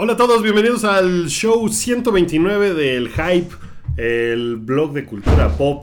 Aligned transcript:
Hola 0.00 0.12
a 0.12 0.16
todos, 0.16 0.42
bienvenidos 0.42 0.84
al 0.84 1.26
show 1.28 1.68
129 1.68 2.72
del 2.74 3.08
Hype, 3.08 3.48
el 3.96 4.56
blog 4.56 4.92
de 4.92 5.04
cultura 5.04 5.48
pop 5.56 5.82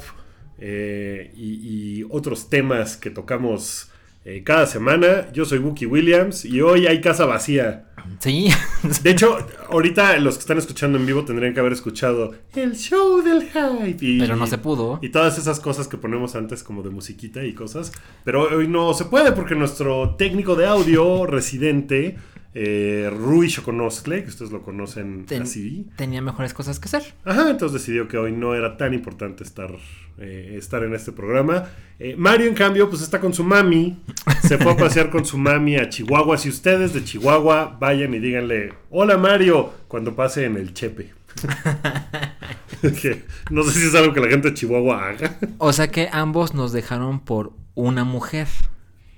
eh, 0.58 1.34
y, 1.36 2.00
y 2.00 2.06
otros 2.10 2.50
temas 2.50 2.96
que 2.96 3.10
tocamos 3.10 3.90
eh, 4.24 4.42
cada 4.46 4.68
semana. 4.68 5.30
Yo 5.34 5.44
soy 5.44 5.60
Wookie 5.60 5.86
Williams 5.86 6.46
y 6.46 6.62
hoy 6.62 6.88
hay 6.88 7.02
casa 7.02 7.26
vacía. 7.26 7.88
Sí. 8.20 8.48
De 9.04 9.10
hecho, 9.10 9.38
ahorita 9.70 10.18
los 10.20 10.36
que 10.36 10.42
están 10.42 10.60
escuchando 10.60 10.98
en 10.98 11.06
vivo 11.06 11.26
tendrían 11.26 11.54
que 11.54 11.60
haber 11.60 11.74
escuchado 11.74 12.34
el 12.56 12.74
show 12.78 13.22
del 13.22 13.44
hype. 13.50 13.98
y- 14.06 14.20
Pero 14.20 14.38
no 14.38 14.48
se 14.48 14.58
pudo. 14.60 14.98
Y 15.02 15.10
todas 15.10 15.38
esas 15.38 15.60
cosas 15.60 15.90
que 15.90 15.98
ponemos 15.98 16.36
antes 16.36 16.64
como 16.64 16.84
de 16.84 16.90
musiquita 16.90 17.44
y 17.44 17.54
cosas. 17.54 17.92
Pero 18.24 18.44
hoy 18.44 18.70
no 18.70 18.94
se 18.94 19.06
puede 19.06 19.34
porque 19.34 19.56
nuestro 19.56 20.16
técnico 20.16 20.56
de 20.56 20.68
audio 20.68 21.26
residente, 21.26 22.16
eh, 22.58 23.12
Rui 23.14 23.50
que 23.52 24.28
ustedes 24.28 24.52
lo 24.52 24.62
conocen 24.62 25.26
Ten- 25.26 25.42
así. 25.44 25.88
Tenía 25.98 26.22
mejores 26.22 26.54
cosas 26.54 26.80
que 26.80 26.86
hacer. 26.86 27.14
Ajá, 27.26 27.50
entonces 27.50 27.82
decidió 27.82 28.08
que 28.08 28.18
hoy 28.18 28.32
no 28.32 28.56
era 28.56 28.78
tan 28.78 28.94
importante 28.94 29.44
estar, 29.44 29.72
eh, 30.18 30.56
estar 30.58 30.82
en 30.84 30.96
este 30.96 31.12
programa. 31.12 31.66
Eh, 32.00 32.16
Mario, 32.18 32.48
en 32.48 32.56
cambio, 32.56 32.90
pues 32.90 33.02
está 33.02 33.20
con 33.20 33.34
su 33.34 33.44
mami. 33.44 34.00
Se 34.42 34.58
fue 34.58 34.72
a 34.72 34.78
pasear 34.78 35.10
con 35.10 35.26
su 35.26 35.38
mami 35.38 35.76
a 35.76 35.90
Chihuahua. 35.90 36.38
Si 36.38 36.48
ustedes 36.48 36.94
de 36.94 37.04
Chihuahua 37.04 37.78
vayan 37.78 38.14
y 38.14 38.20
díganle, 38.20 38.74
hola 38.90 39.18
Mario, 39.18 39.72
cuando 39.90 40.16
pase 40.16 40.46
en 40.46 40.56
el 40.56 40.74
Chepe. 40.74 41.14
Que 43.02 43.24
no 43.50 43.64
sé 43.64 43.80
si 43.80 43.88
es 43.88 43.96
algo 43.96 44.14
que 44.14 44.20
la 44.20 44.28
gente 44.28 44.50
de 44.50 44.54
Chihuahua 44.54 45.10
haga. 45.10 45.40
O 45.58 45.74
sea 45.74 45.88
que 45.90 46.08
ambos 46.12 46.54
nos 46.54 46.72
dejaron 46.72 47.20
por 47.20 47.54
una 47.74 48.04
mujer. 48.04 48.48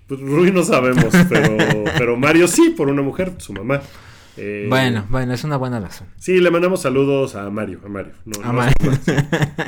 Pues 0.07 0.19
Rui 0.21 0.51
no 0.51 0.63
sabemos, 0.63 1.13
pero, 1.29 1.57
pero 1.97 2.17
Mario 2.17 2.47
sí, 2.47 2.73
por 2.75 2.89
una 2.89 3.01
mujer, 3.01 3.33
su 3.37 3.53
mamá. 3.53 3.81
Eh, 4.37 4.67
Bueno, 4.69 5.05
bueno, 5.09 5.33
es 5.33 5.43
una 5.43 5.57
buena 5.57 5.79
razón. 5.79 6.07
Sí, 6.17 6.39
le 6.39 6.51
mandamos 6.51 6.81
saludos 6.81 7.35
a 7.35 7.49
Mario, 7.49 7.81
a 7.85 7.89
Mario. 7.89 8.13
No, 8.25 8.39
A 8.43 8.47
no 8.47 8.53
Mario. 8.53 8.75
sí. 9.05 9.11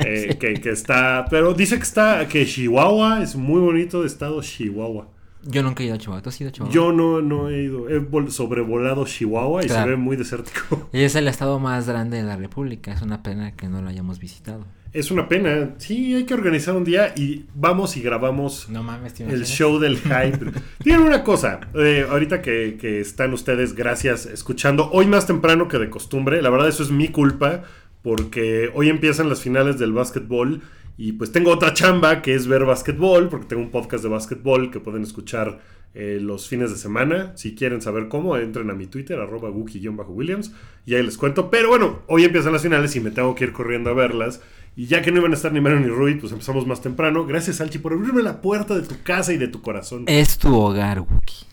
Eh, 0.04 0.36
que, 0.40 0.54
que 0.54 0.70
está, 0.70 1.26
pero 1.28 1.54
dice 1.54 1.76
que 1.76 1.82
está, 1.82 2.26
que 2.28 2.46
Chihuahua 2.46 3.22
es 3.22 3.34
muy 3.36 3.60
bonito 3.60 4.00
de 4.02 4.06
estado 4.06 4.40
Chihuahua. 4.42 5.08
Yo 5.44 5.62
nunca 5.62 5.82
he 5.82 5.86
ido 5.86 5.94
a 5.94 5.98
Chihuahua. 5.98 6.22
¿Tú 6.22 6.28
has 6.28 6.40
ido 6.40 6.50
a 6.50 6.52
Chihuahua? 6.52 6.74
Yo 6.74 6.92
no, 6.92 7.22
no 7.22 7.48
he 7.48 7.62
ido, 7.62 7.88
he 7.88 8.00
vol- 8.00 8.30
sobrevolado 8.30 9.04
Chihuahua 9.06 9.64
y 9.64 9.68
se 9.68 9.84
ve 9.86 9.96
muy 9.96 10.16
desértico. 10.16 10.88
Y 10.92 11.00
es 11.02 11.14
el 11.14 11.28
estado 11.28 11.58
más 11.58 11.86
grande 11.88 12.18
de 12.18 12.22
la 12.24 12.36
República. 12.36 12.92
Es 12.92 13.02
una 13.02 13.22
pena 13.22 13.52
que 13.52 13.68
no 13.68 13.80
lo 13.82 13.88
hayamos 13.88 14.18
visitado. 14.18 14.64
Es 14.92 15.12
una 15.12 15.28
pena. 15.28 15.74
Sí, 15.78 16.14
hay 16.16 16.24
que 16.24 16.34
organizar 16.34 16.74
un 16.76 16.82
día 16.82 17.12
y 17.16 17.46
vamos 17.54 17.96
y 17.96 18.02
grabamos 18.02 18.68
No 18.68 18.82
mames, 18.82 19.14
¿te 19.14 19.22
El 19.24 19.46
show 19.46 19.78
del 19.78 19.96
hype. 20.00 20.50
Tienen 20.82 21.02
una 21.02 21.22
cosa, 21.22 21.60
eh, 21.74 22.06
ahorita 22.10 22.42
que, 22.42 22.76
que 22.80 23.00
están 23.00 23.32
ustedes, 23.32 23.74
gracias, 23.74 24.26
escuchando, 24.26 24.90
hoy 24.92 25.06
más 25.06 25.26
temprano 25.28 25.68
que 25.68 25.78
de 25.78 25.88
costumbre, 25.90 26.42
la 26.42 26.50
verdad 26.50 26.68
eso 26.68 26.82
es 26.82 26.90
mi 26.90 27.06
culpa, 27.08 27.62
porque 28.02 28.70
hoy 28.74 28.88
empiezan 28.88 29.28
las 29.28 29.40
finales 29.42 29.78
del 29.78 29.92
básquetbol 29.92 30.62
y 31.00 31.12
pues 31.12 31.32
tengo 31.32 31.50
otra 31.50 31.72
chamba 31.72 32.20
que 32.20 32.34
es 32.34 32.46
ver 32.46 32.66
básquetbol, 32.66 33.30
porque 33.30 33.46
tengo 33.46 33.62
un 33.62 33.70
podcast 33.70 34.02
de 34.02 34.10
básquetbol 34.10 34.70
que 34.70 34.80
pueden 34.80 35.02
escuchar 35.02 35.58
eh, 35.94 36.18
los 36.20 36.46
fines 36.46 36.70
de 36.70 36.76
semana. 36.76 37.34
Si 37.38 37.54
quieren 37.54 37.80
saber 37.80 38.08
cómo, 38.08 38.36
entren 38.36 38.68
a 38.68 38.74
mi 38.74 38.86
Twitter, 38.86 39.18
arroba 39.18 39.48
Wookie-Williams, 39.48 40.52
y 40.84 40.96
ahí 40.96 41.02
les 41.02 41.16
cuento. 41.16 41.48
Pero 41.48 41.70
bueno, 41.70 42.00
hoy 42.06 42.24
empiezan 42.24 42.52
las 42.52 42.60
finales 42.60 42.94
y 42.96 43.00
me 43.00 43.12
tengo 43.12 43.34
que 43.34 43.44
ir 43.44 43.54
corriendo 43.54 43.88
a 43.88 43.94
verlas. 43.94 44.42
Y 44.76 44.88
ya 44.88 45.00
que 45.00 45.10
no 45.10 45.20
iban 45.20 45.32
a 45.32 45.36
estar 45.36 45.54
ni 45.54 45.62
Mario 45.62 45.80
ni 45.80 45.86
Rui, 45.86 46.16
pues 46.16 46.32
empezamos 46.32 46.66
más 46.66 46.82
temprano. 46.82 47.24
Gracias, 47.24 47.62
Alchi, 47.62 47.78
por 47.78 47.94
abrirme 47.94 48.22
la 48.22 48.42
puerta 48.42 48.74
de 48.74 48.86
tu 48.86 49.02
casa 49.02 49.32
y 49.32 49.38
de 49.38 49.48
tu 49.48 49.62
corazón. 49.62 50.04
Es 50.06 50.36
tu 50.36 50.54
hogar, 50.54 51.00
Wookie. 51.00 51.49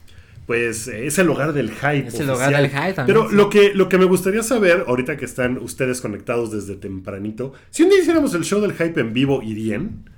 Pues 0.47 0.87
eh, 0.87 1.05
es 1.05 1.19
el 1.19 1.29
hogar 1.29 1.51
del 1.51 1.71
hype. 1.71 2.07
Es 2.07 2.19
el 2.21 2.29
hogar 2.29 2.55
del 2.55 2.69
hype 2.69 2.93
también, 2.93 3.17
Pero 3.17 3.29
sí. 3.29 3.35
lo, 3.35 3.49
que, 3.49 3.73
lo 3.73 3.89
que 3.89 3.97
me 3.97 4.05
gustaría 4.05 4.41
saber, 4.41 4.85
ahorita 4.87 5.17
que 5.17 5.25
están 5.25 5.57
ustedes 5.57 5.99
conectados 5.99 6.51
desde 6.51 6.75
tempranito, 6.75 7.51
si 7.69 7.83
un 7.83 7.89
día 7.89 7.99
hiciéramos 7.99 8.33
el 8.33 8.45
show 8.45 8.61
del 8.61 8.71
hype 8.71 8.99
en 8.99 9.13
vivo, 9.13 9.43
¿irían? 9.43 10.09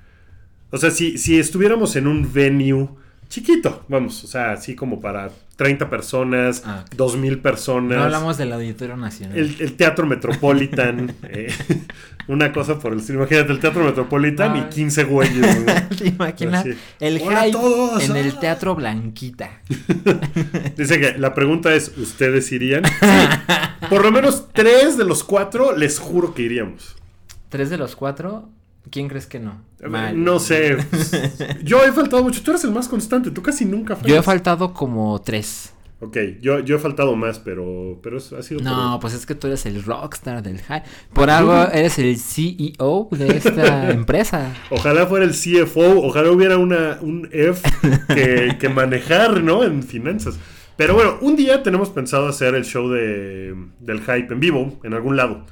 O 0.70 0.78
sea, 0.78 0.92
si, 0.92 1.18
si 1.18 1.38
estuviéramos 1.38 1.96
en 1.96 2.06
un 2.06 2.32
venue 2.32 2.88
chiquito, 3.28 3.84
vamos, 3.88 4.22
o 4.22 4.28
sea, 4.28 4.52
así 4.52 4.76
como 4.76 5.00
para 5.00 5.30
30 5.60 5.90
personas, 5.90 6.62
Ah, 6.64 6.84
ok. 6.86 6.94
2000 6.96 7.38
personas. 7.40 7.98
No 7.98 8.04
hablamos 8.04 8.38
del 8.38 8.50
Auditorio 8.54 8.96
Nacional. 8.96 9.36
El, 9.36 9.56
el 9.60 9.74
Teatro 9.74 10.06
Metropolitan, 10.06 11.14
eh, 11.24 11.52
una 12.28 12.50
cosa 12.50 12.78
por 12.78 12.94
el 12.94 13.00
estilo. 13.00 13.18
Imagínate 13.18 13.52
el 13.52 13.60
Teatro 13.60 13.84
Metropolitan 13.84 14.52
Ah. 14.56 14.66
y 14.70 14.74
15 14.74 15.04
güeyes. 15.04 15.66
¿no? 15.66 15.72
¿Te 15.98 16.08
imaginas? 16.08 16.60
Así. 16.64 16.74
El 16.98 17.18
hype 17.18 17.52
todos, 17.52 18.02
en 18.08 18.16
el 18.16 18.32
ah. 18.34 18.40
Teatro 18.40 18.74
Blanquita. 18.74 19.60
Dice 20.78 20.98
que 20.98 21.18
la 21.18 21.34
pregunta 21.34 21.74
es, 21.74 21.92
¿ustedes 21.98 22.50
irían? 22.52 22.84
Sí. 22.86 23.86
Por 23.90 24.02
lo 24.02 24.10
menos 24.10 24.46
tres 24.54 24.96
de 24.96 25.04
los 25.04 25.22
cuatro 25.24 25.76
les 25.76 25.98
juro 25.98 26.32
que 26.32 26.40
iríamos. 26.40 26.96
Tres 27.50 27.68
de 27.68 27.76
los 27.76 27.96
cuatro, 27.96 28.48
¿quién 28.90 29.08
crees 29.08 29.26
que 29.26 29.40
no? 29.40 29.62
Mal. 29.88 30.22
No 30.22 30.38
sé. 30.38 30.76
Yo 31.64 31.82
he 31.84 31.92
faltado 31.92 32.22
mucho. 32.22 32.42
Tú 32.42 32.50
eres 32.52 32.64
el 32.64 32.70
más 32.70 32.88
constante. 32.88 33.30
Tú 33.30 33.42
casi 33.42 33.64
nunca 33.64 33.94
faltas. 33.96 34.10
Yo 34.10 34.18
he 34.18 34.22
faltado 34.22 34.72
como 34.72 35.20
tres. 35.20 35.74
Ok, 36.02 36.16
yo, 36.40 36.60
yo 36.60 36.76
he 36.76 36.78
faltado 36.78 37.14
más, 37.14 37.38
pero, 37.38 38.00
pero 38.02 38.16
eso 38.16 38.38
ha 38.38 38.42
sido 38.42 38.62
No, 38.62 38.92
por- 38.92 39.00
pues 39.02 39.12
es 39.12 39.26
que 39.26 39.34
tú 39.34 39.48
eres 39.48 39.66
el 39.66 39.82
rockstar 39.84 40.42
del 40.42 40.58
hype. 40.60 40.82
Por 41.12 41.28
algo 41.28 41.52
eres 41.70 41.98
el 41.98 42.16
CEO 42.18 43.08
de 43.10 43.36
esta 43.36 43.90
empresa. 43.90 44.50
Ojalá 44.70 45.06
fuera 45.06 45.26
el 45.26 45.32
CFO, 45.32 46.00
ojalá 46.02 46.30
hubiera 46.30 46.56
una, 46.56 46.96
un 47.02 47.28
F 47.30 47.68
que, 48.14 48.56
que 48.58 48.68
manejar, 48.70 49.42
¿no? 49.42 49.62
En 49.62 49.82
finanzas. 49.82 50.38
Pero 50.78 50.94
bueno, 50.94 51.18
un 51.20 51.36
día 51.36 51.62
tenemos 51.62 51.90
pensado 51.90 52.28
hacer 52.28 52.54
el 52.54 52.64
show 52.64 52.88
de, 52.88 53.54
del 53.80 54.00
hype 54.00 54.32
en 54.32 54.40
vivo, 54.40 54.80
en 54.82 54.94
algún 54.94 55.18
lado. 55.18 55.44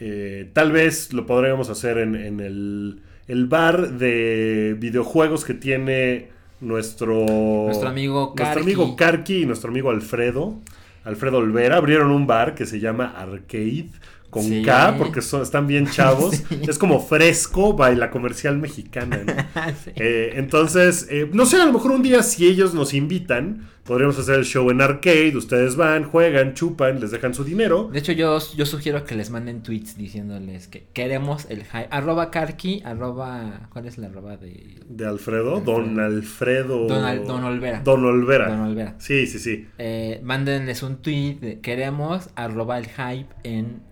Eh, 0.00 0.50
tal 0.52 0.72
vez 0.72 1.12
lo 1.12 1.26
podríamos 1.26 1.70
hacer 1.70 1.98
en, 1.98 2.14
en 2.16 2.40
el, 2.40 3.02
el 3.28 3.46
bar 3.46 3.92
de 3.92 4.76
videojuegos 4.78 5.44
que 5.44 5.54
tiene 5.54 6.28
nuestro, 6.60 7.24
Nuestro 7.66 7.88
amigo 7.88 8.34
nuestro 8.36 8.44
Karki. 8.60 8.60
amigo 8.62 8.96
Karki 8.96 9.42
y 9.42 9.46
nuestro 9.46 9.70
amigo 9.70 9.90
Alfredo. 9.90 10.60
Alfredo 11.04 11.38
Olvera 11.38 11.76
abrieron 11.76 12.10
un 12.10 12.26
bar 12.26 12.54
que 12.54 12.66
se 12.66 12.80
llama 12.80 13.12
Arcade 13.16 13.88
con 14.34 14.42
Sí. 14.42 14.62
K 14.62 14.96
porque 14.98 15.22
son, 15.22 15.42
están 15.42 15.66
bien 15.68 15.86
chavos. 15.86 16.34
Sí. 16.48 16.60
Es 16.68 16.76
como 16.78 17.00
fresco, 17.00 17.74
baila 17.74 18.10
comercial 18.10 18.58
mexicana. 18.58 19.22
¿no? 19.24 19.32
Sí. 19.84 19.92
Eh, 19.94 20.32
entonces, 20.34 21.06
eh, 21.10 21.30
no 21.32 21.46
sé, 21.46 21.60
a 21.60 21.66
lo 21.66 21.72
mejor 21.72 21.92
un 21.92 22.02
día 22.02 22.22
si 22.24 22.46
ellos 22.46 22.74
nos 22.74 22.92
invitan, 22.94 23.68
podríamos 23.84 24.18
hacer 24.18 24.36
el 24.40 24.44
show 24.44 24.68
en 24.70 24.80
arcade. 24.80 25.36
Ustedes 25.36 25.76
van, 25.76 26.04
juegan, 26.04 26.54
chupan, 26.54 27.00
les 27.00 27.10
dejan 27.12 27.32
su 27.34 27.44
dinero. 27.44 27.88
De 27.92 27.98
hecho, 28.00 28.12
yo, 28.12 28.38
yo 28.56 28.66
sugiero 28.66 29.04
que 29.04 29.14
les 29.14 29.30
manden 29.30 29.62
tweets 29.62 29.96
diciéndoles 29.96 30.66
que 30.68 30.86
queremos 30.92 31.46
el 31.48 31.64
hype. 31.64 31.88
Arroba 31.90 32.30
Karki, 32.30 32.82
arroba. 32.84 33.68
¿Cuál 33.72 33.86
es 33.86 33.98
la 33.98 34.08
arroba 34.08 34.36
de 34.36 34.78
De 34.88 35.06
Alfredo, 35.06 35.60
Don 35.60 36.00
Alfredo. 36.00 36.86
Don, 36.88 37.04
Al- 37.04 37.24
Don 37.26 37.44
Olvera? 37.44 37.80
Don 37.84 38.04
Olvera. 38.04 38.48
Don 38.48 38.60
Olvera. 38.60 38.94
Sí, 38.98 39.26
sí, 39.26 39.38
sí. 39.38 39.66
Eh, 39.78 40.20
mándenles 40.24 40.82
un 40.82 40.96
tweet 40.96 41.34
de 41.40 41.60
queremos 41.60 42.30
arroba 42.34 42.78
el 42.78 42.86
hype 42.86 43.28
en 43.44 43.82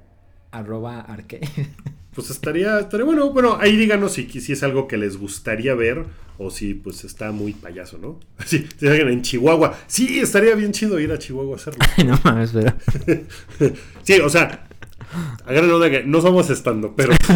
arroba 0.52 1.00
arcade. 1.00 1.48
Pues 2.14 2.28
estaría, 2.28 2.78
estaría 2.78 3.06
bueno. 3.06 3.30
Bueno, 3.30 3.56
ahí 3.58 3.74
díganos 3.74 4.12
si, 4.12 4.28
si 4.28 4.52
es 4.52 4.62
algo 4.62 4.86
que 4.86 4.98
les 4.98 5.16
gustaría 5.16 5.74
ver 5.74 6.04
o 6.36 6.50
si 6.50 6.74
pues 6.74 7.04
está 7.04 7.32
muy 7.32 7.54
payaso, 7.54 7.96
¿no? 7.96 8.20
Sí, 8.44 8.66
si 8.78 8.86
alguien 8.86 9.08
en 9.08 9.22
Chihuahua. 9.22 9.78
Sí, 9.86 10.20
estaría 10.20 10.54
bien 10.54 10.72
chido 10.72 11.00
ir 11.00 11.10
a 11.10 11.18
Chihuahua 11.18 11.54
a 11.54 11.56
hacerlo. 11.56 11.80
Ay, 11.96 12.04
no 12.04 12.20
mames, 12.22 12.50
pero. 12.52 12.74
Sí, 14.02 14.20
o 14.20 14.28
sea, 14.28 14.68
agarren 15.46 15.70
onda 15.70 15.90
que 15.90 16.04
no 16.04 16.20
somos 16.20 16.50
estando, 16.50 16.94
pero 16.96 17.12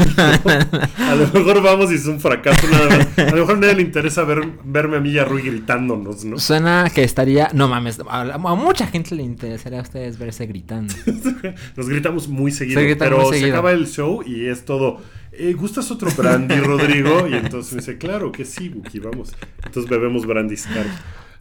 a 0.98 1.14
lo 1.14 1.26
mejor 1.32 1.62
vamos 1.62 1.90
y 1.92 1.94
es 1.96 2.06
un 2.06 2.20
fracaso 2.20 2.66
nada 2.70 2.88
más. 2.88 3.18
A 3.18 3.30
lo 3.30 3.36
mejor 3.40 3.56
a 3.56 3.60
nadie 3.60 3.74
le 3.76 3.82
interesa 3.82 4.24
ver, 4.24 4.46
verme 4.64 4.96
a 4.96 5.00
mí 5.00 5.10
y 5.10 5.18
a 5.18 5.24
Rui 5.24 5.42
gritándonos, 5.42 6.24
¿no? 6.24 6.38
Suena 6.38 6.90
que 6.94 7.04
estaría. 7.04 7.50
No 7.52 7.68
mames, 7.68 8.00
a, 8.08 8.20
a 8.20 8.38
mucha 8.38 8.86
gente 8.86 9.14
le 9.14 9.22
interesaría 9.22 9.78
a 9.80 9.82
ustedes 9.82 10.18
verse 10.18 10.46
gritando. 10.46 10.94
Nos 11.76 11.88
gritamos 11.88 12.28
muy 12.28 12.50
seguido, 12.52 12.80
Se 12.80 12.96
pero 12.96 13.20
muy 13.20 13.38
se 13.38 13.50
acaba 13.50 13.72
el 13.72 13.86
show 13.86 14.22
y 14.24 14.46
es 14.46 14.64
todo. 14.64 15.00
eh, 15.32 15.52
¿Gustas 15.54 15.90
otro 15.90 16.10
brandy, 16.16 16.56
Rodrigo? 16.56 17.26
Y 17.28 17.34
entonces 17.34 17.72
me 17.72 17.80
dice, 17.80 17.98
claro 17.98 18.32
que 18.32 18.44
sí, 18.44 18.68
Buki, 18.68 19.00
vamos. 19.00 19.34
Entonces 19.64 19.90
bebemos 19.90 20.26
brandy 20.26 20.54
Star. 20.54 20.86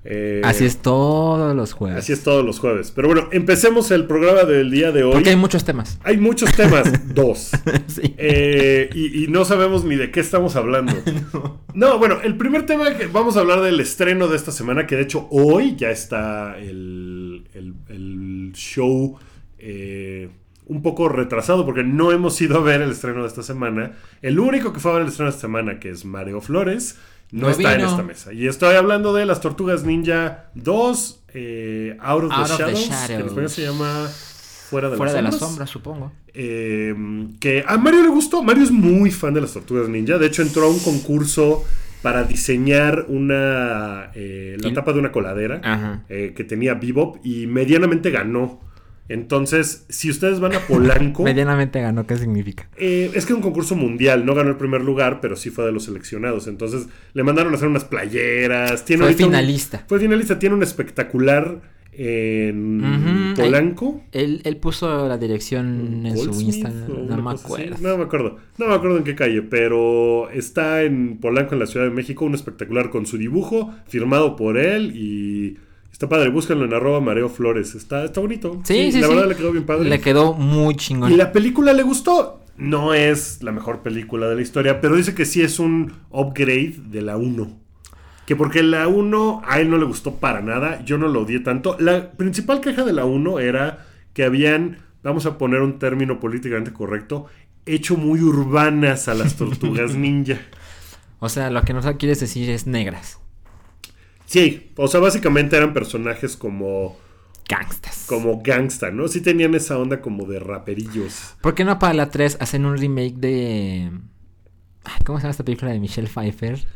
Eh, 0.08 0.42
Así 0.44 0.66
es 0.66 0.78
todos 0.78 1.56
los 1.56 1.74
jueves. 1.74 1.98
Así 1.98 2.14
es 2.14 2.22
todos 2.24 2.46
los 2.46 2.60
jueves. 2.60 2.92
Pero 2.96 3.08
bueno, 3.08 3.28
empecemos 3.32 3.90
el 3.90 4.06
programa 4.06 4.44
del 4.44 4.70
día 4.70 4.92
de 4.92 5.04
hoy. 5.04 5.14
Porque 5.14 5.32
hay 5.32 5.36
muchos 5.36 5.66
temas. 5.66 6.00
Hay 6.04 6.18
muchos 6.18 6.52
temas, 6.56 6.92
dos. 7.16 7.52
sí. 7.88 8.14
Eh, 8.18 8.90
y, 8.94 9.24
y 9.24 9.28
no 9.30 9.46
sabemos 9.46 9.84
ni 9.84 9.96
de 9.96 10.12
qué 10.12 10.20
estamos 10.20 10.56
hablando. 10.56 10.94
no. 11.74 11.98
bueno, 11.98 12.20
el 12.24 12.38
primer 12.38 12.68
tema 12.68 12.94
que 12.96 13.08
vamos 13.08 13.36
a 13.36 13.40
hablar 13.40 13.62
del 13.62 13.80
estreno 13.80 14.28
de 14.28 14.36
esta 14.36 14.52
semana, 14.52 14.86
que 14.86 14.96
de 14.96 15.02
hecho 15.02 15.28
hoy 15.32 15.76
ya 15.76 15.90
está 15.90 16.56
el, 16.60 17.48
el- 17.56 17.74
el 17.90 18.52
show 18.54 19.18
eh, 19.58 20.30
un 20.68 20.82
poco 20.84 21.10
retrasado 21.10 21.66
porque 21.66 21.84
no 21.84 22.12
hemos 22.12 22.40
ido 22.42 22.58
a 22.58 22.62
ver 22.62 22.82
el 22.84 22.92
estreno 22.92 23.22
de 23.24 23.28
esta 23.28 23.42
semana. 23.44 23.94
El 24.22 24.40
único 24.40 24.72
que 24.72 24.80
fue 24.80 24.92
a 24.92 24.94
ver 24.96 25.04
el 25.04 25.10
estreno 25.10 25.32
de 25.32 25.36
esta 25.36 25.48
semana, 25.48 25.80
que 25.80 25.90
es 25.90 26.06
Mario 26.06 26.42
Flores, 26.42 26.98
no, 27.32 27.42
No 27.48 27.50
está 27.50 27.76
en 27.76 27.82
esta 27.82 28.04
mesa. 28.04 28.34
Y 28.34 28.48
estoy 28.48 28.76
hablando 28.76 29.14
de 29.14 29.26
las 29.26 29.42
Tortugas 29.42 29.84
Ninja 29.84 30.46
2, 30.56 31.24
eh, 31.34 31.98
Out 32.02 32.24
of 32.26 32.30
the 32.30 32.54
Shadows, 32.58 32.90
que 33.08 33.14
en 33.14 33.22
español 33.22 33.50
se 33.50 33.62
llama 33.64 34.08
Fuera 34.70 34.90
de 34.90 34.98
Fuera 34.98 35.12
las 35.12 35.18
de 35.18 35.22
las 35.24 35.36
sombras. 35.36 35.50
sombras, 35.50 35.70
supongo. 35.70 36.12
Eh, 36.34 36.94
que 37.40 37.64
a 37.68 37.78
Mario 37.78 38.04
le 38.04 38.10
gustó. 38.10 38.42
Mario 38.44 38.64
es 38.64 38.72
muy 38.72 39.12
fan 39.12 39.34
de 39.34 39.42
las 39.42 39.54
tortugas 39.54 39.88
ninja. 39.90 40.18
De 40.18 40.28
hecho, 40.28 40.42
entró 40.42 40.66
a 40.66 40.70
un 40.70 40.80
concurso 40.80 41.64
para 42.02 42.24
diseñar 42.24 43.06
una 43.08 44.12
eh, 44.14 44.58
la 44.60 44.68
¿Y- 44.70 44.74
tapa 44.74 44.94
de 44.94 45.00
una 45.00 45.12
coladera 45.12 46.04
eh, 46.10 46.34
que 46.36 46.44
tenía 46.44 46.76
Bebop 46.76 47.18
y 47.26 47.48
medianamente 47.48 48.12
ganó. 48.12 48.60
Entonces, 49.08 49.86
si 49.90 50.10
ustedes 50.10 50.40
van 50.40 50.54
a 50.56 50.60
Polanco, 50.62 51.24
Medianamente 51.24 51.80
ganó, 51.82 52.08
¿qué 52.08 52.18
significa? 52.18 52.68
eh, 52.78 53.12
es 53.14 53.26
que 53.26 53.34
es 53.34 53.38
un 53.38 53.42
concurso 53.44 53.76
mundial, 53.76 54.26
no 54.26 54.34
ganó 54.34 54.50
el 54.50 54.58
primer 54.58 54.82
lugar, 54.82 55.20
pero 55.22 55.36
sí 55.36 55.50
fue 55.52 55.66
de 55.66 55.72
los 55.72 55.84
seleccionados. 55.86 56.48
Entonces, 56.48 56.88
le 57.14 57.24
mandaron 57.24 57.54
a 57.54 57.56
hacer 57.58 57.68
unas 57.68 57.86
playeras. 57.86 58.84
Tiene 58.86 59.04
Fue 59.04 59.12
un- 59.12 59.18
finalista. 59.18 59.84
fue 59.88 60.00
finalista, 60.00 60.40
tiene 60.40 60.56
un 60.56 60.64
espectacular 60.64 61.62
en 61.98 63.34
Polanco. 63.36 64.02
Él, 64.12 64.42
él 64.44 64.58
puso 64.58 65.08
la 65.08 65.18
dirección 65.18 66.06
en 66.06 66.18
su 66.18 66.26
Goldsmith 66.26 66.48
Instagram. 66.56 67.08
No 67.08 67.22
me 67.22 67.32
así. 67.32 67.70
No 67.82 67.98
me 67.98 68.04
acuerdo. 68.04 68.38
No 68.58 68.68
me 68.68 68.74
acuerdo 68.74 68.98
en 68.98 69.04
qué 69.04 69.16
calle, 69.16 69.42
pero 69.44 70.30
está 70.32 70.84
en 70.84 71.18
Polanco, 71.20 71.54
en 71.54 71.60
la 71.60 71.68
Ciudad 71.68 71.86
de 71.86 71.92
México, 71.94 72.26
un 72.26 72.36
espectacular 72.36 72.90
con 72.90 73.06
su 73.06 73.18
dibujo, 73.18 73.74
firmado 73.88 74.36
por 74.36 74.58
él 74.58 74.92
y 74.96 75.58
está 75.96 76.10
padre. 76.10 76.28
Búscanlo 76.30 76.66
en 76.66 76.74
arroba 76.74 77.00
Mareo 77.00 77.30
Flores. 77.30 77.74
Está, 77.74 78.04
está 78.04 78.20
bonito. 78.20 78.60
Sí, 78.66 78.92
sí, 78.92 79.00
La 79.00 79.08
sí. 79.08 79.14
verdad 79.14 79.30
le 79.30 79.36
quedó 79.38 79.52
bien 79.54 79.66
padre. 79.66 79.90
Le 79.90 80.02
quedó 80.02 80.34
muy 80.34 80.76
chingón. 80.76 81.10
Y 81.12 81.16
la 81.16 81.32
película 81.32 81.72
le 81.72 81.84
gustó. 81.84 82.42
No 82.58 82.94
es 82.94 83.42
la 83.42 83.54
mejor 83.54 83.80
película 83.82 84.28
de 84.28 84.36
la 84.36 84.42
historia, 84.42 84.82
pero 84.82 84.98
dice 84.98 85.16
que 85.16 85.26
sí 85.26 85.42
es 85.42 85.58
un 85.58 85.94
upgrade 86.12 86.76
de 86.90 87.02
la 87.02 87.16
1. 87.16 87.50
Que 88.26 88.36
porque 88.36 88.62
la 88.62 88.88
1 88.90 89.42
a 89.46 89.60
él 89.62 89.70
no 89.70 89.78
le 89.78 89.86
gustó 89.86 90.16
para 90.16 90.42
nada, 90.42 90.84
yo 90.84 90.98
no 90.98 91.08
lo 91.08 91.22
odié 91.22 91.40
tanto. 91.40 91.78
La 91.80 92.12
principal 92.12 92.60
queja 92.60 92.84
de 92.84 92.92
la 92.94 93.06
1 93.06 93.40
era 93.40 93.86
que 94.14 94.24
habían, 94.24 94.80
vamos 95.04 95.26
a 95.26 95.38
poner 95.38 95.62
un 95.62 95.80
término 95.80 96.20
políticamente 96.20 96.74
correcto, 96.74 97.28
hecho 97.66 97.96
muy 97.96 98.22
urbanas 98.22 99.08
a 99.08 99.14
las 99.14 99.36
tortugas 99.38 99.96
ninja. 99.96 100.40
O 101.20 101.30
sea, 101.30 101.50
lo 101.50 101.62
que 101.64 101.74
no 101.74 101.82
quieres 101.98 102.20
decir 102.20 102.50
es 102.50 102.68
negras. 102.68 103.20
Sí, 104.36 104.70
o 104.76 104.90
sea, 104.90 105.00
básicamente 105.00 105.56
eran 105.56 105.72
personajes 105.74 106.36
como, 106.36 106.98
Gangstas. 107.48 108.04
como 108.06 108.42
gangsta, 108.44 108.92
¿no? 108.92 109.08
Sí 109.08 109.22
tenían 109.22 109.56
esa 109.56 109.78
onda 109.80 110.02
como 110.02 110.26
de 110.26 110.40
raperillos. 110.42 111.36
¿Por 111.40 111.56
qué 111.56 111.64
no 111.64 111.80
para 111.80 111.94
la 111.94 112.10
3 112.10 112.36
hacen 112.42 112.66
un 112.66 112.78
remake 112.78 113.16
de. 113.16 113.92
¿Cómo 115.06 115.20
se 115.20 115.24
llama 115.24 115.32
esta 115.32 115.46
película 115.46 115.72
de 115.72 115.80
Michelle 115.80 116.10
Pfeiffer? 116.10 116.68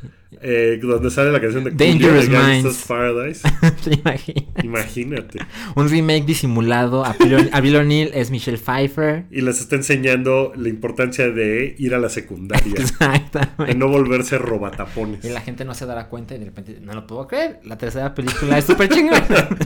Eh, 0.42 0.80
donde 0.81 1.10
sale 1.10 1.31
la 1.31 1.42
canción 1.42 1.64
de 1.64 1.72
Dangerous 1.72 2.26
Cumbia 2.26 2.40
de 2.48 2.62
Minds. 2.62 2.86
Paradise. 2.88 3.42
Imagínate. 4.64 5.40
Un 5.76 5.90
remake 5.90 6.26
disimulado. 6.26 7.04
A 7.04 7.14
Bill 7.14 7.50
a 7.52 7.62
Bill 7.62 7.76
O'Neill 7.78 8.12
es 8.14 8.30
Michelle 8.30 8.60
Pfeiffer. 8.60 9.26
Y 9.31 9.42
les 9.42 9.60
está 9.60 9.76
enseñando 9.76 10.54
la 10.56 10.70
importancia 10.70 11.30
de 11.30 11.76
ir 11.80 11.96
a 11.96 12.00
la 12.00 12.10
secundaria. 12.10 12.74
de 12.74 12.81
Exactamente. 12.81 13.76
no 13.76 13.88
volverse 13.88 14.38
robatapones. 14.38 15.26
Y 15.26 15.30
la 15.30 15.42
gente 15.42 15.66
no 15.66 15.74
se 15.74 15.86
dará 15.86 16.08
cuenta 16.10 16.36
y 16.36 16.40
de 16.40 16.46
repente, 16.46 16.78
no 16.80 16.94
lo 16.94 17.08
puedo 17.08 17.28
creer. 17.28 17.60
La 17.64 17.78
tercera 17.78 18.14
película 18.14 18.58
es 18.58 18.66
súper 18.66 18.90
chingona. 18.90 19.25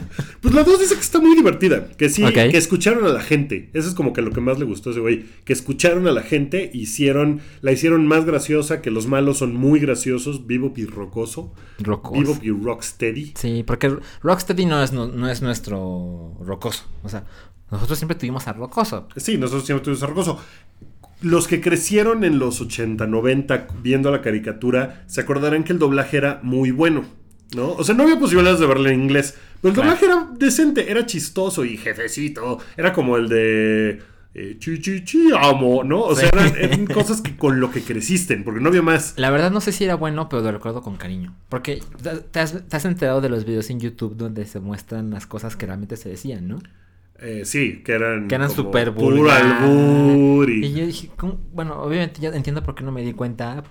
Pues 0.44 0.54
la 0.54 0.64
2 0.64 0.78
dice 0.78 0.96
que 0.96 1.00
está 1.02 1.22
muy 1.22 1.38
divertida. 1.38 1.88
Que 1.98 2.10
sí, 2.10 2.22
que 2.22 2.58
escucharon 2.58 3.06
a 3.06 3.08
la 3.08 3.22
gente. 3.22 3.70
Eso 3.74 3.88
es 3.88 3.96
como 3.96 4.12
que 4.12 4.22
lo 4.22 4.32
que 4.32 4.42
más 4.42 4.60
le 4.60 4.66
gustó 4.66 4.90
a 4.90 4.92
ese 4.92 5.00
güey. 5.00 5.24
Que 5.46 5.54
escucharon 5.54 6.06
a 6.06 6.12
la 6.12 6.22
gente, 6.22 6.70
hicieron, 6.74 7.40
la 7.62 7.72
hicieron 7.72 8.06
más 8.08 8.26
graciosa, 8.26 8.82
que 8.82 8.92
los 8.92 9.08
malos 9.08 9.38
son 9.38 9.56
muy 9.56 9.80
graciosos, 9.80 10.46
vivo 10.58 10.74
y 10.76 10.86
rocoso. 10.86 11.54
Rocoso. 11.80 12.20
Vivo 12.20 12.38
y 12.42 12.50
rocksteady. 12.64 13.34
Sí, 13.36 13.64
porque 13.66 13.96
Rocksteady 14.22 14.66
no 14.66 14.82
es, 14.84 14.92
no, 14.94 15.08
no 15.08 15.30
es 15.30 15.42
nuestro 15.42 16.38
rocoso. 16.42 16.84
O 17.04 17.10
sea, 17.10 17.24
nosotros 17.72 17.98
siempre 17.98 18.16
tuvimos 18.18 18.48
a 18.48 18.54
rocoso. 18.54 19.08
Sí, 19.16 19.38
nosotros 19.38 19.66
siempre 19.66 19.84
tuvimos 19.84 20.04
a 20.04 20.08
rocoso. 20.08 20.40
Los 21.22 21.48
que 21.48 21.62
crecieron 21.62 22.24
en 22.24 22.38
los 22.38 22.60
80, 22.62 23.08
90 23.08 23.68
viendo 23.82 24.12
la 24.12 24.22
caricatura, 24.22 25.04
se 25.08 25.22
acordarán 25.22 25.64
que 25.64 25.72
el 25.74 25.80
doblaje 25.80 26.18
era 26.18 26.40
muy 26.44 26.72
bueno. 26.72 27.04
¿No? 27.56 27.72
O 27.74 27.84
sea, 27.84 27.94
no 27.94 28.04
había 28.04 28.18
posibilidades 28.20 28.60
de 28.60 28.66
verlo 28.66 28.90
en 28.90 29.02
inglés. 29.04 29.36
Pero 29.62 29.70
el 29.70 29.74
Claro. 29.76 29.90
doblaje 29.92 30.06
era 30.06 30.30
decente, 30.38 30.90
era 30.90 31.06
chistoso 31.06 31.64
y 31.64 31.78
jefecito. 31.78 32.58
Era 32.76 32.92
como 32.94 33.16
el 33.18 33.30
de. 33.30 34.02
Eh, 34.36 34.58
chi, 34.58 34.80
chi, 34.82 35.04
chi, 35.04 35.30
amo, 35.38 35.84
¿no? 35.84 36.02
O 36.02 36.16
sea, 36.16 36.30
eran, 36.30 36.56
eran 36.58 36.86
cosas 36.88 37.22
que 37.22 37.38
con 37.38 37.60
lo 37.60 37.70
que 37.70 37.82
creciste, 37.82 38.36
porque 38.38 38.62
no 38.62 38.70
había 38.70 38.82
más. 38.82 39.14
La 39.18 39.30
verdad 39.30 39.52
no 39.52 39.62
sé 39.62 39.72
si 39.72 39.84
era 39.84 39.96
bueno, 39.96 40.28
pero 40.28 40.42
lo 40.42 40.52
recuerdo 40.52 40.82
con 40.82 40.96
cariño. 40.96 41.36
Porque 41.50 41.82
te- 42.32 42.40
has, 42.40 42.68
te 42.68 42.76
has 42.76 42.86
enterado 42.86 43.22
de 43.22 43.30
los 43.30 43.46
videos 43.46 43.70
en 43.70 43.80
YouTube 43.80 44.16
donde 44.18 44.46
se 44.46 44.60
muestran 44.60 45.12
las 45.12 45.28
cosas 45.28 45.56
que 45.56 45.68
realmente 45.68 45.98
se 45.98 46.10
decían, 46.10 46.48
¿no? 46.48 46.60
Eh, 47.20 47.44
sí, 47.46 47.84
que 47.86 47.94
eran. 47.94 48.28
Que 48.28 48.36
eran 48.36 48.50
súper 48.50 48.92
y. 50.50 50.74
Yo 50.74 50.86
dije, 50.86 51.12
¿cómo? 51.16 51.40
bueno, 51.54 51.80
obviamente 51.82 52.20
ya 52.20 52.30
entiendo 52.30 52.64
por 52.64 52.74
qué 52.74 52.84
no 52.84 52.92
me 52.92 53.04
di 53.04 53.14
cuenta, 53.14 53.64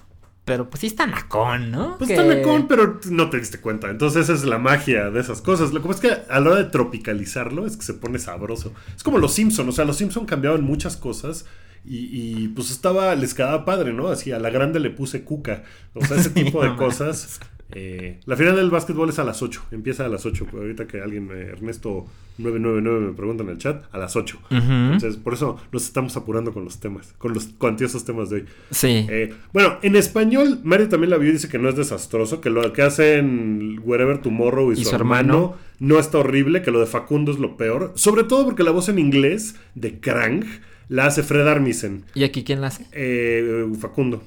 pero 0.44 0.68
pues 0.68 0.80
sí 0.80 0.88
está 0.88 1.06
nacón, 1.06 1.70
¿no? 1.70 1.96
Pues 1.98 2.08
Que- 2.08 2.14
está 2.14 2.26
mecón, 2.26 2.66
pero 2.68 2.98
no 3.10 3.30
te 3.30 3.38
diste 3.38 3.60
cuenta. 3.60 3.90
Entonces 3.90 4.24
esa 4.24 4.32
es 4.34 4.44
la 4.44 4.58
magia 4.58 5.10
de 5.10 5.20
esas 5.20 5.40
cosas. 5.40 5.72
Lo 5.72 5.80
que 5.82 5.88
pasa 5.88 6.06
es 6.08 6.14
que 6.14 6.32
a 6.32 6.40
la 6.40 6.50
hora 6.50 6.58
de 6.62 6.70
tropicalizarlo 6.70 7.66
es 7.66 7.76
que 7.76 7.84
se 7.84 7.94
pone 7.94 8.18
sabroso. 8.18 8.72
Es 8.96 9.02
como 9.02 9.18
los 9.18 9.32
Simpson, 9.34 9.68
o 9.68 9.72
sea, 9.72 9.84
los 9.84 9.96
Simpson 9.96 10.26
cambiaban 10.26 10.62
muchas 10.64 10.96
cosas 10.96 11.46
y, 11.84 11.96
y, 12.44 12.48
pues 12.48 12.70
estaba, 12.70 13.14
les 13.16 13.34
quedaba 13.34 13.64
padre, 13.64 13.92
¿no? 13.92 14.08
Así 14.08 14.30
a 14.30 14.38
la 14.38 14.50
grande 14.50 14.78
le 14.78 14.90
puse 14.90 15.24
cuca. 15.24 15.64
O 15.94 16.04
sea, 16.04 16.16
ese 16.16 16.30
tipo 16.44 16.62
de 16.64 16.74
cosas. 16.76 17.40
Eh, 17.74 18.20
la 18.26 18.36
final 18.36 18.56
del 18.56 18.70
básquetbol 18.70 19.08
es 19.08 19.18
a 19.18 19.24
las 19.24 19.42
8, 19.42 19.66
empieza 19.70 20.04
a 20.04 20.08
las 20.08 20.26
8. 20.26 20.46
Ahorita 20.52 20.86
que 20.86 21.00
alguien, 21.00 21.30
eh, 21.32 21.50
Ernesto 21.52 22.06
999 22.38 23.06
me 23.08 23.12
pregunta 23.12 23.42
en 23.42 23.50
el 23.50 23.58
chat, 23.58 23.84
a 23.92 23.98
las 23.98 24.16
8. 24.16 24.38
Ujú. 24.50 24.56
Entonces, 24.56 25.16
por 25.16 25.34
eso 25.34 25.58
nos 25.70 25.84
estamos 25.84 26.16
apurando 26.16 26.52
con 26.52 26.64
los 26.64 26.80
temas, 26.80 27.14
con 27.18 27.32
los 27.34 27.46
cuantiosos 27.58 28.04
temas 28.04 28.30
de 28.30 28.36
hoy. 28.36 28.44
Sí. 28.70 29.06
Eh, 29.08 29.34
bueno, 29.52 29.78
en 29.82 29.96
español, 29.96 30.60
Mario 30.64 30.88
también 30.88 31.10
la 31.10 31.18
vio 31.18 31.30
y 31.30 31.32
dice 31.32 31.48
que 31.48 31.58
no 31.58 31.68
es 31.68 31.76
desastroso, 31.76 32.40
que 32.40 32.50
lo 32.50 32.72
que 32.72 32.82
hacen 32.82 33.80
Wherever 33.84 34.18
Tomorrow 34.18 34.72
y, 34.72 34.84
su, 34.84 34.94
hermano, 34.94 35.56
no 35.78 35.98
está 35.98 36.18
horrible, 36.18 36.62
que 36.62 36.70
lo 36.70 36.80
de 36.80 36.86
Facundo 36.86 37.32
es 37.32 37.38
lo 37.38 37.56
peor. 37.56 37.92
Sobre 37.94 38.24
todo 38.24 38.44
porque 38.44 38.62
la 38.62 38.70
voz 38.70 38.88
en 38.88 38.98
inglés 38.98 39.56
de 39.74 40.00
Krang 40.00 40.44
la 40.88 41.06
hace 41.06 41.22
Fred 41.22 41.46
Armisen. 41.46 42.04
¿Y 42.14 42.24
aquí 42.24 42.44
quién 42.44 42.60
la 42.60 42.68
hace? 42.68 42.86
Eh, 42.92 43.66
Facundo. 43.80 44.22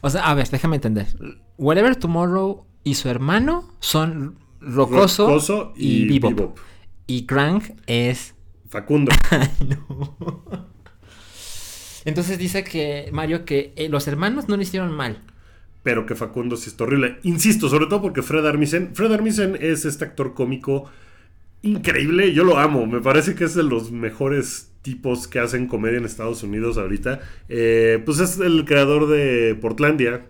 O 0.00 0.10
sea, 0.10 0.28
a 0.28 0.34
ver, 0.34 0.48
déjame 0.48 0.76
entender. 0.76 1.06
Whatever 1.58 1.94
Tomorrow 1.96 2.64
y 2.84 2.94
su 2.94 3.08
hermano 3.10 3.68
son 3.80 4.38
Rocoso, 4.60 5.26
Rocoso 5.26 5.72
y, 5.76 6.04
y 6.04 6.18
Bebop. 6.18 6.30
Bebop. 6.34 6.58
Y 7.06 7.26
Krang 7.26 7.62
es... 7.86 8.34
Facundo. 8.70 9.12
Ay, 9.30 9.48
no. 9.68 10.16
Entonces 12.04 12.38
dice 12.38 12.64
que 12.64 13.08
Mario 13.12 13.44
que 13.44 13.72
eh, 13.76 13.88
los 13.88 14.08
hermanos 14.08 14.48
no 14.48 14.56
lo 14.56 14.62
hicieron 14.62 14.92
mal. 14.92 15.22
pero 15.82 16.06
que 16.06 16.14
Facundo 16.14 16.56
sí 16.56 16.70
está 16.70 16.84
horrible. 16.84 17.18
Insisto, 17.22 17.68
sobre 17.68 17.86
todo 17.86 18.00
porque 18.02 18.22
Fred 18.22 18.46
Armisen, 18.46 18.94
Fred 18.94 19.12
Armisen 19.12 19.56
es 19.60 19.84
este 19.84 20.04
actor 20.04 20.34
cómico 20.34 20.88
increíble, 21.62 22.32
yo 22.32 22.44
lo 22.44 22.58
amo, 22.58 22.86
me 22.86 23.00
parece 23.00 23.34
que 23.34 23.44
es 23.44 23.54
de 23.54 23.64
los 23.64 23.90
mejores 23.90 24.70
tipos 24.82 25.26
que 25.26 25.40
hacen 25.40 25.66
comedia 25.66 25.98
en 25.98 26.04
Estados 26.04 26.42
Unidos 26.42 26.78
ahorita. 26.78 27.20
Eh, 27.48 28.00
pues 28.04 28.20
es 28.20 28.38
el 28.38 28.64
creador 28.64 29.08
de 29.08 29.56
Portlandia. 29.60 30.26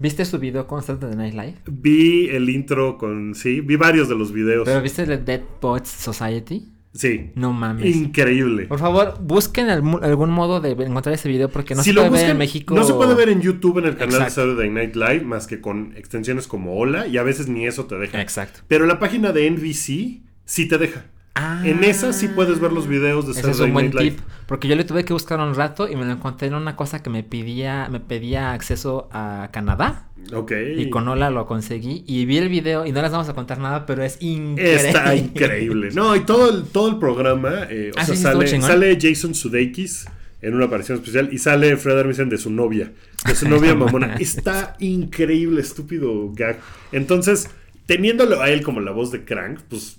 ¿Viste 0.00 0.24
su 0.24 0.38
video 0.38 0.66
con 0.66 0.82
Saturday 0.82 1.14
Night 1.14 1.34
Live? 1.34 1.54
Vi 1.70 2.28
el 2.30 2.48
intro 2.48 2.96
con, 2.96 3.34
sí, 3.34 3.60
vi 3.60 3.76
varios 3.76 4.08
de 4.08 4.16
los 4.16 4.32
videos. 4.32 4.64
¿Pero 4.64 4.80
viste 4.80 5.02
el 5.02 5.08
de 5.08 5.18
Dead 5.18 5.40
Poets 5.60 5.90
Society? 5.90 6.66
sí, 6.94 7.30
No 7.34 7.52
mames. 7.52 7.94
increíble. 7.94 8.64
Por 8.66 8.78
favor, 8.78 9.18
busquen 9.20 9.68
algún, 9.68 10.02
algún 10.02 10.30
modo 10.30 10.60
de 10.60 10.70
encontrar 10.70 11.14
ese 11.14 11.28
video 11.28 11.50
porque 11.50 11.74
no 11.74 11.82
Si 11.82 11.90
se 11.90 11.94
lo 11.94 12.08
puede 12.08 12.22
ver 12.22 12.30
en 12.30 12.38
México. 12.38 12.74
No 12.74 12.82
se 12.84 12.94
puede 12.94 13.14
ver 13.14 13.28
en 13.28 13.42
YouTube 13.42 13.78
en 13.78 13.84
el 13.84 13.96
canal 13.96 14.22
Exacto. 14.22 14.40
de 14.46 14.52
Saturday 14.54 14.70
Night 14.70 14.96
Live 14.96 15.20
más 15.24 15.46
que 15.46 15.60
con 15.60 15.92
extensiones 15.96 16.46
como 16.46 16.78
Hola 16.78 17.06
y 17.06 17.18
a 17.18 17.22
veces 17.22 17.46
ni 17.48 17.66
eso 17.66 17.84
te 17.84 17.96
deja. 17.96 18.20
Exacto. 18.22 18.60
Pero 18.68 18.86
la 18.86 18.98
página 18.98 19.32
de 19.32 19.50
NBC 19.50 20.22
sí 20.46 20.66
te 20.66 20.78
deja. 20.78 21.04
Ah, 21.42 21.62
En 21.64 21.82
esa 21.84 22.12
sí 22.12 22.28
puedes 22.28 22.60
ver 22.60 22.72
los 22.72 22.86
videos 22.86 23.24
de 23.26 23.32
es 23.32 23.38
Saturday 23.38 23.68
un 23.68 23.72
buen 23.72 23.86
Night 23.86 23.98
Live. 24.00 24.16
tip. 24.16 24.20
Porque 24.46 24.68
yo 24.68 24.74
le 24.76 24.84
tuve 24.84 25.04
que 25.04 25.12
buscar 25.12 25.38
un 25.40 25.54
rato 25.54 25.88
y 25.88 25.96
me 25.96 26.04
lo 26.04 26.12
encontré 26.12 26.48
en 26.48 26.54
una 26.54 26.76
cosa 26.76 27.02
que 27.02 27.08
me 27.08 27.22
pedía, 27.22 27.88
me 27.90 28.00
pedía 28.00 28.52
acceso 28.52 29.08
a 29.12 29.48
Canadá. 29.52 30.08
Ok. 30.34 30.52
Y 30.76 30.90
con 30.90 31.08
Ola 31.08 31.30
lo 31.30 31.46
conseguí. 31.46 32.04
Y 32.06 32.26
vi 32.26 32.36
el 32.38 32.48
video 32.48 32.84
y 32.84 32.92
no 32.92 33.00
les 33.00 33.10
vamos 33.10 33.28
a 33.28 33.34
contar 33.34 33.58
nada, 33.58 33.86
pero 33.86 34.02
es 34.02 34.18
increíble. 34.20 34.88
Está 34.88 35.14
increíble. 35.14 35.88
No, 35.94 36.14
y 36.16 36.20
todo 36.20 36.50
el, 36.50 36.64
todo 36.64 36.88
el 36.90 36.98
programa, 36.98 37.66
eh, 37.70 37.92
o 37.96 37.98
Ah, 37.98 38.04
sea, 38.04 38.16
sí, 38.16 38.22
sale, 38.22 38.60
sale 38.60 38.98
Jason 39.00 39.34
Sudeikis 39.34 40.06
en 40.42 40.54
una 40.54 40.66
aparición 40.66 40.98
especial 40.98 41.28
y 41.32 41.38
sale 41.38 41.76
Fred 41.76 41.98
Armisen 41.98 42.28
de 42.28 42.38
su 42.38 42.50
novia, 42.50 42.92
de 43.26 43.34
su 43.34 43.48
novia 43.48 43.74
mamona. 43.76 44.14
Está 44.16 44.74
increíble, 44.80 45.60
estúpido 45.60 46.32
gag. 46.34 46.58
Entonces, 46.92 47.48
teniéndolo 47.86 48.40
a 48.42 48.50
él 48.50 48.62
como 48.62 48.80
la 48.80 48.90
voz 48.90 49.10
de 49.12 49.24
Crank, 49.24 49.60
pues, 49.68 49.98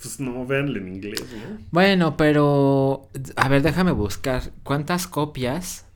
pues 0.00 0.20
no, 0.20 0.46
véanlo 0.46 0.78
en 0.78 0.88
inglés, 0.88 1.24
¿no? 1.32 1.58
Bueno, 1.70 2.16
pero. 2.16 3.08
A 3.36 3.48
ver, 3.48 3.62
déjame 3.62 3.92
buscar. 3.92 4.52
¿Cuántas 4.62 5.06
copias? 5.06 5.86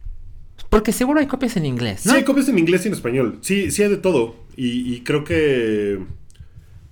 Porque 0.69 0.93
seguro 0.93 1.21
hay 1.21 1.26
copias 1.26 1.57
en 1.57 1.64
inglés, 1.64 2.05
¿no? 2.05 2.12
Sí, 2.12 2.19
hay 2.19 2.25
copias 2.25 2.49
en 2.49 2.59
inglés 2.59 2.85
y 2.85 2.88
en 2.88 2.95
español. 2.95 3.38
Sí, 3.40 3.71
sí 3.71 3.83
hay 3.83 3.88
de 3.88 3.97
todo. 3.97 4.37
Y, 4.57 4.95
y 4.95 5.00
creo 5.02 5.25
que. 5.25 5.99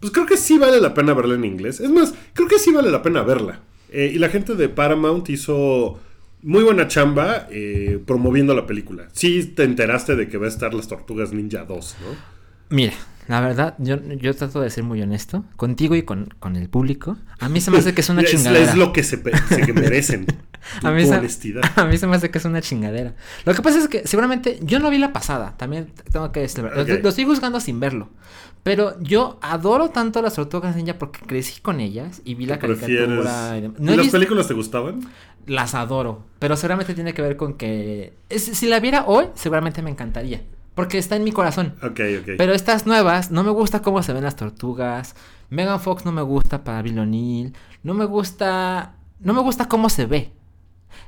Pues 0.01 0.13
creo 0.13 0.27
que 0.27 0.37
sí 0.37 0.59
vale 0.59 0.81
la 0.81 0.95
pena 0.95 1.15
verla 1.15 1.35
en 1.35 1.45
inglés. 1.45 1.81
Es 1.81 1.91
más, 1.91 2.15
creo 2.33 2.49
que 2.49 2.59
sí 2.59 2.73
vale 2.73 2.91
la 2.91 3.03
pena 3.03 3.23
verla. 3.23 3.61
Eh, 3.91 4.13
y 4.15 4.19
la 4.19 4.29
gente 4.29 4.55
de 4.55 4.69
Paramount 4.69 5.29
hizo 5.31 5.99
muy 6.43 6.63
buena 6.63 6.87
chamba 6.87 7.49
eh, 7.51 7.99
promoviendo 8.05 8.55
la 8.55 8.67
película. 8.67 9.09
Sí 9.13 9.45
te 9.45 9.65
enteraste 9.65 10.17
de 10.17 10.29
que 10.29 10.39
va 10.39 10.47
a 10.47 10.49
estar 10.49 10.75
Las 10.75 10.89
Tortugas 10.89 11.33
Ninja 11.33 11.65
2, 11.65 11.97
¿no? 12.01 12.77
Mira, 12.77 12.95
la 13.29 13.41
verdad, 13.41 13.75
yo, 13.79 13.97
yo 14.03 14.35
trato 14.35 14.61
de 14.61 14.71
ser 14.71 14.85
muy 14.85 15.03
honesto 15.03 15.45
contigo 15.57 15.95
y 15.95 16.03
con, 16.03 16.29
con 16.39 16.57
el 16.57 16.69
público. 16.69 17.17
A 17.41 17.49
mí 17.49 17.61
se 17.61 17.71
me 17.71 17.79
hace 17.79 17.95
que 17.95 18.01
es 18.01 18.09
una 18.09 18.23
Es- 18.23 18.31
chingadera. 18.31 18.71
Es, 18.73 18.77
lo 18.77 18.93
que 18.93 19.03
se, 19.03 19.19
pe- 19.19 19.37
se 19.49 19.63
que 19.63 19.73
merecen. 19.73 20.27
A 20.83 20.91
mí, 20.91 21.07
se, 21.07 21.15
a 21.77 21.85
mí 21.85 21.97
se 21.97 22.07
me 22.09 22.17
hace 22.17 22.29
que 22.31 22.39
es 22.39 22.45
una 22.45 22.61
chingadera. 22.61 23.15
Lo 23.45 23.55
que 23.55 23.63
pasa 23.63 23.79
es 23.79 23.87
que 23.87 24.05
seguramente 24.05 24.59
yo 24.63 24.81
no 24.81 24.91
vi 24.91 24.99
la 24.99 25.13
pasada, 25.13 25.55
también 25.57 25.93
tengo 26.11 26.33
que 26.33 26.41
decirlo. 26.41 26.75
Lo- 26.75 26.83
Ok. 26.83 26.89
Lo, 27.05 27.09
estoy 27.11 27.25
juzgando 27.25 27.61
sin 27.61 27.79
verlo. 27.79 28.09
Pero 28.65 29.01
yo 29.01 29.39
adoro 29.43 29.91
tanto 29.91 30.21
las 30.23 30.35
tortugas 30.35 30.75
ninja 30.75 30.99
porque 30.99 31.21
crecí 31.25 31.61
con 31.61 31.79
ellas 31.79 32.21
y 32.25 32.35
vi 32.35 32.47
la 32.47 32.59
caricatura. 32.59 33.57
y 33.59 33.65
¿Y 33.65 33.73
No 33.79 33.93
he 33.93 33.97
las 33.97 34.07
visto- 34.07 34.13
películas 34.19 34.49
te 34.49 34.55
gustaban? 34.55 35.01
las 35.47 35.77
adoro, 35.77 36.25
pero 36.41 36.57
seguramente 36.57 36.93
tiene 36.95 37.15
que 37.15 37.23
ver 37.23 37.37
con 37.37 37.55
que 37.55 38.15
es- 38.29 38.43
si 38.47 38.67
la 38.67 38.81
viera 38.81 39.05
hoy, 39.07 39.27
seguramente 39.35 39.81
me 39.83 39.91
encantaría, 39.91 40.43
porque 40.77 40.99
está 40.99 41.17
en 41.17 41.25
mi 41.25 41.33
corazón. 41.33 41.75
Ok, 41.83 42.01
ok. 42.21 42.31
Pero 42.39 42.53
estas 42.53 42.87
nuevas, 42.87 43.33
no 43.33 43.43
me 43.43 43.51
gusta 43.51 43.83
cómo 43.83 44.05
se 44.05 44.13
ven 44.13 44.23
las 44.23 44.37
tortugas. 44.37 45.17
Megan 45.49 45.81
Fox 45.81 46.05
no 46.05 46.13
me 46.13 46.23
gusta 46.23 46.63
para 46.63 46.83
Bill 46.83 47.01
O'Neill. 47.01 47.57
No 47.83 47.95
me 47.95 48.05
gusta. 48.05 48.95
No 49.19 49.33
me 49.33 49.41
gusta 49.41 49.67
cómo 49.67 49.89
se 49.89 50.07
ve. 50.07 50.31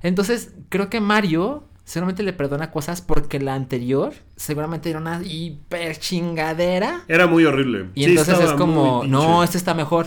Entonces, 0.03 0.55
creo 0.71 0.89
que 0.89 1.01
Mario 1.01 1.65
seguramente 1.85 2.23
le 2.23 2.33
perdona 2.33 2.71
cosas 2.71 3.03
porque 3.03 3.41
la 3.41 3.55
anterior 3.55 4.13
seguramente 4.37 4.89
era 4.89 4.99
una 4.99 5.21
hiper 5.23 5.99
chingadera. 5.99 7.03
Era 7.07 7.27
muy 7.27 7.45
horrible. 7.45 7.91
Y 7.95 8.05
Sí, 8.05 8.11
entonces 8.11 8.41
es 8.41 8.53
como, 8.53 9.05
no, 9.05 9.45
este 9.45 9.59
está 9.59 9.75
mejor. 9.75 10.07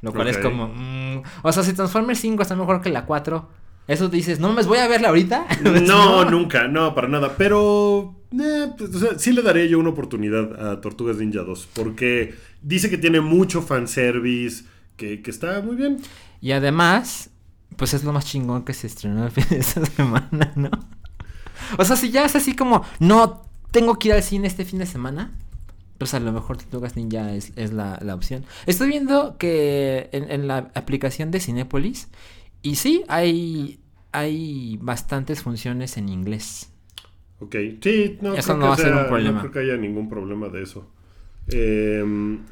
Lo 0.00 0.12
cual 0.12 0.28
es 0.28 0.38
como, 0.38 0.68
mm, 0.68 1.22
o 1.42 1.52
sea, 1.52 1.62
si 1.62 1.72
Transformers 1.74 2.20
5 2.20 2.42
está 2.42 2.56
mejor 2.56 2.82
que 2.82 2.90
la 2.90 3.04
4, 3.04 3.48
eso 3.86 4.08
dices, 4.08 4.40
no 4.40 4.52
me 4.52 4.62
voy 4.62 4.78
a 4.78 4.88
verla 4.88 5.08
ahorita. 5.08 5.46
No, 5.82 6.24
nunca, 6.24 6.68
no, 6.68 6.94
para 6.94 7.08
nada. 7.08 7.34
Pero, 7.36 8.14
eh, 8.40 8.72
pues, 8.76 8.94
o 8.94 8.98
sea, 8.98 9.18
sí 9.18 9.32
le 9.32 9.42
daría 9.42 9.66
yo 9.66 9.78
una 9.78 9.90
oportunidad 9.90 10.72
a 10.72 10.80
Tortugas 10.80 11.16
Ninja 11.16 11.42
2. 11.42 11.68
Porque 11.74 12.34
dice 12.62 12.90
que 12.90 12.98
tiene 12.98 13.20
mucho 13.20 13.62
fanservice, 13.62 14.64
que, 14.96 15.22
que 15.22 15.30
está 15.30 15.60
muy 15.60 15.76
bien. 15.76 15.98
Y 16.40 16.52
además, 16.52 17.30
pues 17.76 17.94
es 17.94 18.04
lo 18.04 18.12
más 18.12 18.26
chingón 18.26 18.64
que 18.64 18.74
se 18.74 18.86
estrenó 18.86 19.24
el 19.24 19.30
fin 19.32 19.46
de 19.50 19.58
esta 19.58 19.84
semana, 19.84 20.52
¿no? 20.54 20.70
O 21.78 21.84
sea, 21.84 21.96
si 21.96 22.10
ya 22.10 22.24
es 22.24 22.36
así 22.36 22.54
como, 22.54 22.84
no 22.98 23.46
tengo 23.70 23.98
que 23.98 24.08
ir 24.08 24.14
al 24.14 24.22
cine 24.22 24.46
este 24.46 24.64
fin 24.64 24.78
de 24.78 24.86
semana, 24.86 25.32
pues 25.98 26.14
a 26.14 26.20
lo 26.20 26.32
mejor 26.32 26.56
Tortugas 26.56 26.96
Ninja 26.96 27.34
es, 27.34 27.52
es 27.56 27.72
la, 27.72 27.98
la 28.02 28.14
opción. 28.14 28.44
Estoy 28.66 28.88
viendo 28.88 29.36
que 29.38 30.10
en, 30.12 30.30
en 30.30 30.46
la 30.48 30.70
aplicación 30.74 31.30
de 31.30 31.40
Cinépolis, 31.40 32.08
y 32.62 32.76
sí, 32.76 33.04
hay, 33.08 33.80
hay 34.12 34.78
bastantes 34.80 35.42
funciones 35.42 35.96
en 35.96 36.08
inglés. 36.08 36.70
Ok, 37.44 37.56
sí, 37.80 38.18
no, 38.20 38.34
Eso 38.34 38.54
creo 38.54 38.56
no 38.58 38.62
que 38.62 38.68
va 38.68 38.74
a 38.74 38.76
ser 38.76 38.92
un 38.92 38.98
sea- 38.98 39.08
problema. 39.08 39.32
No 39.32 39.40
creo 39.40 39.52
que 39.52 39.58
haya 39.60 39.76
ningún 39.76 40.08
problema 40.08 40.48
de 40.48 40.62
eso. 40.62 40.88
Eh, 41.48 42.02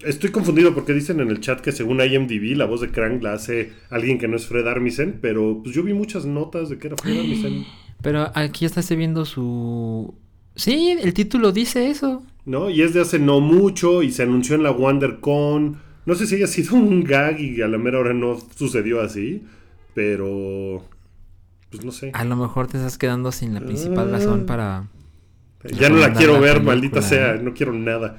estoy 0.04 0.30
confundido 0.30 0.74
porque 0.74 0.92
dicen 0.92 1.20
en 1.20 1.30
el 1.30 1.40
chat 1.40 1.60
que 1.60 1.72
según 1.72 2.00
IMDb 2.02 2.54
la 2.56 2.66
voz 2.66 2.82
de 2.82 2.90
Krang 2.90 3.22
la 3.22 3.32
hace 3.32 3.72
alguien 3.88 4.18
que 4.18 4.28
no 4.28 4.36
es 4.36 4.46
Fred 4.46 4.66
Armisen, 4.66 5.18
pero 5.22 5.60
pues 5.62 5.74
yo 5.74 5.82
vi 5.82 5.94
muchas 5.94 6.26
notas 6.26 6.68
de 6.68 6.78
que 6.78 6.88
era 6.88 6.96
Fred 6.96 7.18
Armisen, 7.18 7.64
Pero 8.02 8.30
aquí 8.34 8.64
está 8.64 8.82
se 8.82 8.96
viendo 8.96 9.24
su... 9.24 10.12
Sí, 10.56 10.96
el 11.00 11.14
título 11.14 11.52
dice 11.52 11.88
eso. 11.88 12.22
¿no? 12.44 12.68
Y 12.68 12.82
es 12.82 12.92
de 12.94 13.00
hace 13.00 13.18
no 13.20 13.40
mucho 13.40 14.02
y 14.02 14.10
se 14.10 14.24
anunció 14.24 14.56
en 14.56 14.64
la 14.64 14.72
WonderCon. 14.72 15.76
No 16.04 16.14
sé 16.16 16.26
si 16.26 16.34
haya 16.34 16.48
sido 16.48 16.74
un 16.74 17.04
gag 17.04 17.40
y 17.40 17.62
a 17.62 17.68
la 17.68 17.78
mera 17.78 18.00
hora 18.00 18.12
no 18.12 18.36
sucedió 18.56 19.00
así, 19.00 19.44
pero 19.94 20.84
pues 21.72 21.84
no 21.84 21.90
sé. 21.90 22.10
A 22.14 22.24
lo 22.24 22.36
mejor 22.36 22.68
te 22.68 22.76
estás 22.76 22.96
quedando 22.98 23.32
sin 23.32 23.54
la 23.54 23.60
principal 23.60 24.08
Ah. 24.14 24.18
razón 24.18 24.46
para... 24.46 24.84
Ya 25.76 25.88
no 25.88 25.96
la 25.96 26.12
quiero 26.12 26.34
la 26.34 26.38
ver, 26.40 26.52
película, 26.54 26.74
maldita 26.74 27.02
sea, 27.02 27.34
no 27.34 27.52
quiero 27.54 27.72
nada. 27.72 28.18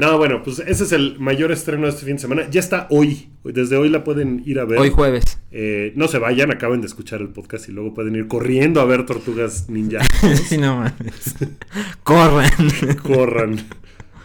No, 0.00 0.18
bueno, 0.18 0.42
pues 0.42 0.58
ese 0.58 0.82
es 0.84 0.90
el 0.92 1.20
mayor 1.20 1.52
estreno 1.52 1.84
de 1.84 1.90
este 1.90 2.04
fin 2.04 2.16
de 2.16 2.22
semana. 2.22 2.50
Ya 2.50 2.58
está 2.58 2.88
hoy. 2.90 3.28
Desde 3.44 3.76
hoy 3.76 3.88
la 3.88 4.02
pueden 4.02 4.42
ir 4.44 4.58
a 4.58 4.64
ver. 4.64 4.80
Hoy 4.80 4.90
jueves. 4.90 5.22
Eh, 5.52 5.92
no 5.94 6.08
se 6.08 6.18
vayan, 6.18 6.50
acaben 6.50 6.80
de 6.80 6.88
escuchar 6.88 7.20
el 7.20 7.28
podcast 7.28 7.68
y 7.68 7.72
luego 7.72 7.94
pueden 7.94 8.16
ir 8.16 8.26
corriendo 8.26 8.80
a 8.80 8.84
ver 8.86 9.06
Tortugas 9.06 9.68
Ninja. 9.70 10.00
sí, 10.48 10.58
no 10.58 10.78
mames. 10.78 11.36
Corren. 12.02 12.50
Corran. 13.04 13.56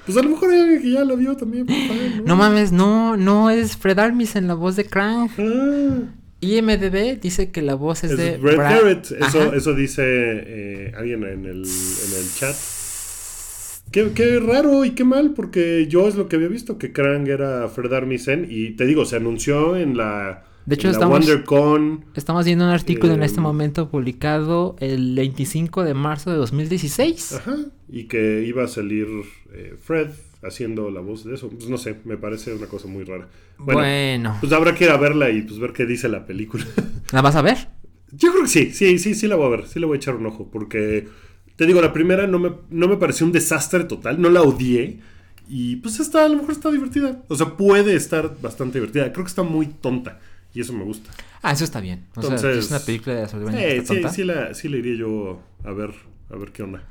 Pues 0.07 0.17
a 0.17 0.23
lo 0.23 0.29
mejor 0.29 0.49
hay 0.49 0.59
alguien 0.61 0.81
que 0.81 0.91
ya 0.91 1.05
la 1.05 1.13
vio 1.13 1.37
también. 1.37 1.67
pues, 1.67 1.87
fan, 1.87 2.23
No 2.25 2.35
mames, 2.35 2.71
no, 2.71 3.15
no 3.15 3.51
es 3.51 3.77
Fred 3.77 3.99
Armisen 3.99 4.47
la 4.47 4.55
voz 4.55 4.75
de 4.75 4.85
Krang. 4.85 5.29
Ah, 5.37 5.99
IMDB 6.41 7.19
dice 7.19 7.51
que 7.51 7.61
la 7.61 7.75
voz 7.75 8.03
es, 8.03 8.11
es 8.11 8.17
de 8.17 8.37
Brad- 8.37 8.57
Garrett. 8.57 9.11
Eso, 9.11 9.53
eso 9.53 9.73
dice 9.73 10.03
eh, 10.05 10.93
alguien 10.97 11.23
en 11.23 11.45
el, 11.45 11.63
en 11.65 12.19
el 12.19 12.33
chat. 12.35 12.55
Qué, 13.91 14.11
qué 14.13 14.39
raro 14.39 14.85
y 14.85 14.91
qué 14.91 15.03
mal, 15.03 15.33
porque 15.33 15.87
yo 15.89 16.07
es 16.07 16.15
lo 16.15 16.29
que 16.29 16.35
había 16.35 16.47
visto, 16.47 16.77
que 16.77 16.91
Krang 16.93 17.27
era 17.27 17.67
Fred 17.69 17.91
Armisen. 17.91 18.45
Y 18.49 18.71
te 18.71 18.85
digo, 18.85 19.03
se 19.05 19.15
anunció 19.15 19.75
en 19.75 19.97
la, 19.97 20.45
De 20.67 20.75
hecho, 20.75 20.87
en 20.87 20.93
la 20.93 20.97
estamos- 20.97 21.19
WonderCon. 21.19 22.05
Estamos 22.15 22.45
viendo 22.45 22.65
un 22.65 22.71
artículo 22.71 23.13
en 23.13 23.23
este 23.23 23.41
momento 23.41 23.89
publicado 23.89 24.75
el 24.79 25.15
25 25.15 25.83
de 25.83 25.93
marzo 25.95 26.29
de 26.29 26.37
2016. 26.37 27.33
Ajá. 27.33 27.55
Y 27.91 28.03
que 28.03 28.43
iba 28.47 28.63
a 28.63 28.67
salir 28.67 29.07
eh, 29.53 29.73
Fred 29.83 30.09
haciendo 30.41 30.89
la 30.89 31.01
voz 31.01 31.25
de 31.25 31.35
eso. 31.35 31.49
Pues 31.49 31.69
no 31.69 31.77
sé, 31.77 31.97
me 32.05 32.17
parece 32.17 32.53
una 32.53 32.67
cosa 32.67 32.87
muy 32.87 33.03
rara. 33.03 33.27
Bueno, 33.57 33.79
Bueno, 33.81 34.37
pues 34.39 34.51
habrá 34.53 34.73
que 34.75 34.85
ir 34.85 34.89
a 34.91 34.97
verla 34.97 35.29
y 35.29 35.41
pues 35.41 35.59
ver 35.59 35.73
qué 35.73 35.85
dice 35.85 36.07
la 36.09 36.25
película. 36.25 36.65
¿la 37.11 37.21
vas 37.21 37.35
a 37.35 37.41
ver? 37.41 37.57
Yo 38.11 38.31
creo 38.31 38.43
que 38.43 38.49
sí, 38.49 38.71
sí, 38.71 38.97
sí, 38.99 39.13
sí 39.15 39.27
la 39.27 39.35
voy 39.35 39.47
a 39.47 39.49
ver, 39.57 39.67
sí 39.67 39.79
le 39.79 39.85
voy 39.85 39.95
a 39.95 39.97
echar 39.97 40.15
un 40.15 40.25
ojo, 40.25 40.49
porque 40.49 41.07
te 41.55 41.65
digo, 41.67 41.81
la 41.81 41.93
primera 41.93 42.25
no 42.25 42.39
me, 42.39 42.51
no 42.71 42.87
me 42.87 42.97
pareció 42.97 43.25
un 43.25 43.31
desastre 43.31 43.83
total, 43.83 44.19
no 44.19 44.29
la 44.29 44.41
odié, 44.41 44.99
y 45.47 45.75
pues 45.75 45.99
está, 45.99 46.25
a 46.25 46.29
lo 46.29 46.37
mejor 46.37 46.51
está 46.51 46.71
divertida, 46.71 47.21
o 47.27 47.35
sea, 47.35 47.55
puede 47.55 47.95
estar 47.95 48.39
bastante 48.41 48.79
divertida, 48.79 49.11
creo 49.13 49.25
que 49.25 49.29
está 49.29 49.43
muy 49.43 49.67
tonta, 49.67 50.19
y 50.55 50.61
eso 50.61 50.73
me 50.73 50.83
gusta. 50.85 51.11
Ah, 51.43 51.51
eso 51.51 51.63
está 51.63 51.79
bien. 51.81 52.07
O 52.15 52.21
sea, 52.21 52.31
Entonces- 52.35 52.65
es 52.65 52.71
una 52.71 52.79
película 52.79 53.15
de 53.15 53.27
sobrevivir 53.27 53.59
Eh, 53.59 53.83
sí, 53.85 54.01
sí, 54.11 54.23
la, 54.23 54.53
sí 54.55 54.69
la 54.69 54.77
iría 54.77 54.95
yo 54.95 55.41
a 55.63 55.71
ver, 55.71 55.91
a 56.31 56.35
ver 56.35 56.51
qué 56.51 56.63
onda. 56.63 56.83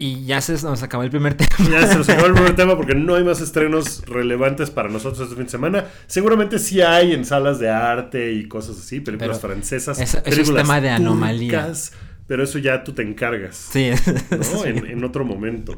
Y 0.00 0.24
ya 0.26 0.40
se 0.40 0.52
nos 0.62 0.82
acabó 0.84 1.02
el 1.02 1.10
primer 1.10 1.34
tema. 1.36 1.50
Ya 1.70 1.86
se 1.88 1.96
nos 1.98 2.08
acabó 2.08 2.28
el 2.28 2.34
primer 2.34 2.54
tema 2.54 2.76
porque 2.76 2.94
no 2.94 3.16
hay 3.16 3.24
más 3.24 3.40
estrenos 3.40 4.02
relevantes 4.06 4.70
para 4.70 4.88
nosotros 4.88 5.20
este 5.22 5.34
fin 5.34 5.44
de 5.46 5.50
semana. 5.50 5.84
Seguramente 6.06 6.60
sí 6.60 6.80
hay 6.80 7.12
en 7.12 7.24
salas 7.24 7.58
de 7.58 7.68
arte 7.68 8.32
y 8.32 8.46
cosas 8.46 8.78
así, 8.78 9.00
películas 9.00 9.38
Pero 9.40 9.52
francesas, 9.54 9.98
eso- 10.00 10.18
eso 10.18 10.28
es 10.28 10.34
películas 10.36 10.62
tema 10.62 10.80
de 10.80 10.90
anomalía. 10.90 11.62
turcas, 11.62 11.92
pero 12.28 12.44
eso 12.44 12.58
ya 12.60 12.84
tú 12.84 12.92
te 12.92 13.02
encargas. 13.02 13.56
Sí. 13.56 13.90
¿no? 14.30 14.64
En, 14.64 14.86
en 14.86 15.02
otro 15.04 15.24
momento. 15.24 15.76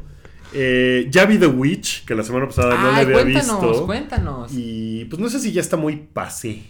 Eh, 0.53 1.07
ya 1.09 1.25
vi 1.25 1.37
The 1.39 1.47
Witch, 1.47 2.05
que 2.05 2.13
la 2.13 2.23
semana 2.23 2.45
pasada 2.45 2.75
no 2.77 2.91
la 2.91 2.97
había 2.97 3.13
cuéntanos, 3.13 3.61
visto. 3.63 3.85
cuéntanos. 3.87 4.51
Y 4.53 5.05
pues 5.05 5.19
no 5.19 5.29
sé 5.29 5.39
si 5.39 5.51
ya 5.51 5.61
está 5.61 5.77
muy 5.77 5.95
pasé 5.95 6.61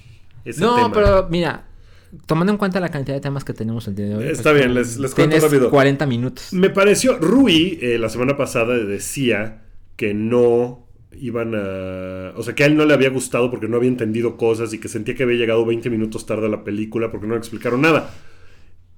ese 0.45 0.61
No, 0.61 0.75
tema. 0.75 0.91
pero 0.93 1.27
mira, 1.29 1.65
tomando 2.25 2.51
en 2.51 2.57
cuenta 2.57 2.79
la 2.79 2.89
cantidad 2.89 3.15
de 3.15 3.21
temas 3.21 3.43
que 3.43 3.53
tenemos 3.53 3.87
el 3.87 3.95
día 3.95 4.05
de 4.07 4.15
hoy. 4.15 4.23
pues, 4.25 4.37
Está 4.37 4.51
bien, 4.53 4.73
les- 4.73 4.97
les 4.97 5.13
cuento 5.15 5.39
rápido. 5.39 5.69
40 5.69 6.05
minutos. 6.05 6.53
Me 6.53 6.69
pareció, 6.69 7.17
Rui 7.17 7.79
eh, 7.81 7.97
la 7.97 8.09
semana 8.09 8.35
pasada 8.37 8.75
decía 8.77 9.63
que 9.95 10.13
no 10.13 10.87
iban 11.19 11.53
a... 11.55 12.31
O 12.37 12.43
sea, 12.43 12.55
que 12.55 12.63
a 12.63 12.67
él 12.67 12.75
no 12.77 12.85
le 12.85 12.93
había 12.93 13.09
gustado 13.09 13.51
porque 13.51 13.67
no 13.67 13.77
había 13.77 13.89
entendido 13.89 14.37
cosas 14.37 14.73
y 14.73 14.79
que 14.79 14.87
sentía 14.87 15.13
que 15.15 15.23
había 15.23 15.37
llegado 15.37 15.65
20 15.65 15.89
minutos 15.89 16.25
tarde 16.25 16.45
a 16.47 16.49
la 16.49 16.63
película 16.63 17.11
porque 17.11 17.27
no 17.27 17.33
le 17.33 17.39
explicaron 17.39 17.81
nada. 17.81 18.13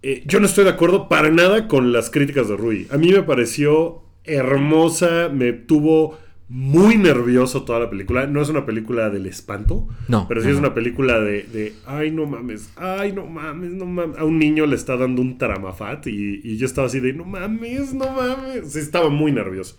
Eh, 0.03 0.23
yo 0.25 0.39
no 0.39 0.45
estoy 0.45 0.63
de 0.65 0.69
acuerdo 0.71 1.07
para 1.09 1.29
nada 1.29 1.67
con 1.67 1.91
las 1.91 2.09
críticas 2.09 2.49
de 2.49 2.55
Rui. 2.57 2.87
A 2.91 2.97
mí 2.97 3.11
me 3.11 3.23
pareció 3.23 4.03
hermosa, 4.25 5.29
me 5.33 5.53
tuvo 5.53 6.17
muy 6.49 6.97
nervioso 6.97 7.63
toda 7.63 7.79
la 7.79 7.89
película. 7.89 8.27
No 8.27 8.41
es 8.41 8.49
una 8.49 8.65
película 8.65 9.09
del 9.09 9.25
espanto, 9.25 9.87
No, 10.07 10.27
pero 10.27 10.41
sí 10.41 10.47
no, 10.47 10.53
es 10.53 10.59
una 10.59 10.73
película 10.73 11.19
de, 11.19 11.43
de, 11.43 11.73
ay, 11.85 12.11
no 12.11 12.25
mames, 12.25 12.69
ay, 12.75 13.11
no 13.13 13.25
mames, 13.25 13.71
no 13.71 13.85
mames. 13.85 14.17
A 14.19 14.25
un 14.25 14.37
niño 14.39 14.65
le 14.65 14.75
está 14.75 14.97
dando 14.97 15.21
un 15.21 15.37
taramafat 15.37 16.07
y, 16.07 16.41
y 16.43 16.57
yo 16.57 16.65
estaba 16.65 16.87
así 16.87 16.99
de, 16.99 17.13
no 17.13 17.25
mames, 17.25 17.93
no 17.93 18.11
mames. 18.11 18.71
Sí, 18.73 18.79
estaba 18.79 19.09
muy 19.09 19.31
nervioso. 19.31 19.77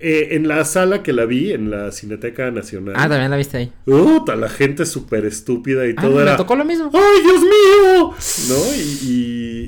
Eh, 0.00 0.34
en 0.34 0.48
la 0.48 0.64
sala 0.64 1.02
que 1.04 1.12
la 1.12 1.24
vi, 1.24 1.52
en 1.52 1.70
la 1.70 1.92
Cineteca 1.92 2.50
Nacional, 2.50 2.94
Ah, 2.98 3.08
también 3.08 3.30
la 3.30 3.36
viste 3.36 3.56
ahí. 3.58 3.72
puta, 3.84 4.34
la 4.34 4.48
gente 4.48 4.86
súper 4.86 5.24
estúpida 5.24 5.86
y 5.86 5.94
Ah, 5.96 6.00
todo 6.02 6.16
me 6.16 6.22
era... 6.22 6.36
tocó 6.36 6.56
lo 6.56 6.64
mismo. 6.64 6.90
¡Ay, 6.92 7.22
Dios 7.22 7.40
mío! 7.42 8.12
¿No? 8.48 8.74
Y, 8.76 9.08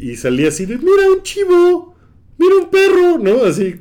y, 0.04 0.10
y 0.10 0.16
salía 0.16 0.48
así 0.48 0.66
de, 0.66 0.78
mira 0.78 1.10
un 1.14 1.22
chivo, 1.22 1.95
mira 2.38 2.54
un 2.56 2.70
perro, 2.70 3.18
¿no? 3.18 3.44
Así, 3.44 3.80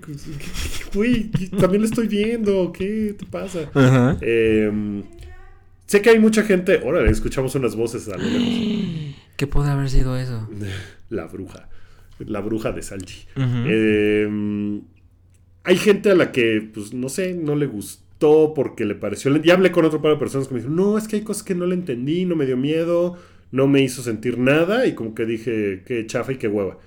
uy, 0.96 1.32
también 1.60 1.82
lo 1.82 1.88
estoy 1.88 2.08
viendo, 2.08 2.72
¿qué 2.72 3.16
te 3.18 3.26
pasa? 3.26 3.70
Ajá. 3.74 4.18
Eh, 4.22 5.04
sé 5.86 6.02
que 6.02 6.10
hay 6.10 6.20
mucha 6.20 6.44
gente, 6.44 6.82
órale, 6.84 7.12
escuchamos 7.12 7.56
unas 7.56 7.76
voces 7.76 8.08
a 8.10 8.18
lo 8.18 8.24
lejos. 8.24 9.16
¿Qué 9.38 9.48
puede 9.48 9.70
haber 9.70 9.90
sido 9.90 10.18
eso? 10.18 10.48
La 11.10 11.26
bruja, 11.26 11.68
la 12.20 12.40
bruja 12.40 12.72
de 12.72 12.82
Salji. 12.82 13.26
Eh, 13.38 14.82
hay 15.66 15.78
gente 15.78 16.12
a 16.12 16.16
la 16.16 16.32
que, 16.32 16.70
pues, 16.74 16.94
no 16.94 17.10
sé, 17.10 17.34
no 17.34 17.56
le 17.56 17.66
gustó 17.66 18.54
porque 18.56 18.86
le 18.86 18.96
pareció... 18.96 19.36
Ya 19.42 19.56
hablé 19.56 19.72
con 19.72 19.84
otro 19.84 20.02
par 20.02 20.12
de 20.12 20.18
personas 20.18 20.48
que 20.48 20.54
me 20.54 20.60
dijeron, 20.62 20.78
no, 20.78 20.98
es 20.98 21.08
que 21.08 21.18
hay 21.18 21.24
cosas 21.24 21.44
que 21.44 21.56
no 21.56 21.66
le 21.66 21.76
entendí, 21.76 22.24
no 22.26 22.36
me 22.36 22.46
dio 22.46 22.56
miedo, 22.56 23.18
No 23.52 23.68
me 23.68 23.82
hizo 23.82 24.02
sentir 24.02 24.38
nada 24.38 24.86
y 24.86 24.94
como 24.96 25.16
que 25.16 25.26
dije, 25.26 25.84
qué 25.86 26.06
chafa 26.06 26.34
y 26.34 26.38
qué 26.38 26.48
hueva. 26.48 26.78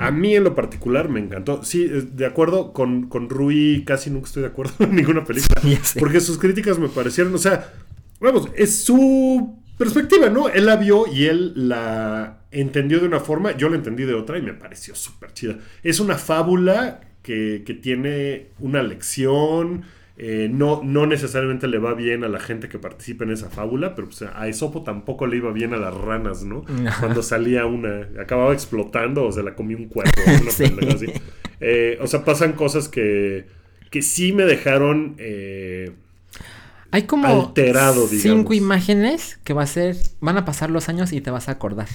A 0.00 0.10
mí 0.10 0.34
en 0.34 0.44
lo 0.44 0.54
particular 0.54 1.10
me 1.10 1.20
encantó. 1.20 1.62
Sí, 1.62 1.86
de 1.86 2.24
acuerdo 2.24 2.72
con, 2.72 3.10
con 3.10 3.28
Rui, 3.28 3.84
casi 3.84 4.08
nunca 4.08 4.28
estoy 4.28 4.42
de 4.42 4.48
acuerdo 4.48 4.72
en 4.80 4.96
ninguna 4.96 5.24
película. 5.24 5.60
Porque 5.98 6.20
sus 6.20 6.38
críticas 6.38 6.78
me 6.78 6.88
parecieron, 6.88 7.34
o 7.34 7.38
sea, 7.38 7.70
vamos, 8.18 8.48
es 8.56 8.82
su 8.82 9.58
perspectiva, 9.76 10.30
¿no? 10.30 10.48
Él 10.48 10.64
la 10.64 10.76
vio 10.76 11.04
y 11.06 11.26
él 11.26 11.52
la 11.54 12.44
entendió 12.50 12.98
de 12.98 13.06
una 13.06 13.20
forma, 13.20 13.54
yo 13.56 13.68
la 13.68 13.76
entendí 13.76 14.04
de 14.04 14.14
otra 14.14 14.38
y 14.38 14.42
me 14.42 14.54
pareció 14.54 14.94
súper 14.94 15.34
chida. 15.34 15.58
Es 15.82 16.00
una 16.00 16.16
fábula 16.16 17.02
que, 17.22 17.62
que 17.66 17.74
tiene 17.74 18.48
una 18.58 18.82
lección. 18.82 19.84
Eh, 20.22 20.50
no, 20.52 20.82
no 20.84 21.06
necesariamente 21.06 21.66
le 21.66 21.78
va 21.78 21.94
bien 21.94 22.24
a 22.24 22.28
la 22.28 22.40
gente 22.40 22.68
que 22.68 22.78
participa 22.78 23.24
en 23.24 23.30
esa 23.30 23.48
fábula, 23.48 23.94
pero 23.94 24.08
pues, 24.08 24.20
a 24.20 24.46
Esopo 24.48 24.82
tampoco 24.82 25.26
le 25.26 25.38
iba 25.38 25.50
bien 25.50 25.72
a 25.72 25.78
las 25.78 25.94
ranas, 25.94 26.44
¿no? 26.44 26.62
Cuando 27.00 27.22
salía 27.22 27.64
una, 27.64 28.06
acababa 28.20 28.52
explotando 28.52 29.24
o 29.24 29.32
se 29.32 29.42
la 29.42 29.54
comía 29.54 29.78
un 29.78 29.90
una 29.94 30.50
Sí. 30.50 30.64
así. 30.94 31.06
Eh, 31.60 31.98
o 32.02 32.06
sea, 32.06 32.22
pasan 32.22 32.52
cosas 32.52 32.88
que, 32.90 33.46
que 33.90 34.02
sí 34.02 34.34
me 34.34 34.44
dejaron... 34.44 35.14
eh, 35.16 35.92
Hay 36.90 37.04
como 37.04 37.26
Alterado, 37.26 38.06
cinco 38.06 38.52
digamos. 38.52 38.56
imágenes 38.56 39.38
que 39.42 39.54
va 39.54 39.62
a 39.62 39.66
ser, 39.66 39.96
van 40.20 40.36
a 40.36 40.44
pasar 40.44 40.68
los 40.70 40.90
años 40.90 41.14
y 41.14 41.22
te 41.22 41.30
vas 41.30 41.48
a 41.48 41.52
acordar. 41.52 41.88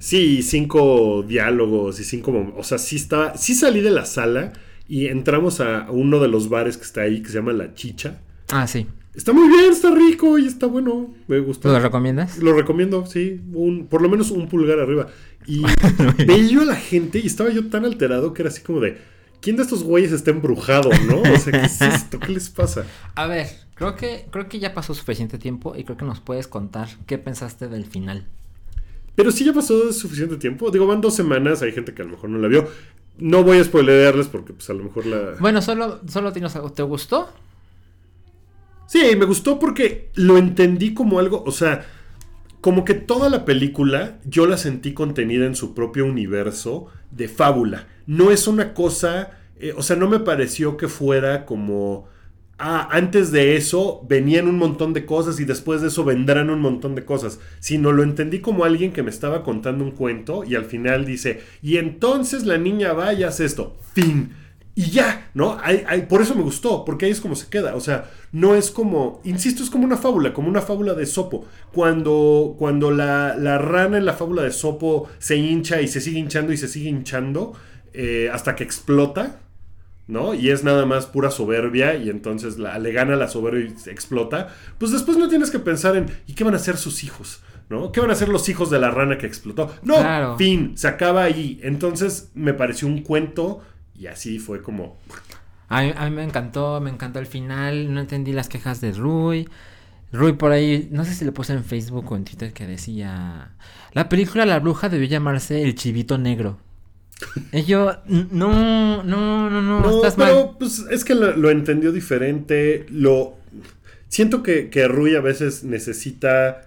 Sí, 0.00 0.42
cinco 0.42 1.22
diálogos 1.22 2.00
y 2.00 2.04
cinco... 2.04 2.52
O 2.56 2.64
sea, 2.64 2.78
sí 2.78 2.96
estaba... 2.96 3.36
Sí 3.36 3.54
salí 3.54 3.80
de 3.80 3.90
la 3.90 4.06
sala 4.06 4.52
y 4.90 5.06
entramos 5.06 5.60
a 5.60 5.86
uno 5.88 6.18
de 6.18 6.26
los 6.26 6.48
bares 6.48 6.76
que 6.76 6.82
está 6.82 7.02
ahí, 7.02 7.22
que 7.22 7.28
se 7.28 7.36
llama 7.36 7.52
La 7.52 7.74
Chicha. 7.74 8.18
Ah, 8.50 8.66
sí. 8.66 8.88
Está 9.14 9.32
muy 9.32 9.48
bien, 9.48 9.70
está 9.70 9.94
rico 9.94 10.36
y 10.36 10.48
está 10.48 10.66
bueno. 10.66 11.14
Me 11.28 11.38
gustó. 11.38 11.68
¿Tú 11.68 11.74
lo 11.74 11.78
recomiendas? 11.78 12.38
Lo 12.38 12.54
recomiendo, 12.54 13.06
sí. 13.06 13.40
Un, 13.52 13.86
por 13.86 14.02
lo 14.02 14.08
menos 14.08 14.32
un 14.32 14.48
pulgar 14.48 14.80
arriba. 14.80 15.06
Y 15.46 15.62
veía 16.26 16.62
a 16.62 16.64
la 16.64 16.74
gente 16.74 17.20
y 17.20 17.28
estaba 17.28 17.50
yo 17.50 17.68
tan 17.68 17.84
alterado 17.84 18.34
que 18.34 18.42
era 18.42 18.48
así 18.48 18.62
como 18.62 18.80
de... 18.80 18.98
¿Quién 19.40 19.54
de 19.54 19.62
estos 19.62 19.84
güeyes 19.84 20.10
está 20.10 20.32
embrujado, 20.32 20.90
no? 21.06 21.20
O 21.22 21.38
sea, 21.38 21.52
¿qué 21.52 21.66
es 21.66 21.80
esto? 21.80 22.18
¿Qué 22.18 22.32
les 22.32 22.50
pasa? 22.50 22.84
A 23.14 23.28
ver, 23.28 23.46
creo 23.74 23.94
que, 23.94 24.26
creo 24.32 24.48
que 24.48 24.58
ya 24.58 24.74
pasó 24.74 24.92
suficiente 24.92 25.38
tiempo 25.38 25.76
y 25.76 25.84
creo 25.84 25.98
que 25.98 26.04
nos 26.04 26.18
puedes 26.18 26.48
contar 26.48 26.88
qué 27.06 27.16
pensaste 27.16 27.68
del 27.68 27.84
final. 27.86 28.26
Pero 29.14 29.30
sí 29.30 29.44
ya 29.44 29.52
pasó 29.52 29.92
suficiente 29.92 30.36
tiempo. 30.36 30.70
Digo, 30.72 30.86
van 30.86 31.00
dos 31.00 31.14
semanas, 31.14 31.62
hay 31.62 31.70
gente 31.70 31.94
que 31.94 32.02
a 32.02 32.04
lo 32.06 32.12
mejor 32.12 32.30
no 32.30 32.38
la 32.38 32.48
vio. 32.48 32.68
No 33.18 33.44
voy 33.44 33.58
a 33.58 33.64
spoilearles 33.64 34.28
porque 34.28 34.52
pues 34.52 34.68
a 34.70 34.72
lo 34.72 34.84
mejor 34.84 35.06
la... 35.06 35.34
Bueno, 35.38 35.60
solo, 35.60 36.00
solo 36.08 36.32
tienes 36.32 36.54
algo. 36.56 36.72
¿Te 36.72 36.82
gustó? 36.82 37.28
Sí, 38.90 39.14
me 39.16 39.24
gustó 39.24 39.60
porque 39.60 40.10
lo 40.14 40.36
entendí 40.36 40.94
como 40.94 41.20
algo, 41.20 41.44
o 41.46 41.52
sea, 41.52 41.86
como 42.60 42.84
que 42.84 42.94
toda 42.94 43.30
la 43.30 43.44
película 43.44 44.18
yo 44.24 44.46
la 44.46 44.56
sentí 44.56 44.94
contenida 44.94 45.46
en 45.46 45.54
su 45.54 45.74
propio 45.74 46.06
universo 46.06 46.88
de 47.12 47.28
fábula. 47.28 47.86
No 48.06 48.32
es 48.32 48.48
una 48.48 48.74
cosa, 48.74 49.38
eh, 49.60 49.72
o 49.76 49.82
sea, 49.84 49.94
no 49.94 50.08
me 50.08 50.18
pareció 50.18 50.76
que 50.76 50.88
fuera 50.88 51.46
como, 51.46 52.08
ah, 52.60 52.88
antes 52.92 53.32
de 53.32 53.56
eso 53.56 54.06
venían 54.08 54.46
un 54.46 54.58
montón 54.58 54.92
de 54.92 55.04
cosas 55.06 55.40
y 55.40 55.44
después 55.44 55.80
de 55.80 55.88
eso 55.88 56.04
vendrán 56.04 56.50
un 56.50 56.60
montón 56.60 56.94
de 56.94 57.04
cosas, 57.04 57.40
sino 57.58 57.92
lo 57.92 58.02
entendí 58.02 58.40
como 58.40 58.64
alguien 58.64 58.92
que 58.92 59.02
me 59.02 59.10
estaba 59.10 59.42
contando 59.42 59.82
un 59.84 59.90
cuento 59.92 60.44
y 60.44 60.54
al 60.54 60.64
final 60.66 61.04
dice, 61.04 61.40
y 61.62 61.78
entonces 61.78 62.44
la 62.44 62.58
niña 62.58 62.92
va 62.92 63.12
y 63.14 63.24
hace 63.24 63.44
esto, 63.44 63.76
fin. 63.94 64.34
Y 64.76 64.90
ya, 64.92 65.30
¿no? 65.34 65.58
Hay- 65.62 66.02
por 66.08 66.22
eso 66.22 66.34
me 66.34 66.42
gustó, 66.42 66.84
porque 66.84 67.04
ahí 67.04 67.10
es 67.12 67.20
como 67.20 67.34
se 67.34 67.48
queda. 67.48 67.74
O 67.74 67.80
sea, 67.80 68.08
no 68.32 68.54
es 68.54 68.70
como, 68.70 69.20
insisto, 69.24 69.62
es 69.62 69.68
como 69.68 69.84
una 69.84 69.96
fábula, 69.96 70.32
como 70.32 70.48
una 70.48 70.62
fábula 70.62 70.94
de 70.94 71.04
Sopo. 71.06 71.44
Cuando, 71.72 72.54
cuando 72.58 72.90
la, 72.90 73.36
la 73.36 73.58
rana 73.58 73.98
en 73.98 74.06
la 74.06 74.12
fábula 74.14 74.42
de 74.42 74.52
Sopo 74.52 75.08
se 75.18 75.36
hincha 75.36 75.82
y 75.82 75.88
se 75.88 76.00
sigue 76.00 76.18
hinchando 76.20 76.52
y 76.52 76.56
se 76.56 76.68
sigue 76.68 76.88
hinchando 76.88 77.52
eh, 77.92 78.30
hasta 78.32 78.54
que 78.54 78.62
explota, 78.64 79.40
¿no? 80.10 80.34
Y 80.34 80.50
es 80.50 80.64
nada 80.64 80.84
más 80.86 81.06
pura 81.06 81.30
soberbia 81.30 81.94
y 81.94 82.10
entonces 82.10 82.58
la, 82.58 82.78
le 82.78 82.92
gana 82.92 83.16
la 83.16 83.28
soberbia 83.28 83.66
y 83.66 83.78
se 83.78 83.90
explota. 83.90 84.48
Pues 84.78 84.90
después 84.92 85.16
no 85.16 85.28
tienes 85.28 85.50
que 85.50 85.58
pensar 85.58 85.96
en, 85.96 86.06
¿y 86.26 86.34
qué 86.34 86.44
van 86.44 86.54
a 86.54 86.58
hacer 86.58 86.76
sus 86.76 87.04
hijos? 87.04 87.40
¿No? 87.68 87.92
¿Qué 87.92 88.00
van 88.00 88.10
a 88.10 88.14
hacer 88.14 88.28
los 88.28 88.48
hijos 88.48 88.68
de 88.68 88.80
la 88.80 88.90
rana 88.90 89.16
que 89.16 89.26
explotó? 89.26 89.72
No, 89.82 89.96
Claro. 89.96 90.36
fin, 90.36 90.76
se 90.76 90.88
acaba 90.88 91.22
ahí. 91.22 91.60
Entonces 91.62 92.30
me 92.34 92.52
pareció 92.52 92.88
un 92.88 93.02
cuento 93.02 93.62
y 93.96 94.08
así 94.08 94.38
fue 94.40 94.60
como... 94.60 94.98
A 95.68 95.82
mí, 95.82 95.92
a 95.96 96.04
mí 96.10 96.16
me 96.16 96.24
encantó, 96.24 96.80
me 96.80 96.90
encantó 96.90 97.20
el 97.20 97.26
final. 97.26 97.94
No 97.94 98.00
entendí 98.00 98.32
las 98.32 98.48
quejas 98.48 98.80
de 98.80 98.90
Rui. 98.92 99.48
Rui 100.12 100.32
por 100.32 100.50
ahí, 100.50 100.88
no 100.90 101.04
sé 101.04 101.14
si 101.14 101.24
le 101.24 101.30
puse 101.30 101.52
en 101.52 101.62
Facebook 101.62 102.10
o 102.10 102.16
en 102.16 102.24
Twitter 102.24 102.52
que 102.52 102.66
decía... 102.66 103.52
La 103.92 104.08
película 104.08 104.44
La 104.46 104.58
Bruja 104.58 104.88
debió 104.88 105.06
llamarse 105.06 105.62
El 105.62 105.76
Chivito 105.76 106.18
Negro. 106.18 106.58
Y 107.52 107.64
yo, 107.64 107.90
"N- 108.08 108.26
no, 108.30 109.02
no, 109.02 109.50
no, 109.50 109.62
no, 109.62 109.80
No, 109.80 109.96
estás 109.96 110.14
pero 110.16 110.34
mal. 110.46 110.56
pues 110.58 110.84
es 110.90 111.04
que 111.04 111.14
lo, 111.14 111.36
lo 111.36 111.50
entendió 111.50 111.92
diferente. 111.92 112.86
Lo 112.90 113.34
siento 114.08 114.42
que, 114.42 114.70
que 114.70 114.88
Rui 114.88 115.14
a 115.16 115.20
veces 115.20 115.64
necesita 115.64 116.62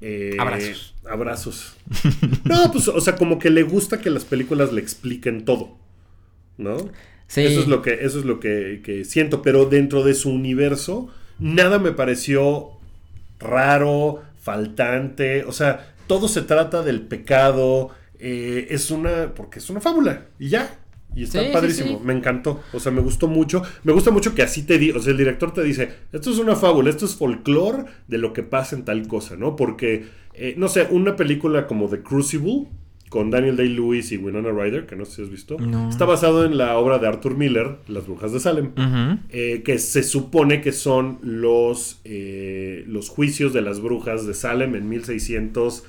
eh, 0.00 0.36
Abrazos. 0.38 0.94
Abrazos. 1.10 1.76
No, 2.44 2.70
pues, 2.72 2.88
o 2.88 3.00
sea, 3.00 3.16
como 3.16 3.38
que 3.38 3.50
le 3.50 3.62
gusta 3.62 4.00
que 4.00 4.10
las 4.10 4.24
películas 4.24 4.72
le 4.72 4.80
expliquen 4.80 5.44
todo. 5.44 5.76
¿No? 6.56 6.76
Sí. 7.26 7.42
Eso 7.42 7.60
es 7.60 7.68
lo 7.68 7.82
que, 7.82 7.98
eso 8.04 8.18
es 8.18 8.24
lo 8.24 8.40
que, 8.40 8.80
que 8.84 9.04
siento. 9.04 9.42
Pero 9.42 9.66
dentro 9.66 10.02
de 10.02 10.14
su 10.14 10.30
universo, 10.30 11.08
nada 11.38 11.78
me 11.78 11.92
pareció 11.92 12.70
raro, 13.38 14.22
faltante. 14.42 15.44
O 15.44 15.52
sea, 15.52 15.94
todo 16.06 16.26
se 16.28 16.42
trata 16.42 16.82
del 16.82 17.02
pecado. 17.02 17.90
Eh, 18.18 18.66
es 18.70 18.90
una. 18.90 19.34
porque 19.34 19.58
es 19.58 19.68
una 19.70 19.80
fábula. 19.80 20.26
Y 20.38 20.48
ya. 20.48 20.78
Y 21.16 21.24
está 21.24 21.40
Sí, 21.42 21.48
padrísimo. 21.52 21.98
sí. 21.98 22.04
Me 22.04 22.12
encantó. 22.12 22.60
O 22.72 22.80
sea, 22.80 22.92
me 22.92 23.00
gustó 23.00 23.28
mucho. 23.28 23.62
Me 23.82 23.92
gusta 23.92 24.10
mucho 24.10 24.34
que 24.34 24.42
así 24.42 24.62
te 24.64 24.78
di. 24.78 24.90
O 24.90 25.00
sea, 25.00 25.12
el 25.12 25.18
director 25.18 25.52
te 25.52 25.62
dice: 25.64 25.88
Esto 26.12 26.30
es 26.30 26.38
una 26.38 26.54
fábula, 26.56 26.90
esto 26.90 27.06
es 27.06 27.14
folclore 27.16 27.84
de 28.06 28.18
lo 28.18 28.32
que 28.32 28.42
pasa 28.42 28.76
en 28.76 28.84
tal 28.84 29.06
cosa, 29.08 29.36
¿no? 29.36 29.56
Porque, 29.56 30.06
eh, 30.34 30.54
no 30.56 30.68
sé, 30.68 30.86
una 30.90 31.16
película 31.16 31.66
como 31.66 31.88
The 31.88 32.02
Crucible. 32.02 32.66
Con 33.08 33.30
Daniel 33.30 33.56
Day-Lewis 33.56 34.12
y 34.12 34.18
Winona 34.18 34.50
Ryder, 34.50 34.84
que 34.84 34.94
no 34.94 35.06
sé 35.06 35.16
si 35.16 35.22
has 35.22 35.30
visto. 35.30 35.56
No. 35.58 35.88
Está 35.88 36.04
basado 36.04 36.44
en 36.44 36.58
la 36.58 36.76
obra 36.76 36.98
de 36.98 37.08
Arthur 37.08 37.38
Miller, 37.38 37.76
Las 37.88 38.06
Brujas 38.06 38.34
de 38.34 38.38
Salem. 38.40 38.72
Eh, 39.30 39.62
que 39.64 39.78
se 39.78 40.02
supone 40.02 40.60
que 40.60 40.72
son 40.72 41.18
los, 41.22 42.02
eh, 42.04 42.84
los 42.86 43.08
juicios 43.08 43.54
de 43.54 43.62
las 43.62 43.80
brujas 43.80 44.26
de 44.26 44.34
Salem 44.34 44.74
en 44.74 44.90
1600, 44.90 45.84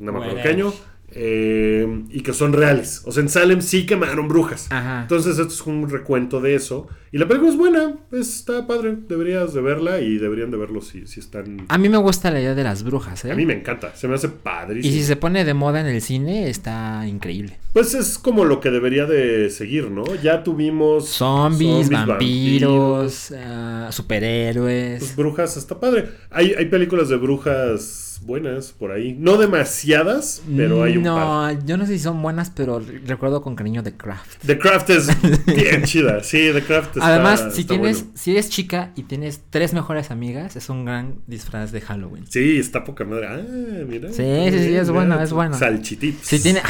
no 0.00 0.10
me 0.12 0.18
acuerdo 0.18 0.42
qué 0.42 0.48
año, 0.48 0.72
eh, 1.12 2.04
y 2.10 2.20
que 2.22 2.32
son 2.32 2.52
reales. 2.52 3.02
O 3.04 3.12
sea, 3.12 3.22
en 3.22 3.28
Salem 3.28 3.60
sí 3.60 3.86
quemaron 3.86 4.28
brujas. 4.28 4.66
Ajá. 4.70 5.02
Entonces 5.02 5.38
esto 5.38 5.52
es 5.52 5.66
un 5.66 5.88
recuento 5.88 6.40
de 6.40 6.54
eso. 6.54 6.88
Y 7.12 7.18
la 7.18 7.26
película 7.26 7.50
es 7.50 7.56
buena, 7.56 7.94
está 8.12 8.68
padre, 8.68 8.96
deberías 9.08 9.52
de 9.52 9.60
verla 9.60 9.98
y 10.00 10.16
deberían 10.18 10.52
de 10.52 10.56
verlo 10.56 10.80
si, 10.80 11.08
si 11.08 11.18
están... 11.18 11.66
A 11.68 11.76
mí 11.76 11.88
me 11.88 11.96
gusta 11.96 12.30
la 12.30 12.40
idea 12.40 12.54
de 12.54 12.62
las 12.62 12.84
brujas, 12.84 13.24
¿eh? 13.24 13.32
A 13.32 13.34
mí 13.34 13.44
me 13.44 13.54
encanta, 13.54 13.96
se 13.96 14.06
me 14.06 14.14
hace 14.14 14.28
Y 14.28 14.30
padrísimo. 14.30 14.94
si 14.94 15.02
se 15.02 15.16
pone 15.16 15.44
de 15.44 15.52
moda 15.52 15.80
en 15.80 15.88
el 15.88 16.00
cine, 16.02 16.48
está 16.48 17.04
increíble. 17.08 17.58
Pues 17.72 17.94
es 17.94 18.16
como 18.16 18.44
lo 18.44 18.60
que 18.60 18.70
debería 18.70 19.06
de 19.06 19.50
seguir, 19.50 19.90
¿no? 19.90 20.04
Ya 20.22 20.44
tuvimos... 20.44 21.08
Zombies, 21.08 21.88
zombies, 21.88 22.06
vampiros, 22.06 23.32
ah, 23.32 23.88
superhéroes. 23.90 25.00
Pues 25.00 25.16
brujas 25.16 25.56
está 25.56 25.80
padre. 25.80 26.10
Hay, 26.30 26.54
hay 26.56 26.66
películas 26.66 27.08
de 27.08 27.16
brujas 27.16 28.09
buenas 28.22 28.72
por 28.72 28.92
ahí. 28.92 29.16
No 29.18 29.36
demasiadas, 29.38 30.42
pero 30.56 30.82
hay 30.82 30.96
un 30.96 31.04
no, 31.04 31.14
par. 31.16 31.64
yo 31.66 31.76
no 31.76 31.86
sé 31.86 31.94
si 31.94 31.98
son 32.00 32.20
buenas, 32.22 32.50
pero 32.50 32.78
re- 32.80 33.00
recuerdo 33.06 33.42
con 33.42 33.56
cariño 33.56 33.82
The 33.82 33.94
Craft. 33.96 34.44
The 34.46 34.58
Craft 34.58 34.90
es 34.90 35.08
bien 35.46 35.84
chida. 35.84 36.22
Sí, 36.22 36.50
The 36.52 36.62
Craft 36.62 36.96
está 36.96 37.06
Además, 37.08 37.48
si 37.54 37.62
está 37.62 37.74
tienes, 37.74 38.02
bueno. 38.02 38.12
si 38.16 38.30
eres 38.32 38.50
chica 38.50 38.92
y 38.96 39.02
tienes 39.04 39.40
tres 39.50 39.72
mejores 39.74 40.10
amigas, 40.10 40.56
es 40.56 40.68
un 40.68 40.84
gran 40.84 41.16
disfraz 41.26 41.72
de 41.72 41.80
Halloween. 41.80 42.24
Sí, 42.28 42.58
está 42.58 42.84
poca 42.84 43.04
madre. 43.04 43.26
Ah, 43.28 43.40
mira. 43.88 44.08
Sí, 44.10 44.14
sí, 44.16 44.50
sí, 44.50 44.74
es 44.76 44.88
mira, 44.88 44.92
bueno, 44.92 45.20
es 45.20 45.32
bueno. 45.32 45.56
Salchitips. 45.58 46.26
Si, 46.26 46.40
tiene, 46.40 46.60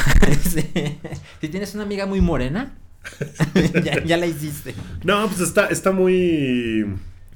si 1.41 1.47
tienes 1.47 1.73
una 1.75 1.83
amiga 1.83 2.05
muy 2.05 2.21
morena, 2.21 2.75
ya, 3.83 4.03
ya 4.03 4.17
la 4.17 4.25
hiciste. 4.25 4.73
No, 5.03 5.27
pues 5.27 5.41
está, 5.41 5.67
está 5.67 5.91
muy. 5.91 6.85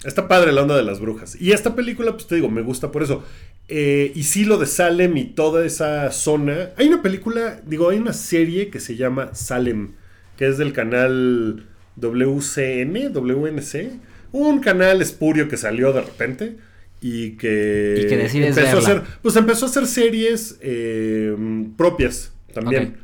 Está 0.04 0.28
padre 0.28 0.51
la 0.51 0.62
onda 0.62 0.75
de 0.75 0.84
las 0.84 0.99
brujas. 0.99 1.36
Y 1.39 1.51
esta 1.51 1.73
película, 1.75 2.12
pues 2.13 2.28
te 2.28 2.36
digo, 2.36 2.49
me 2.49 2.62
gusta 2.62 2.91
por 2.91 3.01
eso. 3.01 3.23
Eh, 3.67 4.12
y 4.13 4.23
sí, 4.23 4.45
lo 4.45 4.58
de 4.58 4.67
Salem 4.67 5.17
y 5.17 5.25
toda 5.25 5.65
esa 5.65 6.12
zona. 6.12 6.71
Hay 6.78 6.88
una 6.88 7.01
película, 7.01 7.62
digo, 7.65 7.89
hay 7.89 7.97
una 7.97 8.13
serie 8.13 8.69
que 8.69 8.80
se 8.80 8.95
llama 8.95 9.34
Salem, 9.34 9.93
que 10.38 10.47
es 10.47 10.58
del 10.58 10.73
canal 10.73 11.65
WCN, 11.95 13.13
WNC. 13.13 13.91
Un 14.32 14.60
canal 14.60 15.01
espurio 15.01 15.47
que 15.47 15.58
salió 15.58 15.93
de 15.93 16.01
repente. 16.01 16.58
Y 17.01 17.32
que, 17.32 18.01
Y 18.01 18.08
que 18.08 18.47
empezó 18.47 18.78
a 18.78 18.80
hacer, 18.80 19.01
pues 19.21 19.36
empezó 19.36 19.65
a 19.65 19.69
hacer 19.69 19.86
series 19.86 20.58
eh, 20.62 21.36
propias 21.78 22.34
también. 22.54 22.97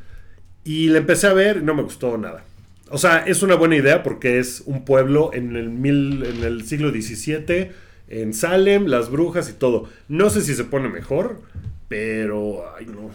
Y 0.63 0.87
la 0.89 0.99
empecé 0.99 1.27
a 1.27 1.33
ver 1.33 1.57
y 1.57 1.63
no 1.63 1.73
me 1.73 1.83
gustó 1.83 2.17
nada. 2.17 2.43
O 2.89 2.97
sea, 2.97 3.19
es 3.25 3.41
una 3.41 3.55
buena 3.55 3.75
idea 3.75 4.03
porque 4.03 4.39
es 4.39 4.63
un 4.65 4.85
pueblo 4.85 5.31
en 5.33 5.55
el, 5.55 5.69
mil, 5.69 6.23
en 6.25 6.43
el 6.43 6.65
siglo 6.65 6.91
XVII, 6.91 7.71
en 8.11 8.33
Salem, 8.33 8.85
las 8.87 9.09
brujas 9.09 9.49
y 9.49 9.53
todo. 9.53 9.87
No 10.07 10.29
sé 10.29 10.41
si 10.41 10.53
se 10.55 10.63
pone 10.65 10.89
mejor, 10.89 11.41
Pero, 11.87 12.63
ay, 12.77 12.85
no. 12.85 13.11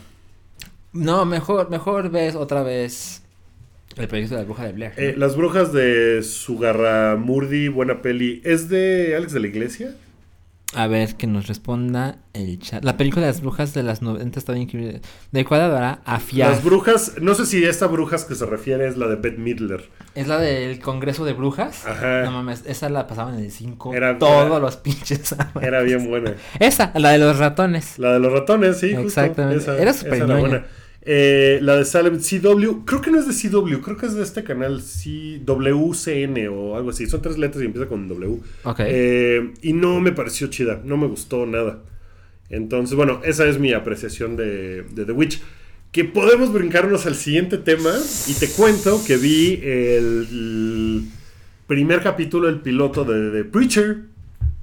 No, 0.92 1.24
mejor, 1.26 1.70
mejor 1.70 2.10
ves 2.10 2.34
otra 2.34 2.62
vez 2.62 3.22
el 3.96 4.08
proyecto 4.08 4.34
de 4.34 4.40
la 4.42 4.44
bruja 4.46 4.64
de 4.66 4.72
Blair. 4.72 4.92
¿no? 4.96 5.02
Eh, 5.02 5.14
Las 5.16 5.36
brujas 5.36 5.72
de 5.72 6.22
Sugarramurdi, 6.22 7.68
buena 7.68 8.02
peli. 8.02 8.40
¿Es 8.44 8.68
de 8.68 9.14
Alex 9.16 9.32
de 9.32 9.40
la 9.40 9.46
Iglesia? 9.46 9.94
A 10.74 10.88
ver, 10.88 11.14
que 11.14 11.26
nos 11.26 11.46
responda 11.46 12.18
el 12.34 12.58
chat. 12.58 12.84
La 12.84 12.96
película 12.96 13.24
de 13.24 13.32
las 13.32 13.40
brujas 13.40 13.72
de 13.72 13.82
las 13.84 14.02
90 14.02 14.38
está 14.38 14.52
bien 14.52 14.64
increíble. 14.64 15.00
¿De 15.30 15.44
cuál 15.44 15.60
hablará? 15.62 16.00
Afiar. 16.04 16.50
Las 16.50 16.64
brujas, 16.64 17.12
no 17.20 17.34
sé 17.34 17.46
si 17.46 17.64
esta 17.64 17.86
brujas 17.86 18.24
que 18.24 18.34
se 18.34 18.44
refiere 18.46 18.86
es 18.88 18.96
la 18.96 19.06
de 19.06 19.14
Bette 19.14 19.38
Midler. 19.38 19.88
¿Es 20.14 20.26
la 20.26 20.38
del 20.38 20.80
Congreso 20.80 21.24
de 21.24 21.34
Brujas? 21.34 21.86
Ajá. 21.86 22.22
No 22.24 22.32
mames, 22.32 22.64
esa 22.66 22.88
la 22.90 23.06
pasaban 23.06 23.38
en 23.38 23.44
el 23.44 23.52
5. 23.52 23.94
Era- 23.94 24.18
todos 24.18 24.46
era- 24.46 24.58
los 24.58 24.76
pinches. 24.76 25.34
Era 25.62 25.80
bien 25.82 26.08
buena. 26.08 26.34
Esa, 26.58 26.90
la 26.96 27.10
de 27.12 27.18
los 27.18 27.38
ratones. 27.38 27.98
La 27.98 28.12
de 28.14 28.18
los 28.18 28.32
ratones, 28.32 28.78
sí, 28.78 28.88
justo. 28.90 29.02
Exactamente. 29.06 29.62
Esa, 29.62 29.78
Era 29.78 29.92
súper 29.92 30.26
buena. 30.26 30.66
Eh, 31.08 31.60
la 31.62 31.76
de 31.76 31.84
Salem 31.84 32.18
CW, 32.18 32.84
creo 32.84 33.00
que 33.00 33.12
no 33.12 33.20
es 33.20 33.28
de 33.28 33.48
CW, 33.50 33.80
creo 33.80 33.96
que 33.96 34.06
es 34.06 34.14
de 34.14 34.24
este 34.24 34.42
canal 34.42 34.82
CWCN 34.82 36.48
o 36.48 36.76
algo 36.76 36.90
así. 36.90 37.06
Son 37.06 37.22
tres 37.22 37.38
letras 37.38 37.62
y 37.62 37.66
empieza 37.66 37.88
con 37.88 38.08
W. 38.08 38.40
Ok. 38.64 38.80
Eh, 38.80 39.52
y 39.62 39.72
no 39.72 40.00
me 40.00 40.12
pareció 40.12 40.48
chida, 40.48 40.80
no 40.84 40.96
me 40.96 41.06
gustó 41.06 41.46
nada. 41.46 41.78
Entonces, 42.50 42.96
bueno, 42.96 43.20
esa 43.24 43.46
es 43.46 43.58
mi 43.58 43.72
apreciación 43.72 44.36
de, 44.36 44.82
de 44.82 45.04
The 45.04 45.12
Witch. 45.12 45.40
Que 45.92 46.04
podemos 46.04 46.52
brincarnos 46.52 47.06
al 47.06 47.14
siguiente 47.14 47.56
tema. 47.58 47.92
Y 48.28 48.34
te 48.34 48.48
cuento 48.48 49.00
que 49.06 49.16
vi 49.16 49.60
el, 49.62 50.26
el 50.30 51.04
primer 51.66 52.02
capítulo 52.02 52.48
del 52.48 52.60
piloto 52.60 53.04
de 53.04 53.30
The 53.30 53.48
Preacher, 53.48 53.98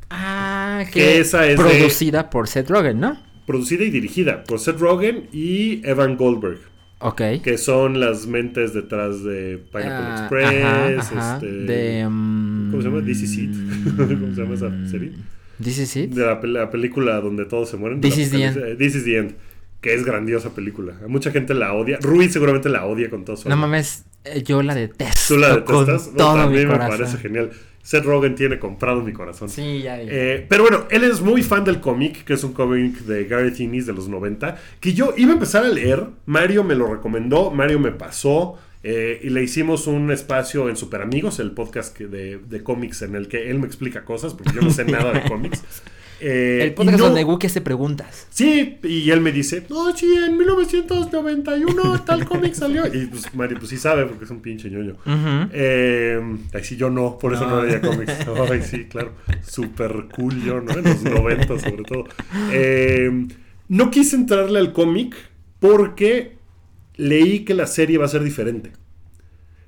ah, 0.09 0.83
que 0.85 0.91
que 0.99 1.19
esa 1.19 1.47
es 1.47 1.57
de- 1.57 1.63
producida 1.63 2.29
por 2.29 2.47
Seth 2.47 2.69
Rogen, 2.69 2.99
¿no? 2.99 3.17
Producida 3.45 3.83
y 3.83 3.89
dirigida 3.89 4.43
por 4.43 4.59
Seth 4.59 4.79
Rogen 4.79 5.27
y 5.31 5.85
Evan 5.87 6.17
Goldberg. 6.17 6.59
Ok. 6.99 7.21
Que 7.43 7.57
son 7.57 7.99
las 7.99 8.27
mentes 8.27 8.73
detrás 8.73 9.23
de 9.23 9.61
Pineapple 9.71 9.89
Ah, 9.89 10.89
Express. 10.91 11.05
ajá, 11.11 11.17
ajá. 11.17 11.35
este, 11.35 11.51
de. 11.51 12.03
¿Cómo 12.03 12.81
se 12.81 12.87
llama? 12.87 13.03
This 13.05 13.21
Is 13.23 13.37
It. 13.37 13.51
¿Cómo 13.97 14.35
se 14.35 14.41
llama 14.41 14.55
esa 14.55 14.87
serie? 14.89 15.11
This 15.61 15.77
is 15.79 15.95
it. 15.97 16.11
De 16.11 16.25
la, 16.25 16.41
pel- 16.41 16.53
la 16.53 16.69
película 16.71 17.19
donde 17.21 17.45
todos 17.45 17.69
se 17.69 17.77
mueren. 17.77 17.99
This 18.01 18.17
is 18.17 18.31
the. 18.31 18.45
Eh, 18.45 18.75
This 18.77 18.95
is 18.95 19.03
the 19.03 19.17
End. 19.17 19.33
Que 19.81 19.93
es 19.93 20.05
grandiosa 20.05 20.55
película. 20.55 20.93
Mucha 21.07 21.31
gente 21.31 21.53
la 21.53 21.73
odia. 21.73 21.99
Rui 22.01 22.29
seguramente 22.29 22.69
la 22.69 22.85
odia 22.85 23.09
con 23.09 23.25
todo 23.25 23.35
su 23.35 23.49
No 23.49 23.55
alma. 23.55 23.67
mames, 23.67 24.05
eh, 24.23 24.41
yo 24.43 24.63
la 24.63 24.73
detesto. 24.73 25.33
¿Tú 25.35 25.39
la 25.41 25.63
con 25.65 25.85
detestas? 25.85 26.11
No, 26.13 26.17
todo 26.17 26.29
a 26.39 26.47
mi 26.47 26.57
mí 26.57 26.65
me 26.65 26.71
corazón. 26.71 26.97
parece 26.97 27.17
genial. 27.17 27.51
Seth 27.83 28.05
Rogen 28.05 28.33
tiene 28.35 28.57
comprado 28.57 29.01
mi 29.01 29.13
corazón. 29.13 29.49
Sí, 29.49 29.81
ya. 29.83 30.01
Eh, 30.01 30.45
pero 30.49 30.63
bueno, 30.63 30.85
él 30.89 31.03
es 31.03 31.21
muy 31.21 31.43
fan 31.43 31.63
del 31.65 31.79
cómic, 31.79 32.23
que 32.23 32.33
es 32.33 32.43
un 32.43 32.53
cómic 32.53 32.99
de 33.01 33.25
Gareth 33.25 33.59
Ennis 33.59 33.85
de 33.85 33.93
los 33.93 34.07
90, 34.09 34.57
que 34.79 34.93
yo 34.93 35.13
iba 35.17 35.31
a 35.31 35.33
empezar 35.33 35.65
a 35.65 35.69
leer, 35.69 36.05
Mario 36.25 36.63
me 36.63 36.73
lo 36.75 36.87
recomendó, 36.91 37.51
Mario 37.51 37.79
me 37.79 37.91
pasó, 37.91 38.57
eh, 38.83 39.19
y 39.21 39.29
le 39.29 39.43
hicimos 39.43 39.85
un 39.87 40.11
espacio 40.11 40.69
en 40.69 40.75
Super 40.77 41.01
Amigos, 41.01 41.39
el 41.39 41.51
podcast 41.51 41.95
que- 41.95 42.07
de, 42.07 42.37
de 42.39 42.63
cómics 42.63 43.01
en 43.01 43.15
el 43.15 43.27
que 43.27 43.49
él 43.51 43.59
me 43.59 43.67
explica 43.67 44.03
cosas, 44.05 44.33
porque 44.33 44.53
yo 44.55 44.61
no 44.61 44.71
sé 44.71 44.85
nada 44.85 45.11
de 45.13 45.23
cómics. 45.29 45.61
Eh, 46.19 46.59
el 46.63 46.73
podcast 46.73 46.97
no- 46.99 47.05
donde 47.05 47.23
Wookie 47.23 47.47
hace 47.47 47.61
preguntas. 47.61 48.27
Sí, 48.29 48.77
y 48.83 49.09
él 49.09 49.19
me 49.21 49.31
dice, 49.31 49.65
no, 49.69 49.95
sí, 49.95 50.05
en 50.25 50.37
1991 50.37 52.01
tal 52.05 52.25
cómic 52.25 52.53
salió. 52.53 52.85
Y 52.87 53.07
pues 53.07 53.33
Mario, 53.35 53.57
pues 53.57 53.69
sí 53.69 53.77
sabe, 53.77 54.05
porque 54.05 54.25
es 54.25 54.31
un 54.31 54.41
pinche 54.41 54.69
ñoño. 54.69 54.95
Eh, 55.51 56.19
ay, 56.53 56.63
sí, 56.63 56.75
yo 56.77 56.89
no, 56.89 57.17
por 57.17 57.33
eso 57.33 57.45
no, 57.47 57.57
No. 57.57 57.63
leía 57.63 57.81
cómics. 57.81 58.13
Ay, 58.51 58.61
sí, 58.61 58.85
claro. 58.85 59.13
Super 59.45 60.05
cool 60.15 60.41
yo, 60.43 60.61
¿no? 60.61 60.71
En 60.73 60.83
los 60.83 61.03
90 61.03 61.59
sobre 61.59 61.83
todo. 61.83 62.05
Eh, 62.51 63.27
no 63.67 63.91
quise 63.91 64.15
entrarle 64.15 64.59
al 64.59 64.73
cómic 64.73 65.15
porque 65.59 66.37
leí 66.95 67.39
que 67.45 67.53
la 67.53 67.67
serie 67.67 67.97
va 67.97 68.05
a 68.05 68.09
ser 68.09 68.23
diferente. 68.23 68.71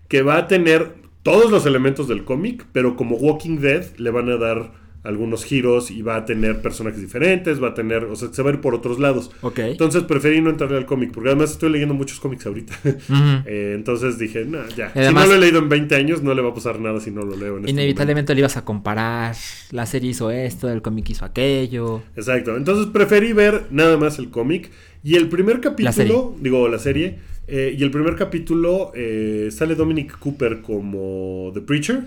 Que 0.08 0.22
va 0.22 0.38
a 0.38 0.48
tener 0.48 0.94
todos 1.24 1.50
los 1.50 1.66
elementos 1.66 2.08
del 2.08 2.24
cómic, 2.24 2.66
pero 2.72 2.96
como 2.96 3.16
Walking 3.16 3.58
Dead 3.60 3.84
le 3.98 4.12
van 4.12 4.30
a 4.30 4.38
dar 4.38 4.74
algunos 5.06 5.46
giros 5.46 5.92
y 5.92 6.02
va 6.02 6.16
a 6.18 6.26
tener 6.26 6.62
personajes 6.62 7.00
diferentes, 7.00 7.62
va 7.62 7.70
a 7.70 7.74
tener, 7.74 8.04
o 8.06 8.16
sea, 8.16 8.30
se 8.34 8.42
va 8.42 8.50
a 8.50 8.54
ir 8.54 8.60
por 8.62 8.74
otros 8.76 9.00
lados. 9.00 9.32
Ok. 9.42 9.60
Entonces 9.60 10.04
preferí 10.04 10.42
no 10.42 10.50
entrarle 10.50 10.78
al 10.78 10.86
cómic, 10.86 11.12
porque 11.14 11.30
además 11.30 11.52
estoy 11.52 11.70
leyendo 11.72 11.94
muchos 11.94 12.20
cómics 12.20 12.46
ahorita. 12.46 12.74
Eh, 13.46 13.74
entonces 13.76 14.18
dije, 14.18 14.46
no, 14.46 14.60
ya. 14.76 14.92
Y 14.96 15.00
además- 15.00 15.24
si 15.26 15.30
no 15.30 15.36
lo 15.36 15.38
he 15.38 15.42
leído 15.46 15.60
en 15.60 15.70
20 15.70 15.96
años, 15.96 16.22
no 16.24 16.34
le 16.34 16.42
va 16.42 16.50
a 16.50 16.54
pasar 16.54 16.80
nada 16.80 17.00
si 17.00 17.12
no 17.12 17.22
lo 17.22 17.36
leo 17.38 17.54
en 17.58 17.60
este 17.60 17.72
Inevitablemente 17.72 18.34
le 18.34 18.40
ibas 18.40 18.58
a 18.58 18.66
comparar. 18.66 19.36
La 19.72 19.86
serie 19.86 20.10
hizo 20.12 20.32
esto, 20.32 20.70
el 20.70 20.82
cómic 20.82 21.10
hizo 21.10 21.26
aquello. 21.26 22.02
Exacto. 22.16 22.56
Entonces 22.58 22.88
preferí 22.88 23.34
ver 23.34 23.66
nada 23.72 23.98
más 23.98 24.18
el 24.20 24.30
cómic. 24.30 24.72
Y 25.04 25.16
el 25.16 25.30
primer 25.30 25.62
capítulo, 25.62 26.36
digo, 26.42 26.68
la 26.68 26.80
serie. 26.80 27.20
eh, 27.48 27.76
y 27.78 27.84
el 27.84 27.92
primer 27.92 28.16
capítulo 28.16 28.92
eh, 28.96 29.50
sale 29.52 29.76
Dominic 29.76 30.18
Cooper 30.18 30.62
como 30.62 31.52
The 31.54 31.62
Preacher. 31.62 32.04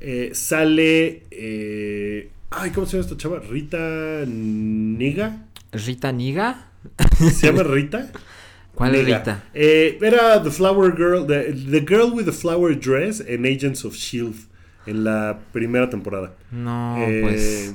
Eh, 0.00 0.30
sale. 0.34 1.22
eh, 1.30 2.30
ay, 2.50 2.70
¿cómo 2.70 2.86
se 2.86 2.96
llama 2.96 3.04
esta 3.08 3.16
chava? 3.16 3.40
Rita 3.40 4.24
Niga. 4.26 5.46
Rita 5.72 6.12
Niga. 6.12 6.68
¿Se 7.18 7.46
llama 7.46 7.62
Rita? 7.62 8.10
¿Cuál 8.74 8.94
es 8.94 9.04
Niga. 9.04 9.18
Rita? 9.18 9.44
Eh, 9.54 9.98
era 10.00 10.42
The 10.42 10.50
Flower 10.50 10.96
Girl, 10.96 11.26
the, 11.26 11.52
the 11.70 11.80
Girl 11.86 12.12
with 12.12 12.24
the 12.24 12.32
Flower 12.32 12.78
Dress 12.78 13.20
en 13.26 13.46
Agents 13.46 13.84
of 13.84 13.94
Shield 13.94 14.34
en 14.86 15.04
la 15.04 15.38
primera 15.52 15.88
temporada. 15.90 16.34
No, 16.50 16.96
pues. 17.22 17.74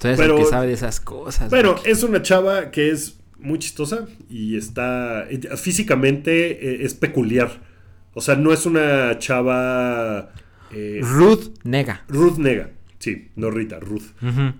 Tú 0.00 0.06
eres 0.08 0.18
pero- 0.20 0.36
el 0.38 0.44
que 0.44 0.48
sabe 0.50 0.68
de 0.68 0.72
esas 0.74 1.00
cosas. 1.00 1.50
Bueno, 1.50 1.74
es 1.84 2.02
una 2.04 2.22
chava 2.22 2.70
que 2.70 2.90
es 2.90 3.18
muy 3.38 3.58
chistosa 3.58 4.06
y 4.30 4.56
está 4.56 5.26
físicamente 5.56 6.84
es 6.84 6.94
peculiar. 6.94 7.50
O 8.14 8.20
sea, 8.20 8.34
no 8.36 8.52
es 8.52 8.64
una 8.66 9.18
chava 9.18 10.30
eh, 10.72 11.00
Ruth 11.02 11.54
Nega. 11.64 12.04
Ruth 12.08 12.38
Nega. 12.38 12.70
Sí, 12.98 13.28
no 13.36 13.50
Rita, 13.50 13.78
Ruth. 13.78 14.02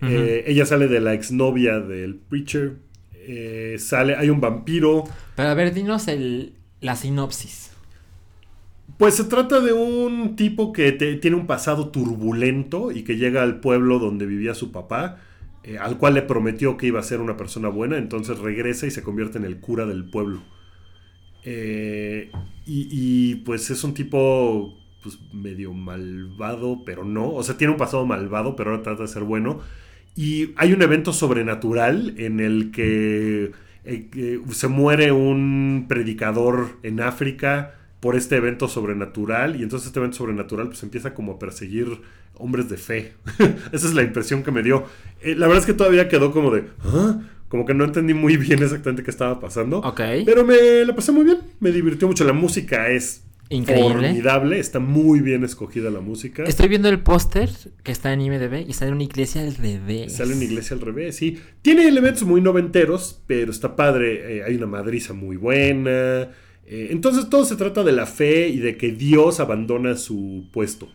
Eh, 0.02 0.44
ella 0.46 0.64
sale 0.64 0.86
de 0.88 1.00
la 1.00 1.12
exnovia 1.14 1.80
del 1.80 2.14
preacher. 2.16 2.76
Eh, 3.14 3.76
sale, 3.78 4.14
hay 4.16 4.30
un 4.30 4.40
vampiro. 4.40 5.04
Pero 5.36 5.48
a 5.48 5.54
ver, 5.54 5.74
dinos 5.74 6.06
el, 6.08 6.52
la 6.80 6.94
sinopsis. 6.96 7.72
Pues 8.96 9.14
se 9.16 9.24
trata 9.24 9.60
de 9.60 9.72
un 9.72 10.34
tipo 10.36 10.72
que 10.72 10.92
te- 10.92 11.16
tiene 11.16 11.36
un 11.36 11.46
pasado 11.46 11.88
turbulento 11.88 12.90
y 12.92 13.02
que 13.02 13.16
llega 13.16 13.42
al 13.42 13.60
pueblo 13.60 13.98
donde 13.98 14.24
vivía 14.26 14.54
su 14.54 14.72
papá, 14.72 15.20
al 15.80 15.98
cual 15.98 16.14
le 16.14 16.22
prometió 16.22 16.76
que 16.76 16.86
iba 16.86 16.98
a 16.98 17.02
ser 17.02 17.20
una 17.20 17.36
persona 17.36 17.68
buena, 17.68 17.98
entonces 17.98 18.38
regresa 18.38 18.86
y 18.86 18.90
se 18.90 19.02
convierte 19.02 19.36
en 19.38 19.44
el 19.44 19.58
cura 19.60 19.84
del 19.84 20.08
pueblo. 20.08 20.42
Eh, 21.44 22.30
y, 22.66 22.88
y, 22.90 23.34
pues 23.36 23.70
es 23.70 23.84
un 23.84 23.94
tipo 23.94 24.76
pues, 25.02 25.18
medio 25.32 25.72
malvado, 25.72 26.82
pero 26.84 27.04
no. 27.04 27.32
O 27.32 27.42
sea, 27.42 27.56
tiene 27.56 27.72
un 27.72 27.78
pasado 27.78 28.04
malvado, 28.06 28.56
pero 28.56 28.70
ahora 28.70 28.82
trata 28.82 29.02
de 29.02 29.08
ser 29.08 29.22
bueno. 29.22 29.60
Y 30.16 30.52
hay 30.56 30.72
un 30.72 30.82
evento 30.82 31.12
sobrenatural 31.12 32.14
en 32.18 32.40
el 32.40 32.70
que, 32.72 33.52
eh, 33.84 34.40
se 34.50 34.68
muere 34.68 35.12
un 35.12 35.86
predicador 35.88 36.70
en 36.82 37.00
África 37.00 37.74
por 38.00 38.16
este 38.16 38.36
evento 38.36 38.68
sobrenatural. 38.68 39.56
Y 39.56 39.62
entonces 39.62 39.86
este 39.86 40.00
evento 40.00 40.16
sobrenatural 40.16 40.68
pues 40.68 40.82
empieza 40.82 41.14
como 41.14 41.32
a 41.32 41.38
perseguir 41.38 42.00
hombres 42.34 42.68
de 42.68 42.76
fe. 42.76 43.14
Esa 43.72 43.86
es 43.86 43.94
la 43.94 44.02
impresión 44.02 44.42
que 44.42 44.50
me 44.50 44.62
dio. 44.62 44.84
Eh, 45.20 45.34
la 45.36 45.46
verdad 45.46 45.62
es 45.62 45.66
que 45.66 45.74
todavía 45.74 46.08
quedó 46.08 46.32
como 46.32 46.50
de... 46.50 46.64
¿Ah? 46.84 47.20
Como 47.48 47.64
que 47.64 47.72
no 47.72 47.84
entendí 47.84 48.12
muy 48.12 48.36
bien 48.36 48.62
exactamente 48.62 49.02
qué 49.02 49.10
estaba 49.10 49.40
pasando. 49.40 49.78
Ok. 49.78 50.00
Pero 50.26 50.44
me 50.44 50.84
la 50.84 50.94
pasé 50.94 51.12
muy 51.12 51.24
bien. 51.24 51.38
Me 51.60 51.72
divirtió 51.72 52.06
mucho. 52.06 52.24
La 52.24 52.34
música 52.34 52.90
es 52.90 53.22
Increíble. 53.50 54.08
formidable. 54.08 54.58
Está 54.58 54.78
muy 54.78 55.20
bien 55.20 55.44
escogida 55.44 55.90
la 55.90 56.00
música. 56.00 56.44
Estoy 56.44 56.68
viendo 56.68 56.88
el 56.88 57.00
póster 57.00 57.50
que 57.82 57.92
está 57.92 58.12
en 58.12 58.20
IMDb 58.20 58.68
y 58.68 58.72
sale 58.72 58.92
una 58.92 59.02
iglesia 59.02 59.42
al 59.42 59.54
revés. 59.54 60.14
Sale 60.14 60.34
una 60.34 60.44
iglesia 60.44 60.74
al 60.74 60.82
revés, 60.82 61.16
sí. 61.16 61.38
Tiene 61.62 61.88
elementos 61.88 62.24
muy 62.24 62.40
noventeros, 62.40 63.22
pero 63.26 63.50
está 63.50 63.74
padre. 63.76 64.38
Eh, 64.38 64.44
hay 64.44 64.54
una 64.56 64.66
madriza 64.66 65.14
muy 65.14 65.36
buena. 65.36 66.30
Eh, 66.70 66.88
entonces 66.90 67.30
todo 67.30 67.44
se 67.44 67.56
trata 67.56 67.82
de 67.82 67.92
la 67.92 68.06
fe 68.06 68.48
y 68.48 68.58
de 68.58 68.76
que 68.76 68.92
Dios 68.92 69.40
abandona 69.40 69.96
su 69.96 70.46
puesto. 70.52 70.88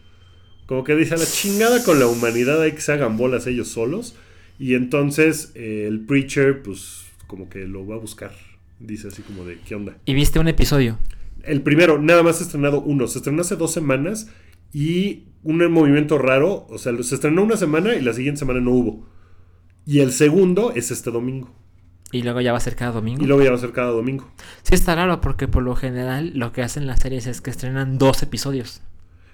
Como 0.68 0.84
que 0.84 0.96
dice 0.96 1.16
a 1.16 1.18
la 1.18 1.26
chingada 1.26 1.84
con 1.84 2.00
la 2.00 2.08
humanidad, 2.08 2.62
hay 2.62 2.74
que 2.74 2.82
se 2.82 2.92
hagan 2.92 3.18
bolas 3.18 3.48
ellos 3.48 3.70
solos. 3.70 4.16
Y 4.60 4.76
entonces 4.76 5.52
eh, 5.56 5.86
el 5.88 6.02
preacher, 6.02 6.62
pues, 6.62 7.06
como 7.26 7.50
que 7.50 7.66
lo 7.66 7.86
va 7.88 7.96
a 7.96 8.00
buscar. 8.00 8.32
Dice 8.80 9.08
así 9.08 9.24
como 9.24 9.46
de, 9.46 9.58
¿qué 9.68 9.76
onda? 9.76 9.98
Y 10.06 10.14
viste 10.14 10.40
un 10.40 10.48
episodio. 10.48 11.00
El 11.44 11.62
primero, 11.62 12.00
nada 12.00 12.24
más 12.24 12.42
estrenado 12.42 12.82
uno. 12.82 13.08
Se 13.08 13.20
estrenó 13.20 13.42
hace 13.42 13.56
dos 13.56 13.72
semanas 13.72 14.30
y 14.72 15.28
un 15.44 15.58
movimiento 15.72 16.18
raro. 16.18 16.66
O 16.70 16.78
sea, 16.78 16.94
se 17.04 17.16
estrenó 17.16 17.44
una 17.44 17.58
semana 17.58 17.96
y 17.96 18.02
la 18.02 18.14
siguiente 18.14 18.40
semana 18.40 18.62
no 18.62 18.72
hubo. 18.72 19.10
Y 19.86 20.00
el 20.00 20.12
segundo 20.12 20.72
es 20.74 20.92
este 20.92 21.12
domingo. 21.12 21.54
Y 22.12 22.22
luego 22.22 22.42
ya 22.42 22.52
va 22.52 22.60
a 22.60 22.62
ser 22.62 22.76
cada 22.76 22.92
domingo. 22.92 23.24
Y 23.24 23.28
luego 23.28 23.44
ya 23.44 23.50
va 23.50 23.58
a 23.58 23.60
ser 23.60 23.72
cada 23.72 23.90
domingo. 23.90 24.32
Sí 24.62 24.76
está 24.76 24.96
raro 24.96 25.20
porque 25.20 25.48
por 25.48 25.64
lo 25.64 25.76
general 25.76 26.32
lo 26.36 26.52
que 26.54 26.62
hacen 26.62 26.88
las 26.88 27.00
series 27.00 27.28
es 27.28 27.42
que 27.42 27.50
estrenan 27.50 27.98
dos 27.98 28.22
episodios. 28.24 28.82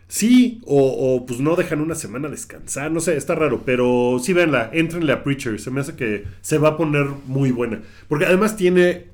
Sí, 0.07 0.61
o, 0.65 0.87
o, 0.87 1.25
pues 1.27 1.39
no 1.39 1.55
dejan 1.55 1.81
una 1.81 1.93
semana 1.93 2.29
descansar, 2.29 2.91
no 2.91 2.99
sé, 2.99 3.15
está 3.15 3.35
raro, 3.35 3.61
pero 3.63 4.17
sí 4.19 4.33
véanla, 4.33 4.71
entrenle 4.73 5.13
a 5.13 5.23
Preacher, 5.23 5.59
se 5.59 5.69
me 5.69 5.81
hace 5.81 5.95
que 5.95 6.25
se 6.41 6.57
va 6.57 6.69
a 6.69 6.77
poner 6.77 7.05
muy 7.27 7.51
buena, 7.51 7.83
porque 8.07 8.25
además 8.25 8.55
tiene 8.55 9.11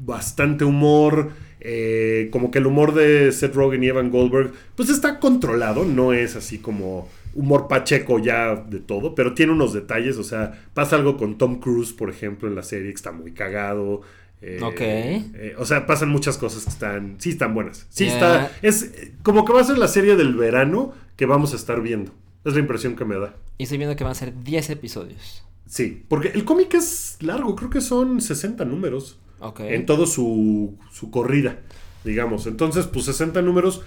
bastante 0.00 0.64
humor, 0.64 1.30
eh, 1.60 2.28
como 2.32 2.50
que 2.50 2.58
el 2.58 2.66
humor 2.66 2.94
de 2.94 3.32
Seth 3.32 3.54
Rogen 3.54 3.82
y 3.84 3.88
Evan 3.88 4.10
Goldberg, 4.10 4.52
pues 4.76 4.88
está 4.90 5.18
controlado, 5.18 5.84
no 5.84 6.12
es 6.12 6.36
así 6.36 6.58
como 6.58 7.08
humor 7.34 7.68
pacheco 7.68 8.18
ya 8.18 8.56
de 8.56 8.80
todo, 8.80 9.14
pero 9.14 9.34
tiene 9.34 9.52
unos 9.52 9.72
detalles, 9.72 10.16
o 10.18 10.24
sea, 10.24 10.60
pasa 10.74 10.96
algo 10.96 11.16
con 11.16 11.38
Tom 11.38 11.60
Cruise, 11.60 11.92
por 11.92 12.10
ejemplo, 12.10 12.48
en 12.48 12.54
la 12.54 12.62
serie, 12.62 12.88
que 12.90 12.96
está 12.96 13.12
muy 13.12 13.32
cagado. 13.32 14.02
Eh, 14.40 14.60
Ok. 14.62 14.80
eh, 14.80 15.54
o 15.58 15.64
sea, 15.64 15.84
pasan 15.86 16.10
muchas 16.10 16.38
cosas 16.38 16.64
que 16.64 16.70
están, 16.70 17.16
sí 17.18 17.30
están 17.30 17.54
buenas. 17.54 17.86
Sí 17.90 18.06
está, 18.06 18.52
es 18.62 18.92
como 19.22 19.44
que 19.44 19.52
va 19.52 19.60
a 19.60 19.64
ser 19.64 19.78
la 19.78 19.88
serie 19.88 20.14
del 20.16 20.34
verano 20.36 20.94
que 21.16 21.26
vamos 21.26 21.52
a 21.52 21.56
estar 21.56 21.80
viendo. 21.82 22.12
Es 22.44 22.54
la 22.54 22.60
impresión 22.60 22.94
que 22.94 23.04
me 23.04 23.18
da. 23.18 23.34
Y 23.58 23.64
estoy 23.64 23.78
viendo 23.78 23.96
que 23.96 24.04
van 24.04 24.12
a 24.12 24.14
ser 24.14 24.32
10 24.44 24.70
episodios. 24.70 25.42
Sí, 25.66 26.04
porque 26.08 26.28
el 26.28 26.44
cómic 26.44 26.72
es 26.74 27.18
largo, 27.20 27.54
creo 27.56 27.68
que 27.68 27.80
son 27.80 28.20
60 28.20 28.64
números 28.64 29.18
Ok. 29.40 29.60
en 29.60 29.86
todo 29.86 30.06
su, 30.06 30.78
su 30.90 31.10
corrida, 31.10 31.58
digamos. 32.04 32.46
Entonces, 32.46 32.86
pues 32.86 33.04
60 33.06 33.42
números 33.42 33.82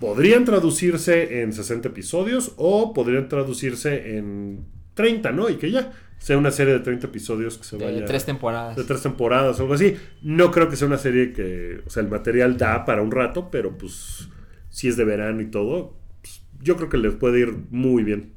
podrían 0.00 0.44
traducirse 0.44 1.42
en 1.42 1.52
60 1.52 1.88
episodios 1.88 2.52
o 2.56 2.92
podrían 2.92 3.28
traducirse 3.28 4.16
en 4.16 4.66
30, 4.94 5.32
¿no? 5.32 5.48
Y 5.48 5.56
que 5.56 5.70
ya 5.70 5.92
sea 6.18 6.38
una 6.38 6.50
serie 6.50 6.74
de 6.74 6.80
30 6.80 7.06
episodios 7.06 7.58
que 7.58 7.64
se 7.64 7.76
de 7.76 7.84
vaya... 7.84 8.04
tres 8.04 8.24
temporadas. 8.24 8.76
de 8.76 8.84
tres 8.84 9.02
temporadas 9.02 9.58
o 9.58 9.62
algo 9.62 9.74
así. 9.74 9.96
No 10.22 10.50
creo 10.50 10.68
que 10.68 10.76
sea 10.76 10.88
una 10.88 10.98
serie 10.98 11.32
que, 11.32 11.82
o 11.86 11.90
sea, 11.90 12.02
el 12.02 12.08
material 12.08 12.56
da 12.56 12.84
para 12.84 13.02
un 13.02 13.10
rato, 13.10 13.50
pero 13.50 13.76
pues 13.76 14.28
si 14.70 14.88
es 14.88 14.96
de 14.96 15.04
verano 15.04 15.40
y 15.40 15.50
todo, 15.50 15.96
pues, 16.20 16.42
yo 16.60 16.76
creo 16.76 16.88
que 16.88 16.98
les 16.98 17.14
puede 17.14 17.40
ir 17.40 17.54
muy 17.70 18.02
bien. 18.02 18.32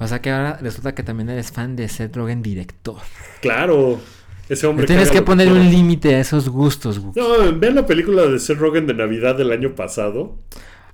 O 0.00 0.06
sea 0.06 0.22
que 0.22 0.30
ahora 0.30 0.58
resulta 0.62 0.94
que 0.94 1.02
también 1.02 1.28
eres 1.28 1.50
fan 1.50 1.74
de 1.74 1.88
Seth 1.88 2.16
Rogen 2.16 2.40
director. 2.40 2.98
Claro, 3.40 4.00
ese 4.48 4.66
hombre... 4.66 4.84
Le 4.84 4.86
tienes 4.86 5.10
que 5.10 5.22
poner 5.22 5.52
un 5.52 5.70
límite 5.70 6.14
a 6.14 6.20
esos 6.20 6.48
gustos, 6.48 6.98
Wookie. 6.98 7.20
No, 7.20 7.58
vean 7.58 7.74
la 7.74 7.86
película 7.86 8.26
de 8.26 8.38
Seth 8.38 8.58
Rogen 8.58 8.86
de 8.86 8.94
Navidad 8.94 9.36
del 9.36 9.52
año 9.52 9.74
pasado. 9.74 10.38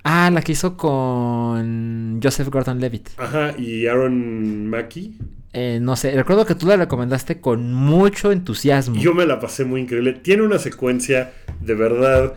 Ah, 0.02 0.30
la 0.30 0.42
que 0.42 0.52
hizo 0.52 0.76
con 0.76 2.20
Joseph 2.22 2.48
Gordon-Levitt. 2.48 3.10
Ajá, 3.16 3.54
y 3.58 3.86
Aaron 3.86 4.66
Mackey. 4.68 5.16
Eh, 5.54 5.78
no 5.80 5.94
sé, 5.96 6.10
recuerdo 6.10 6.44
que 6.44 6.56
tú 6.56 6.66
la 6.66 6.76
recomendaste 6.76 7.40
con 7.40 7.72
mucho 7.72 8.32
entusiasmo. 8.32 8.96
Yo 8.96 9.14
me 9.14 9.24
la 9.24 9.38
pasé 9.38 9.64
muy 9.64 9.80
increíble. 9.80 10.12
Tiene 10.12 10.42
una 10.42 10.58
secuencia 10.58 11.32
de 11.60 11.74
verdad 11.74 12.34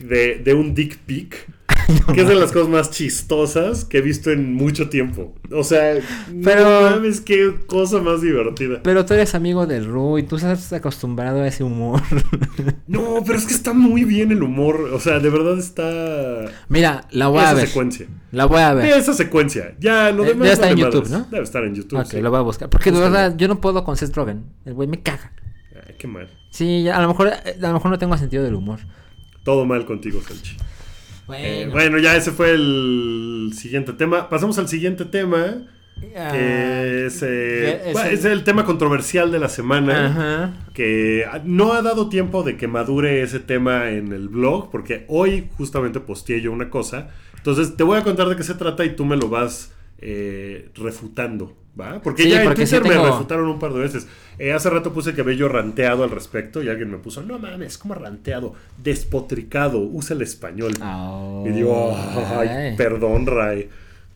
de, 0.00 0.40
de 0.42 0.54
un 0.54 0.74
dick 0.74 0.96
pic. 0.98 1.46
que 2.14 2.20
es 2.22 2.28
de 2.28 2.34
las 2.34 2.52
cosas 2.52 2.68
más 2.68 2.90
chistosas 2.90 3.84
que 3.84 3.98
he 3.98 4.00
visto 4.00 4.30
en 4.30 4.54
mucho 4.54 4.88
tiempo. 4.88 5.34
O 5.52 5.64
sea, 5.64 5.94
Pero- 6.42 6.64
no 6.82 6.90
mames, 6.90 7.20
qué 7.20 7.54
cosa 7.66 8.00
más 8.00 8.22
divertida. 8.22 8.80
Pero 8.82 9.04
tú 9.04 9.14
eres 9.14 9.34
amigo 9.34 9.66
del 9.66 9.84
Ru 9.86 10.18
y 10.18 10.22
tú 10.22 10.36
estás 10.36 10.72
acostumbrado 10.72 11.40
a 11.42 11.46
ese 11.46 11.64
humor. 11.64 12.00
No, 12.86 13.22
pero 13.26 13.38
es 13.38 13.46
que 13.46 13.54
está 13.54 13.72
muy 13.72 14.04
bien 14.04 14.30
el 14.30 14.42
humor. 14.42 14.76
O 14.92 15.00
sea, 15.00 15.18
de 15.18 15.28
verdad 15.30 15.58
está. 15.58 16.52
Mira, 16.68 17.06
la 17.10 17.28
voy 17.28 17.40
a 17.42 17.54
ver. 17.54 17.66
secuencia. 17.66 18.06
La 18.30 18.44
voy 18.44 18.60
a 18.60 18.72
Ve 18.74 18.82
ver. 18.82 18.98
esa 18.98 19.14
secuencia. 19.14 19.74
Ya, 19.80 20.10
lo 20.12 20.22
Eh, 20.24 20.28
demás. 20.28 20.42
debe 20.42 20.52
estar 20.52 20.70
en 20.70 20.76
YouTube, 20.78 20.94
madres. 21.08 21.10
¿no? 21.10 21.26
Debe 21.30 21.42
estar 21.44 21.64
en 21.64 21.74
YouTube. 21.74 21.98
Ok, 21.98 22.06
sí. 22.06 22.20
lo 22.20 22.30
voy 22.30 22.38
a 22.38 22.42
buscar. 22.42 22.68
Porque 22.70 22.92
de 22.92 23.00
verdad, 23.00 23.34
yo 23.36 23.48
no 23.48 23.60
puedo 23.60 23.82
con 23.84 23.96
Seth 23.96 24.14
Rogen. 24.14 24.44
El 24.64 24.74
güey 24.74 24.86
me 24.86 25.02
caga. 25.02 25.32
Ay, 25.88 25.94
qué 25.98 26.06
mal. 26.06 26.28
Sí, 26.50 26.88
a 26.88 27.00
lo 27.00 27.08
mejor, 27.08 27.28
a 27.28 27.42
lo 27.58 27.72
mejor 27.72 27.90
no 27.90 27.98
tengo 27.98 28.16
sentido 28.16 28.44
del 28.44 28.54
humor. 28.54 28.80
Todo 29.44 29.64
mal 29.64 29.84
contigo, 29.86 30.20
Sanchi. 30.22 30.56
Bueno, 31.26 31.44
Eh, 31.46 31.68
bueno, 31.72 31.98
ya 31.98 32.16
ese 32.16 32.30
fue 32.32 32.52
el 32.52 33.52
siguiente 33.54 33.92
tema. 33.94 34.28
Pasamos 34.28 34.58
al 34.58 34.68
siguiente 34.68 35.04
tema. 35.04 35.62
ah, 36.16 36.28
Que 36.32 37.06
es, 37.06 37.22
eh, 37.22 37.82
es 37.86 37.92
bueno, 37.94 38.08
el- 38.10 38.14
es 38.14 38.24
el 38.24 38.44
tema 38.44 38.64
controversial 38.64 39.30
de 39.32 39.38
la 39.38 39.48
semana. 39.48 40.06
Ajá. 40.06 40.52
Que 40.74 41.24
no 41.44 41.72
ha 41.72 41.82
dado 41.82 42.08
tiempo 42.08 42.42
de 42.42 42.56
que 42.56 42.66
madure 42.68 43.22
ese 43.22 43.40
tema 43.40 43.90
en 43.90 44.12
el 44.12 44.28
blog. 44.28 44.70
Porque 44.70 45.04
hoy 45.08 45.48
justamente 45.56 46.00
posteé 46.00 46.40
yo 46.42 46.52
una 46.52 46.68
cosa. 46.68 47.08
Entonces 47.36 47.76
te 47.76 47.84
voy 47.84 47.98
a 47.98 48.02
contar 48.02 48.28
de 48.28 48.36
qué 48.36 48.42
se 48.42 48.54
trata 48.54 48.84
y 48.84 48.96
tú 48.96 49.04
me 49.04 49.16
lo 49.16 49.28
vas 49.28 49.72
eh, 50.04 50.68
refutando. 50.76 51.56
¿Va? 51.80 52.00
Porque 52.00 52.22
Sí, 52.22 52.30
ya 52.30 52.44
en 52.44 52.50
sí 52.50 52.54
Twitter 52.54 52.84
me 52.84 53.04
refutaron 53.04 53.48
un 53.48 53.58
par 53.58 53.72
de 53.72 53.80
veces. 53.80 54.06
Eh, 54.38 54.52
hace 54.52 54.70
rato 54.70 54.92
puse 54.92 55.12
que 55.12 55.22
había 55.22 55.34
yo 55.34 55.48
ranteado 55.48 56.04
al 56.04 56.10
respecto 56.10 56.62
y 56.62 56.68
alguien 56.68 56.88
me 56.88 56.98
puso, 56.98 57.20
no 57.22 57.40
mames, 57.40 57.78
¿cómo 57.78 57.94
ranteado? 57.96 58.54
Despotricado, 58.80 59.80
usa 59.80 60.14
el 60.14 60.22
español. 60.22 60.72
Y 61.44 61.48
digo, 61.48 61.92
ay, 62.38 62.48
Ay. 62.48 62.76
perdón, 62.76 63.26
Ray. 63.26 63.68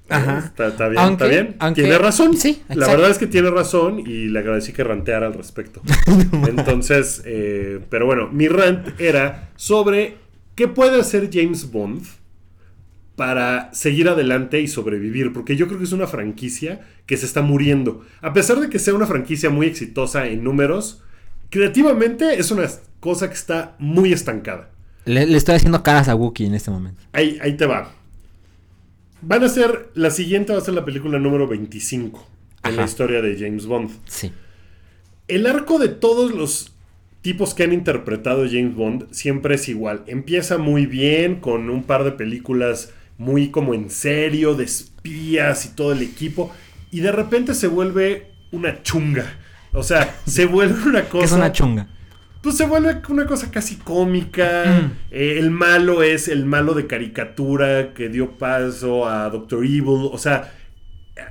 Ajá. 0.08 0.38
Está, 0.38 0.68
está 0.68 0.88
bien, 0.88 1.00
Aunque- 1.02 1.24
está 1.24 1.36
bien. 1.42 1.56
aunque- 1.58 1.82
tiene 1.82 1.98
razón. 1.98 2.36
sí, 2.36 2.62
La 2.68 2.86
verdad 2.86 3.10
es 3.10 3.18
que 3.18 3.26
tiene 3.26 3.50
razón 3.50 3.98
y 4.00 4.28
le 4.28 4.38
agradecí 4.38 4.72
que 4.72 4.84
ranteara 4.84 5.26
al 5.26 5.34
respecto. 5.34 5.82
Entonces, 6.48 7.22
eh, 7.26 7.80
pero 7.90 8.06
bueno, 8.06 8.28
mi 8.32 8.46
rant 8.48 8.98
era 9.00 9.50
sobre 9.56 10.16
qué 10.54 10.68
puede 10.68 11.00
hacer 11.00 11.28
James 11.32 11.70
Bond 11.70 12.02
para 13.18 13.74
seguir 13.74 14.08
adelante 14.08 14.60
y 14.60 14.68
sobrevivir, 14.68 15.32
porque 15.32 15.56
yo 15.56 15.66
creo 15.66 15.78
que 15.78 15.84
es 15.86 15.92
una 15.92 16.06
franquicia 16.06 16.82
que 17.04 17.16
se 17.16 17.26
está 17.26 17.42
muriendo. 17.42 18.06
A 18.20 18.32
pesar 18.32 18.60
de 18.60 18.70
que 18.70 18.78
sea 18.78 18.94
una 18.94 19.08
franquicia 19.08 19.50
muy 19.50 19.66
exitosa 19.66 20.28
en 20.28 20.44
números, 20.44 21.02
creativamente 21.50 22.38
es 22.38 22.52
una 22.52 22.68
cosa 23.00 23.26
que 23.26 23.34
está 23.34 23.74
muy 23.80 24.12
estancada. 24.12 24.70
Le, 25.04 25.26
le 25.26 25.36
estoy 25.36 25.56
haciendo 25.56 25.82
caras 25.82 26.08
a 26.08 26.14
Wookiee 26.14 26.46
en 26.46 26.54
este 26.54 26.70
momento. 26.70 27.02
Ahí, 27.12 27.38
ahí 27.42 27.56
te 27.56 27.66
va. 27.66 27.90
Van 29.20 29.42
a 29.42 29.48
ser, 29.48 29.90
la 29.94 30.12
siguiente 30.12 30.52
va 30.52 30.60
a 30.60 30.64
ser 30.64 30.74
la 30.74 30.84
película 30.84 31.18
número 31.18 31.48
25 31.48 32.24
en 32.62 32.76
la 32.76 32.84
historia 32.84 33.20
de 33.20 33.36
James 33.36 33.66
Bond. 33.66 33.90
Sí. 34.06 34.30
El 35.26 35.48
arco 35.48 35.80
de 35.80 35.88
todos 35.88 36.32
los 36.32 36.72
tipos 37.20 37.52
que 37.52 37.64
han 37.64 37.72
interpretado 37.72 38.44
James 38.48 38.76
Bond 38.76 39.10
siempre 39.10 39.56
es 39.56 39.68
igual. 39.68 40.04
Empieza 40.06 40.56
muy 40.56 40.86
bien 40.86 41.40
con 41.40 41.68
un 41.68 41.82
par 41.82 42.04
de 42.04 42.12
películas 42.12 42.92
muy 43.18 43.50
como 43.50 43.74
en 43.74 43.90
serio, 43.90 44.54
de 44.54 44.64
espías 44.64 45.66
y 45.66 45.74
todo 45.74 45.92
el 45.92 46.02
equipo. 46.02 46.50
Y 46.90 47.00
de 47.00 47.12
repente 47.12 47.54
se 47.54 47.66
vuelve 47.66 48.30
una 48.52 48.82
chunga. 48.82 49.26
O 49.72 49.82
sea, 49.82 50.16
se 50.26 50.46
vuelve 50.46 50.88
una 50.88 51.02
cosa... 51.02 51.18
Que 51.18 51.24
es 51.26 51.32
una 51.32 51.52
chunga. 51.52 51.88
Pues 52.42 52.56
se 52.56 52.66
vuelve 52.66 53.02
una 53.08 53.26
cosa 53.26 53.50
casi 53.50 53.76
cómica. 53.76 54.90
Eh, 55.10 55.36
el 55.38 55.50
malo 55.50 56.02
es 56.02 56.28
el 56.28 56.46
malo 56.46 56.72
de 56.72 56.86
caricatura 56.86 57.92
que 57.92 58.08
dio 58.08 58.38
paso 58.38 59.06
a 59.06 59.28
Doctor 59.28 59.64
Evil. 59.64 60.08
O 60.12 60.18
sea, 60.18 60.54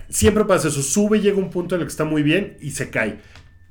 siempre 0.10 0.44
pasa 0.44 0.68
eso. 0.68 0.84
Sube, 0.84 1.22
llega 1.22 1.38
un 1.38 1.50
punto 1.50 1.76
en 1.76 1.82
el 1.82 1.88
que 1.88 1.92
está 1.92 2.04
muy 2.04 2.24
bien 2.24 2.58
y 2.60 2.72
se 2.72 2.90
cae. 2.90 3.20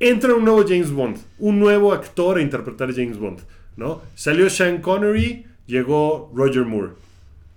Entra 0.00 0.34
un 0.34 0.44
nuevo 0.44 0.64
James 0.66 0.90
Bond. 0.90 1.18
Un 1.38 1.60
nuevo 1.60 1.92
actor 1.92 2.38
a 2.38 2.42
interpretar 2.42 2.88
a 2.88 2.94
James 2.94 3.18
Bond. 3.18 3.40
¿no? 3.76 4.02
Salió 4.14 4.48
Sean 4.50 4.80
Connery, 4.80 5.46
llegó 5.66 6.32
Roger 6.34 6.64
Moore. 6.64 6.92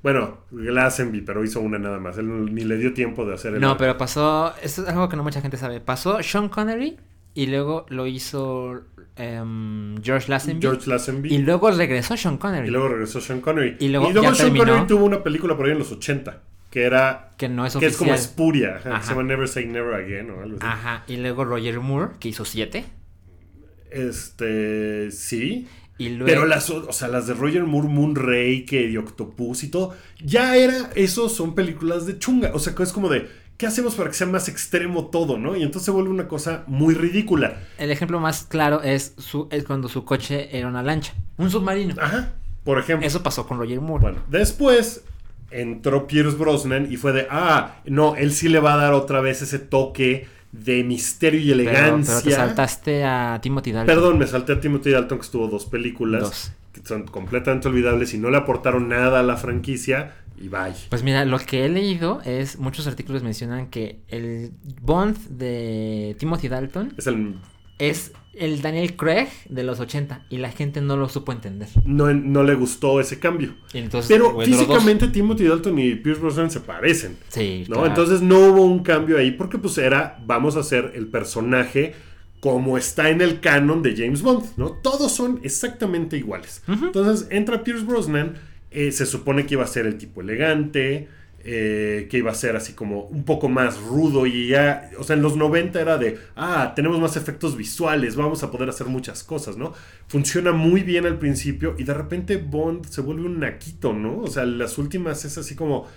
Bueno, 0.02 0.38
Glastonbury, 0.52 1.22
pero 1.22 1.44
hizo 1.44 1.60
una 1.60 1.78
nada 1.78 2.00
más. 2.00 2.18
Él 2.18 2.54
ni 2.54 2.64
le 2.64 2.78
dio 2.78 2.94
tiempo 2.94 3.26
de 3.26 3.34
hacer 3.34 3.54
el 3.56 3.62
No, 3.62 3.76
pero 3.78 3.98
pasó. 3.98 4.54
Esto 4.62 4.84
es 4.84 4.90
algo 4.90 5.10
que 5.10 5.18
no 5.18 5.24
mucha 5.24 5.42
gente 5.42 5.58
sabe. 5.58 5.82
Pasó 5.82 6.24
Sean 6.24 6.48
Connery 6.50 6.98
y 7.34 7.48
luego 7.48 7.86
lo 7.90 8.08
hizo 8.08 8.82
em, 9.18 10.02
George 10.02 10.30
Lazenby. 10.30 10.62
George 10.62 10.90
Lazenby. 10.90 11.34
Y 11.34 11.40
luego 11.40 11.70
regresó 11.72 12.16
Sean 12.16 12.38
Connery. 12.38 12.68
Y 12.68 12.72
luego 12.72 12.88
regresó 12.88 13.20
Sean 13.20 13.42
Connery. 13.42 13.76
Y 13.80 13.90
luego 13.90 14.12
Sean 14.14 14.36
terminó. 14.36 14.66
Connery 14.66 14.88
tuvo 14.88 15.04
una 15.06 15.22
película 15.22 15.58
por 15.58 15.66
ahí 15.66 15.74
en 15.74 15.80
los 15.80 15.92
80, 15.92 16.42
que 16.72 16.84
era... 16.84 17.32
Que 17.38 17.50
no 17.50 17.66
es 17.66 17.76
que 17.76 17.86
es 17.86 17.98
como 17.98 18.12
oficial. 18.12 18.30
espuria, 18.30 18.70
ajá, 18.76 18.84
que 18.84 18.90
Ajá. 18.90 19.04
se 19.04 19.10
llama 19.10 19.24
Never 19.24 19.48
Say 19.50 19.66
Never 19.66 19.94
Again 19.96 20.30
o 20.32 20.42
algo 20.42 20.58
así. 20.58 20.66
Ajá. 20.66 21.04
Y 21.08 21.18
luego 21.18 21.44
Roger 21.44 21.80
Moore, 21.82 22.14
que 22.20 22.30
hizo 22.30 22.46
siete. 22.46 22.86
Este, 23.92 25.12
sí. 25.12 25.68
Y 26.00 26.10
luego. 26.10 26.26
Pero 26.26 26.46
las, 26.48 26.70
o 26.70 26.92
sea, 26.92 27.10
las 27.10 27.28
de 27.28 27.36
Roger 27.36 27.66
Moore, 27.66 27.90
Moonraker 27.90 28.90
y 28.90 28.98
Octopus 28.98 29.64
y 29.64 29.68
todo, 29.68 29.94
ya 30.24 30.56
era, 30.56 30.90
esos 30.96 31.34
son 31.36 31.54
películas 31.54 32.08
de 32.08 32.18
chunga. 32.18 32.52
O 32.54 32.60
sea, 32.60 32.74
es 32.80 32.94
como 32.94 33.10
de, 33.10 33.28
¿qué 33.58 33.68
hacemos 33.68 33.96
para 33.96 34.10
que 34.10 34.16
sea 34.16 34.26
más 34.26 34.48
extremo 34.48 35.08
todo, 35.08 35.38
no? 35.38 35.58
Y 35.58 35.62
entonces 35.62 35.84
se 35.86 35.92
vuelve 35.92 36.10
una 36.10 36.30
cosa 36.30 36.64
muy 36.68 36.96
ridícula. 36.96 37.60
El 37.78 37.92
ejemplo 37.92 38.20
más 38.22 38.46
claro 38.46 38.82
es, 38.82 39.14
su, 39.18 39.50
es 39.52 39.66
cuando 39.66 39.90
su 39.90 40.06
coche 40.06 40.58
era 40.58 40.70
una 40.70 40.82
lancha. 40.82 41.14
Un 41.38 41.52
submarino. 41.52 41.94
Ajá, 42.00 42.32
por 42.64 42.80
ejemplo. 42.80 43.06
Eso 43.06 43.22
pasó 43.22 43.46
con 43.46 43.60
Roger 43.60 43.82
Moore. 43.82 44.02
Bueno, 44.02 44.20
después 44.30 45.04
entró 45.52 46.08
Pierce 46.08 46.38
Brosnan 46.38 46.92
y 46.92 46.96
fue 46.96 47.12
de, 47.12 47.28
ah, 47.30 47.82
no, 47.86 48.16
él 48.16 48.32
sí 48.32 48.48
le 48.48 48.60
va 48.60 48.76
a 48.76 48.78
dar 48.78 48.94
otra 48.94 49.20
vez 49.20 49.42
ese 49.42 49.60
toque 49.60 50.28
de 50.52 50.84
misterio 50.84 51.40
y 51.40 51.50
pero, 51.50 51.62
elegancia. 51.62 52.16
pero 52.16 52.24
te 52.30 52.32
saltaste 52.32 53.04
a 53.04 53.40
Timothy 53.42 53.72
Dalton. 53.72 53.96
Perdón, 53.96 54.18
me 54.18 54.28
salté 54.28 54.54
a 54.54 54.60
Timothy 54.60 54.92
Dalton 54.92 55.20
que 55.20 55.26
estuvo 55.26 55.48
dos 55.48 55.66
películas 55.66 56.22
Dos. 56.22 56.52
que 56.74 56.82
son 56.88 57.04
completamente 57.04 57.68
olvidables 57.68 58.14
y 58.14 58.18
no 58.18 58.30
le 58.30 58.38
aportaron 58.38 58.90
nada 58.90 59.20
a 59.20 59.24
la 59.24 59.38
franquicia 59.38 60.16
y 60.42 60.48
bye. 60.48 60.74
Pues 60.90 61.04
mira, 61.04 61.26
lo 61.26 61.38
que 61.40 61.66
he 61.66 61.70
leído 61.70 62.22
es, 62.24 62.58
muchos 62.58 62.88
artículos 62.88 63.24
mencionan 63.24 63.68
que 63.68 64.00
el 64.08 64.52
Bond 64.82 65.18
de 65.28 66.16
Timothy 66.18 66.48
Dalton 66.48 66.94
Es 66.98 67.08
el 67.08 67.36
es 67.80 68.12
el 68.34 68.62
Daniel 68.62 68.96
Craig 68.96 69.28
de 69.50 69.64
los 69.64 69.80
80 69.80 70.26
y 70.30 70.38
la 70.38 70.52
gente 70.52 70.82
no 70.82 70.96
lo 70.96 71.10
supo 71.10 71.32
entender. 71.32 71.68
No, 71.84 72.14
no 72.14 72.44
le 72.44 72.56
gustó 72.56 73.00
ese 73.02 73.20
cambio. 73.20 73.56
Entonces, 73.74 74.10
Pero 74.10 74.40
físicamente 74.40 75.08
Timothy 75.08 75.46
Dalton 75.46 75.78
y 75.80 75.96
Pierce 75.96 76.22
Brosnan 76.22 76.52
se 76.52 76.62
parecen. 76.62 77.18
Sí, 77.30 77.66
¿no? 77.68 77.76
claro. 77.76 77.88
Entonces 77.88 78.22
no 78.22 78.40
hubo 78.40 78.64
un 78.64 78.84
cambio 78.84 79.18
ahí 79.18 79.32
porque 79.32 79.58
pues 79.58 79.78
era, 79.78 80.20
vamos 80.26 80.56
a 80.56 80.60
hacer 80.60 80.94
el 80.96 81.08
personaje 81.08 81.96
como 82.40 82.78
está 82.78 83.10
en 83.10 83.22
el 83.22 83.42
canon 83.42 83.82
de 83.82 83.96
James 83.96 84.22
Bond, 84.22 84.46
¿no? 84.56 84.72
Todos 84.72 85.12
son 85.12 85.42
exactamente 85.44 86.16
iguales. 86.16 86.64
Entonces 86.68 87.28
entra 87.32 87.64
Pierce 87.64 87.86
Brosnan, 87.86 88.36
eh, 88.72 88.94
se 88.94 89.06
supone 89.06 89.46
que 89.46 89.56
iba 89.56 89.64
a 89.64 89.68
ser 89.68 89.86
el 89.86 89.98
tipo 89.98 90.22
elegante, 90.22 91.10
eh, 91.44 92.08
que 92.10 92.18
iba 92.18 92.32
a 92.32 92.36
ser 92.36 92.56
así 92.56 92.74
como 92.74 93.04
un 93.04 93.24
poco 93.24 93.48
más 93.50 93.80
rudo 93.82 94.26
y 94.26 94.48
ya, 94.48 94.90
o 94.98 95.04
sea, 95.04 95.16
en 95.16 95.22
los 95.22 95.38
90 95.38 95.80
era 95.80 95.98
de, 95.98 96.20
ah, 96.36 96.74
tenemos 96.76 97.00
más 97.00 97.16
efectos 97.16 97.56
visuales, 97.56 98.16
vamos 98.16 98.44
a 98.44 98.52
poder 98.52 98.70
hacer 98.70 98.88
muchas 98.88 99.24
cosas, 99.24 99.58
¿no? 99.58 99.74
Funciona 100.08 100.52
muy 100.52 100.84
bien 100.84 101.06
al 101.06 101.18
principio 101.18 101.76
y 101.78 101.84
de 101.84 101.94
repente 101.94 102.38
Bond 102.38 102.86
se 102.86 103.02
vuelve 103.02 103.26
un 103.26 103.40
naquito, 103.40 103.94
¿no? 103.94 104.20
O 104.20 104.28
sea, 104.28 104.46
las 104.46 104.78
últimas 104.78 105.24
es 105.26 105.38
así 105.38 105.56
como 105.56 105.88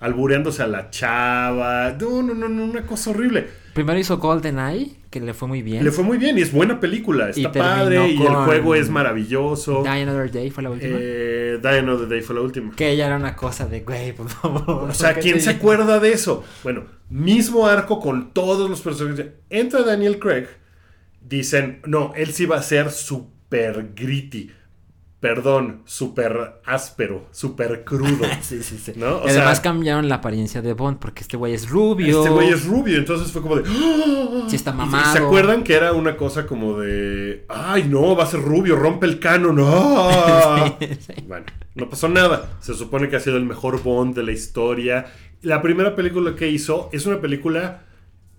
albureándose 0.00 0.62
a 0.62 0.66
la 0.66 0.90
chava, 0.90 1.96
no, 2.00 2.22
no, 2.22 2.34
no, 2.34 2.48
no, 2.48 2.64
una 2.64 2.86
cosa 2.86 3.10
horrible. 3.10 3.61
Primero 3.74 3.98
hizo 3.98 4.18
GoldenEye, 4.18 4.96
que 5.08 5.20
le 5.20 5.32
fue 5.32 5.48
muy 5.48 5.62
bien. 5.62 5.82
Le 5.82 5.90
fue 5.90 6.04
muy 6.04 6.18
bien 6.18 6.36
y 6.38 6.42
es 6.42 6.52
buena 6.52 6.78
película, 6.78 7.30
está 7.30 7.50
padre 7.52 8.08
y 8.08 8.22
el 8.22 8.34
juego 8.34 8.74
es 8.74 8.90
maravilloso. 8.90 9.82
Die 9.82 9.88
Another 9.88 10.30
Day 10.30 10.50
fue 10.50 10.62
la 10.62 10.70
última. 10.70 10.96
Eh, 11.00 11.58
Die 11.62 11.78
Another 11.78 12.08
Day 12.08 12.20
fue 12.20 12.34
la 12.34 12.42
última. 12.42 12.74
Que 12.74 12.90
ella 12.90 13.06
era 13.06 13.16
una 13.16 13.34
cosa 13.34 13.66
de, 13.66 13.80
güey, 13.80 14.12
por 14.12 14.28
favor. 14.28 14.90
O 14.90 14.94
sea, 14.94 15.14
¿por 15.14 15.16
qué 15.22 15.30
¿quién 15.30 15.40
se 15.40 15.50
acuerda 15.50 16.00
de 16.00 16.12
eso? 16.12 16.44
Bueno, 16.62 16.84
mismo 17.08 17.66
arco 17.66 17.98
con 17.98 18.32
todos 18.34 18.68
los 18.68 18.80
personajes. 18.82 19.26
Entra 19.48 19.82
Daniel 19.82 20.18
Craig. 20.18 20.46
Dicen, 21.26 21.80
no, 21.86 22.12
él 22.14 22.32
sí 22.32 22.46
va 22.46 22.56
a 22.56 22.62
ser 22.62 22.90
super 22.90 23.92
gritty. 23.94 24.50
Perdón, 25.22 25.82
super 25.84 26.60
áspero, 26.64 27.28
super 27.30 27.84
crudo. 27.84 28.26
Sí, 28.42 28.60
sí, 28.64 28.76
sí. 28.76 28.92
¿No? 28.96 29.18
O 29.18 29.28
además 29.28 29.58
sea- 29.58 29.62
cambiaron 29.62 30.08
la 30.08 30.16
apariencia 30.16 30.60
de 30.62 30.72
Bond 30.72 30.98
porque 30.98 31.20
este 31.22 31.36
güey 31.36 31.54
es 31.54 31.70
rubio. 31.70 32.18
Este 32.18 32.30
güey 32.30 32.48
es 32.48 32.66
rubio, 32.66 32.98
entonces 32.98 33.30
fue 33.30 33.40
como 33.40 33.54
de. 33.54 33.62
¡Ah! 33.68 34.46
Sí 34.48 34.56
está 34.56 34.72
mamado. 34.72 35.12
¿Se 35.12 35.18
acuerdan 35.20 35.62
que 35.62 35.74
era 35.74 35.92
una 35.92 36.16
cosa 36.16 36.44
como 36.44 36.76
de. 36.80 37.44
Ay, 37.48 37.84
no, 37.88 38.16
va 38.16 38.24
a 38.24 38.26
ser 38.26 38.42
rubio, 38.42 38.74
rompe 38.74 39.06
el 39.06 39.20
canon. 39.20 39.58
¡Ah! 39.60 40.74
Sí, 40.80 40.88
sí. 40.98 41.12
Bueno, 41.28 41.46
no 41.76 41.88
pasó 41.88 42.08
nada. 42.08 42.50
Se 42.58 42.74
supone 42.74 43.08
que 43.08 43.14
ha 43.14 43.20
sido 43.20 43.36
el 43.36 43.44
mejor 43.44 43.80
Bond 43.80 44.16
de 44.16 44.24
la 44.24 44.32
historia. 44.32 45.06
La 45.42 45.62
primera 45.62 45.94
película 45.94 46.34
que 46.34 46.48
hizo 46.48 46.88
es 46.92 47.06
una 47.06 47.20
película, 47.20 47.84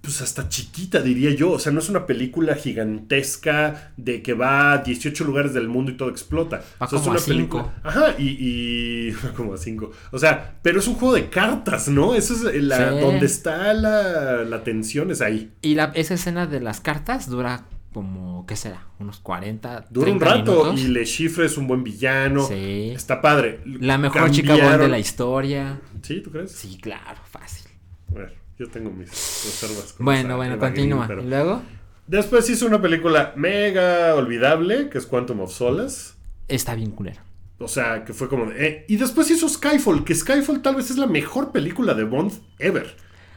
pues 0.04 0.22
hasta 0.22 0.50
chiquita, 0.50 1.02
diría 1.02 1.32
yo. 1.34 1.52
O 1.54 1.60
sea, 1.60 1.72
no 1.72 1.80
es 1.80 1.88
una 1.88 2.06
película 2.06 2.56
gigantesca 2.56 3.94
de 3.98 4.22
que 4.22 4.34
va 4.34 4.74
a 4.74 4.78
18 4.80 5.24
lugares 5.24 5.54
del 5.54 5.68
mundo 5.70 5.92
y 5.92 5.98
todo 5.98 6.10
explota. 6.10 6.62
Va 6.82 6.86
O 6.86 6.90
sea, 6.90 6.98
es 6.98 7.02
como 7.04 7.12
una 7.12 7.20
a 7.20 7.24
cinco. 7.24 7.58
película- 7.58 7.74
Ajá, 7.84 8.16
y, 8.20 8.38
y- 8.40 9.12
como 9.36 9.54
a 9.54 9.58
5. 9.58 9.92
O 10.12 10.20
sea, 10.20 10.56
pero 10.62 10.80
es 10.80 10.88
un 10.88 10.96
juego 10.96 11.16
de 11.16 11.30
cartas, 11.30 11.88
¿no? 11.88 12.14
Eso 12.16 12.34
es 12.50 12.62
la, 12.64 12.92
Sí. 12.94 13.00
donde 13.00 13.26
está 13.26 13.74
la, 13.74 14.44
la 14.44 14.64
tensión, 14.64 15.10
es 15.12 15.22
ahí. 15.22 15.52
Y 15.62 15.76
la, 15.76 15.86
esa 15.96 16.14
escena 16.16 16.48
de 16.48 16.60
las 16.60 16.82
cartas 16.82 17.30
dura 17.30 17.66
como, 17.94 18.46
¿qué 18.48 18.56
será? 18.56 18.88
Unos 19.00 19.20
40, 19.20 19.86
Dura 19.92 20.12
un 20.12 20.18
30 20.20 20.38
rato 20.40 20.52
minutos. 20.66 20.82
y 20.82 20.88
Le 20.88 21.06
Chiffre 21.06 21.46
es 21.46 21.58
un 21.58 21.68
buen 21.68 21.84
villano. 21.84 22.46
Sí. 22.48 22.90
Está 22.94 23.22
padre. 23.22 23.62
La 23.66 23.98
mejor 23.98 24.32
chica 24.32 24.54
Bond 24.54 24.64
de 24.64 24.70
Cambiaron- 24.70 24.90
la 24.90 25.00
historia. 25.00 25.80
¿Sí, 26.02 26.22
tú 26.22 26.32
crees? 26.32 26.52
Sí, 26.52 26.78
claro, 26.82 27.22
fácil. 27.30 27.72
A 28.12 28.20
ver, 28.20 28.34
yo 28.60 28.68
tengo 28.70 28.92
mis 28.92 29.10
reservas. 29.10 29.94
con 29.94 30.06
Bueno, 30.06 30.38
bueno, 30.38 30.58
continúa. 30.60 31.08
pero- 31.08 31.24
¿Y 31.24 31.28
luego? 31.28 31.62
Después 32.08 32.50
hizo 32.50 32.66
una 32.66 32.82
película 32.82 33.34
mega 33.36 34.14
olvidable, 34.16 34.90
que 34.90 34.98
es 34.98 35.06
Quantum 35.06 35.40
of 35.42 35.54
Solace. 35.54 36.14
Está 36.48 36.76
bien 36.76 36.92
culero. 36.92 37.22
O 37.60 37.68
sea, 37.70 38.04
que 38.04 38.12
fue 38.14 38.28
como... 38.28 38.48
de, 38.48 38.68
eh, 38.68 38.86
Y 38.90 38.98
después 38.98 39.32
hizo 39.32 39.48
Skyfall, 39.48 40.04
que 40.04 40.14
Skyfall 40.14 40.62
tal 40.62 40.76
vez 40.76 40.90
es 40.92 40.98
la 40.98 41.08
mejor 41.08 41.52
película 41.54 41.94
de 41.94 42.04
Bond 42.04 42.34
ever. 42.60 42.94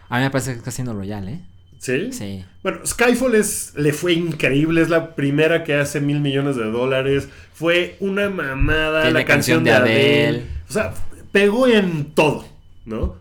A 0.09 0.19
mí 0.19 0.25
me 0.25 0.31
parece 0.31 0.53
que 0.53 0.59
es 0.59 0.65
Casino 0.65 0.93
Royale, 0.95 1.33
¿eh? 1.33 1.41
¿Sí? 1.79 2.11
Sí. 2.13 2.45
Bueno, 2.63 2.85
Skyfall 2.85 3.35
es, 3.37 3.75
le 3.77 3.93
fue 3.93 4.15
increíble, 4.15 4.81
es 4.83 4.89
la 4.89 5.15
primera 5.15 5.63
que 5.63 5.75
hace 5.75 6.01
mil 6.01 6.21
millones 6.21 6.57
de 6.57 6.65
dólares. 6.65 7.29
Fue 7.53 7.97
una 8.01 8.31
mamada 8.31 9.03
Tiene 9.03 9.21
la 9.21 9.25
canción 9.27 9.63
de 9.63 9.73
Adele. 9.73 10.29
Adele. 10.29 10.47
O 10.69 10.73
sea, 10.73 10.95
pegó 11.31 11.69
en 11.69 12.07
todo, 12.15 12.47
¿no? 12.85 13.15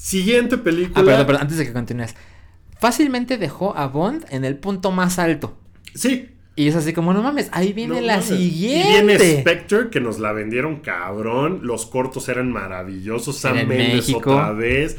Siguiente 0.00 0.56
película. 0.56 1.02
Ah, 1.02 1.04
perdón, 1.04 1.26
perdón, 1.26 1.42
antes 1.42 1.58
de 1.58 1.66
que 1.66 1.74
continúes. 1.74 2.14
Fácilmente 2.78 3.36
dejó 3.36 3.76
a 3.76 3.86
Bond 3.86 4.24
en 4.30 4.46
el 4.46 4.56
punto 4.56 4.92
más 4.92 5.18
alto. 5.18 5.58
Sí. 5.94 6.30
Y 6.56 6.68
es 6.68 6.74
así 6.74 6.94
como, 6.94 7.12
no 7.12 7.22
mames, 7.22 7.50
ahí 7.52 7.74
viene 7.74 7.96
no 7.96 8.06
la 8.06 8.14
mames. 8.14 8.28
siguiente. 8.28 8.88
Y 8.88 8.92
viene 8.92 9.40
Spectre, 9.42 9.90
que 9.90 10.00
nos 10.00 10.18
la 10.18 10.32
vendieron 10.32 10.76
cabrón. 10.80 11.60
Los 11.64 11.84
cortos 11.84 12.30
eran 12.30 12.50
maravillosos. 12.50 13.36
Sam 13.36 13.58
en 13.58 13.68
Mendes 13.68 14.08
México. 14.08 14.30
otra 14.32 14.52
vez. 14.52 14.96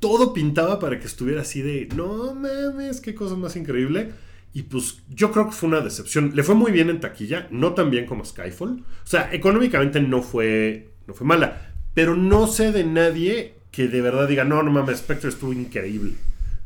Todo 0.00 0.32
pintaba 0.32 0.80
para 0.80 0.98
que 0.98 1.06
estuviera 1.06 1.42
así 1.42 1.62
de, 1.62 1.88
no 1.94 2.34
mames, 2.34 3.00
qué 3.00 3.14
cosa 3.14 3.36
más 3.36 3.54
increíble. 3.54 4.10
Y 4.52 4.62
pues 4.62 4.98
yo 5.10 5.30
creo 5.30 5.46
que 5.46 5.52
fue 5.52 5.68
una 5.68 5.80
decepción. 5.80 6.32
Le 6.34 6.42
fue 6.42 6.56
muy 6.56 6.72
bien 6.72 6.90
en 6.90 6.98
taquilla, 6.98 7.46
no 7.52 7.74
tan 7.74 7.88
bien 7.88 8.04
como 8.04 8.24
Skyfall. 8.24 8.80
O 8.80 9.06
sea, 9.06 9.28
económicamente 9.32 10.00
no 10.00 10.22
fue, 10.22 10.90
no 11.06 11.14
fue 11.14 11.24
mala. 11.24 11.70
Pero 11.94 12.16
no 12.16 12.48
sé 12.48 12.72
de 12.72 12.82
nadie 12.82 13.59
que 13.70 13.88
de 13.88 14.00
verdad 14.00 14.28
diga, 14.28 14.44
no, 14.44 14.62
no 14.62 14.70
mames, 14.70 14.98
Spectre 14.98 15.28
estuvo 15.28 15.52
increíble. 15.52 16.14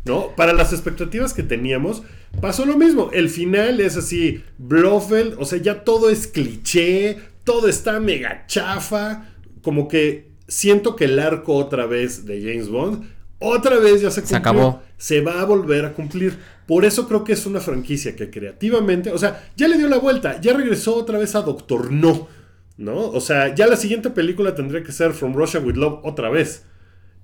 ¿No? 0.04 0.36
Para 0.36 0.52
las 0.52 0.74
expectativas 0.74 1.32
que 1.32 1.42
teníamos, 1.42 2.02
pasó 2.42 2.66
lo 2.66 2.76
mismo. 2.76 3.10
El 3.14 3.30
final 3.30 3.80
es 3.80 3.96
así, 3.96 4.44
Blofeld, 4.58 5.36
o 5.38 5.46
sea, 5.46 5.58
ya 5.58 5.82
todo 5.82 6.10
es 6.10 6.26
cliché, 6.26 7.18
todo 7.42 7.68
está 7.68 8.00
mega 8.00 8.44
chafa. 8.46 9.28
Como 9.62 9.88
que 9.88 10.28
siento 10.46 10.94
que 10.94 11.06
el 11.06 11.18
arco 11.18 11.54
otra 11.54 11.86
vez 11.86 12.26
de 12.26 12.40
James 12.42 12.68
Bond, 12.68 13.06
otra 13.38 13.78
vez 13.78 14.02
ya 14.02 14.10
se 14.10 14.20
cumplió. 14.20 14.36
Se 14.36 14.36
acabó. 14.36 14.82
Se 14.98 15.20
va 15.20 15.40
a 15.40 15.44
volver 15.44 15.84
a 15.86 15.92
cumplir. 15.92 16.38
Por 16.66 16.84
eso 16.84 17.06
creo 17.08 17.24
que 17.24 17.32
es 17.32 17.46
una 17.46 17.60
franquicia 17.60 18.16
que 18.16 18.30
creativamente, 18.30 19.10
o 19.10 19.18
sea, 19.18 19.48
ya 19.56 19.68
le 19.68 19.76
dio 19.76 19.88
la 19.88 19.98
vuelta, 19.98 20.40
ya 20.40 20.54
regresó 20.54 20.94
otra 20.96 21.18
vez 21.18 21.34
a 21.34 21.42
Doctor 21.42 21.92
No, 21.92 22.28
¿no? 22.78 23.10
O 23.10 23.20
sea, 23.20 23.54
ya 23.54 23.66
la 23.66 23.76
siguiente 23.76 24.10
película 24.10 24.54
tendría 24.54 24.82
que 24.82 24.92
ser 24.92 25.12
From 25.12 25.34
Russia 25.34 25.60
with 25.60 25.76
Love 25.76 26.00
otra 26.04 26.30
vez. 26.30 26.64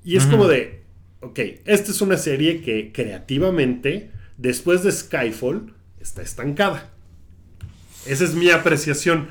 Y 0.03 0.17
es 0.17 0.27
como 0.27 0.49
de, 0.49 0.85
ok, 1.21 1.39
esta 1.67 1.91
es 1.91 2.01
una 2.01 2.17
serie 2.17 2.63
que 2.63 2.93
creativamente, 2.93 4.11
después 4.39 4.83
de 4.83 4.93
Skyfall, 4.93 5.75
está 6.01 6.23
estancada. 6.23 6.91
Esa 8.07 8.25
es 8.25 8.35
mi 8.35 8.51
apreciación. 8.51 9.29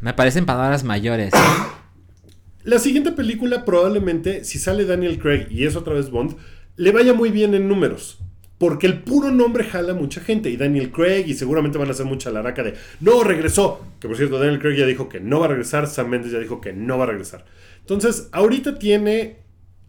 Me 0.00 0.12
parecen 0.14 0.46
palabras 0.46 0.84
mayores. 0.84 1.32
La 2.64 2.78
siguiente 2.78 3.12
película 3.12 3.64
probablemente, 3.64 4.42
si 4.44 4.58
sale 4.58 4.86
Daniel 4.86 5.18
Craig 5.18 5.46
y 5.50 5.64
es 5.66 5.76
otra 5.76 5.94
vez 5.94 6.10
Bond, 6.10 6.36
le 6.76 6.92
vaya 6.92 7.12
muy 7.12 7.30
bien 7.30 7.54
en 7.54 7.68
números. 7.68 8.18
Porque 8.58 8.86
el 8.86 9.02
puro 9.02 9.30
nombre 9.30 9.64
jala 9.64 9.92
a 9.92 9.96
mucha 9.96 10.20
gente. 10.20 10.48
Y 10.48 10.56
Daniel 10.56 10.90
Craig, 10.90 11.24
y 11.26 11.34
seguramente 11.34 11.76
van 11.76 11.88
a 11.88 11.90
hacer 11.90 12.06
mucha 12.06 12.30
laraca 12.30 12.62
de 12.62 12.74
no 13.00 13.22
regresó. 13.22 13.84
Que 14.00 14.08
por 14.08 14.16
cierto, 14.16 14.38
Daniel 14.38 14.60
Craig 14.60 14.76
ya 14.76 14.86
dijo 14.86 15.08
que 15.08 15.20
no 15.20 15.40
va 15.40 15.46
a 15.46 15.48
regresar. 15.48 15.86
Sam 15.86 16.08
Mendes 16.08 16.32
ya 16.32 16.38
dijo 16.38 16.60
que 16.60 16.72
no 16.72 16.96
va 16.96 17.04
a 17.04 17.08
regresar. 17.08 17.44
Entonces, 17.80 18.28
ahorita 18.32 18.78
tiene 18.78 19.43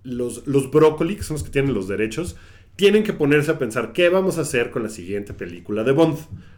los, 0.06 0.48
los 0.48 0.72
brócoli, 0.72 1.16
que 1.18 1.24
son 1.24 1.36
los 1.36 1.44
que 1.44 1.50
tienen 1.52 1.74
los 1.74 1.88
derechos, 1.90 2.38
tienen 2.78 3.04
que 3.04 3.14
ponerse 3.14 3.52
a 3.52 3.60
pensar 3.60 3.92
qué 3.94 4.10
vamos 4.10 4.38
a 4.38 4.42
hacer 4.42 4.72
con 4.72 4.84
la 4.84 4.90
siguiente 4.90 5.34
película 5.34 5.84
de 5.84 5.92
Bond. 5.92 6.18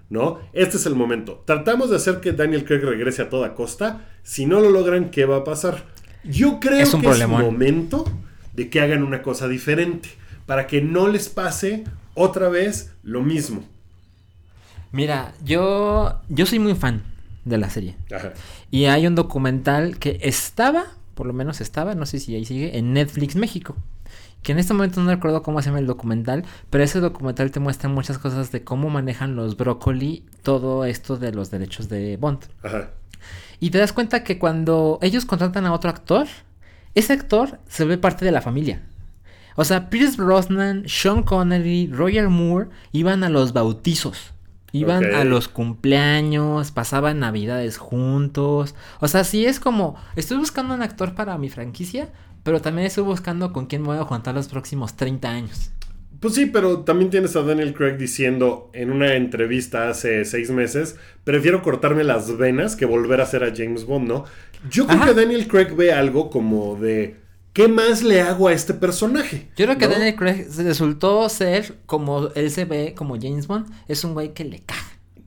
¿No? 0.09 0.39
Este 0.53 0.77
es 0.77 0.85
el 0.85 0.95
momento. 0.95 1.43
Tratamos 1.45 1.89
de 1.89 1.97
hacer 1.97 2.21
que 2.21 2.31
Daniel 2.31 2.63
Craig 2.63 2.79
regrese 2.79 3.23
a 3.23 3.29
toda 3.29 3.53
costa. 3.55 4.05
Si 4.23 4.45
no 4.45 4.61
lo 4.61 4.69
logran, 4.69 5.09
¿qué 5.11 5.25
va 5.25 5.37
a 5.37 5.43
pasar? 5.43 5.83
Yo 6.23 6.61
creo 6.61 6.79
Es 6.79 6.93
un 6.93 7.01
que 7.01 7.07
problemón. 7.09 7.41
es 7.41 7.51
momento 7.51 8.05
de 8.53 8.69
que 8.69 8.79
hagan 8.79 9.03
una 9.03 9.21
cosa 9.21 9.49
diferente. 9.49 10.07
Para 10.45 10.65
que 10.65 10.81
no 10.81 11.09
les 11.09 11.27
pase 11.27 11.83
otra 12.13 12.47
vez 12.47 12.93
lo 13.03 13.21
mismo. 13.21 13.65
Mira, 14.93 15.33
yo, 15.43 16.21
yo 16.29 16.45
soy 16.45 16.59
muy 16.59 16.73
fan 16.75 17.03
de 17.43 17.57
la 17.57 17.69
serie. 17.69 17.97
Ajá. 18.15 18.33
Y 18.71 18.85
hay 18.85 19.07
un 19.07 19.15
documental 19.15 19.99
que 19.99 20.19
estaba, 20.21 20.85
por 21.17 21.25
lo 21.27 21.33
menos 21.33 21.59
estaba, 21.59 21.95
no 21.95 22.05
sé 22.05 22.19
si 22.19 22.35
ahí 22.35 22.45
sigue, 22.45 22.77
en 22.77 22.93
Netflix 22.93 23.35
México. 23.35 23.75
Que 24.43 24.51
en 24.53 24.59
este 24.59 24.73
momento 24.73 25.01
no 25.01 25.09
recuerdo 25.09 25.41
cómo 25.41 25.61
se 25.61 25.65
llama 25.65 25.79
el 25.79 25.87
documental, 25.87 26.45
pero 26.69 26.83
ese 26.83 26.99
documental 26.99 27.51
te 27.51 27.59
muestra 27.59 27.89
muchas 27.89 28.19
cosas 28.19 28.51
de 28.51 28.63
cómo 28.63 28.89
manejan 28.89 29.35
los 29.35 29.57
brócoli 29.57 30.23
todo 30.43 30.85
esto 30.85 31.17
de 31.17 31.33
los 31.33 31.49
derechos 31.49 31.89
de 31.89 32.15
Bond. 32.17 32.45
Ajá. 32.63 32.91
Y 33.59 33.71
te 33.71 33.79
das 33.79 33.91
cuenta 33.91 34.23
que 34.23 34.37
cuando 34.37 34.99
ellos 35.01 35.25
contratan 35.25 35.65
a 35.65 35.73
otro 35.73 35.89
actor, 35.89 36.27
ese 36.93 37.13
actor 37.13 37.59
se 37.67 37.83
ve 37.85 37.97
parte 37.97 38.23
de 38.23 38.31
la 38.31 38.41
familia. 38.41 38.83
O 39.55 39.65
sea, 39.65 39.89
Pierce 39.89 40.17
Brosnan, 40.17 40.83
Sean 40.87 41.23
Connery, 41.23 41.87
Roger 41.91 42.29
Moore 42.29 42.69
iban 42.91 43.23
a 43.23 43.29
los 43.29 43.53
bautizos. 43.53 44.33
Iban 44.71 45.15
a 45.15 45.23
los 45.23 45.47
cumpleaños, 45.47 46.71
pasaban 46.71 47.19
navidades 47.19 47.77
juntos. 47.77 48.75
O 48.99 49.07
sea, 49.07 49.23
sí 49.23 49.45
es 49.45 49.59
como, 49.59 49.95
estoy 50.15 50.37
buscando 50.37 50.73
un 50.73 50.81
actor 50.81 51.15
para 51.15 51.37
mi 51.37 51.49
franquicia, 51.49 52.09
pero 52.43 52.61
también 52.61 52.87
estoy 52.87 53.03
buscando 53.03 53.53
con 53.53 53.67
quién 53.67 53.81
me 53.81 53.89
voy 53.89 53.97
a 53.97 54.03
juntar 54.03 54.35
los 54.35 54.47
próximos 54.47 54.95
30 54.95 55.29
años. 55.29 55.71
Pues 56.19 56.33
sí, 56.33 56.47
pero 56.47 56.79
también 56.79 57.11
tienes 57.11 57.35
a 57.35 57.43
Daniel 57.43 57.73
Craig 57.73 57.97
diciendo 57.97 58.71
en 58.73 58.91
una 58.91 59.13
entrevista 59.15 59.89
hace 59.89 60.25
seis 60.25 60.49
meses, 60.49 60.97
prefiero 61.23 61.61
cortarme 61.61 62.03
las 62.03 62.37
venas 62.37 62.75
que 62.75 62.85
volver 62.85 63.21
a 63.21 63.25
ser 63.27 63.43
a 63.43 63.53
James 63.55 63.85
Bond, 63.85 64.07
¿no? 64.07 64.25
Yo 64.69 64.87
creo 64.87 64.97
Ajá. 64.97 65.07
que 65.09 65.13
Daniel 65.13 65.47
Craig 65.47 65.75
ve 65.75 65.93
algo 65.93 66.31
como 66.31 66.75
de, 66.75 67.17
¿qué 67.57 67.67
más 67.67 68.03
le 68.03 68.21
hago 68.21 68.49
a 68.49 68.53
este 68.53 68.75
personaje? 68.75 69.47
Yo 69.57 69.65
creo 69.65 69.79
que 69.79 69.87
¿No? 69.87 69.93
Daniel 69.93 70.15
Craig 70.15 70.45
resultó 70.59 71.27
ser 71.27 71.73
como 71.87 72.27
él 72.35 72.51
se 72.51 72.65
ve 72.65 72.93
como 72.95 73.15
James 73.19 73.47
Bond. 73.47 73.65
Es 73.87 74.03
un 74.03 74.13
güey 74.13 74.35
que 74.35 74.43
le 74.43 74.59
caga. 74.59 74.79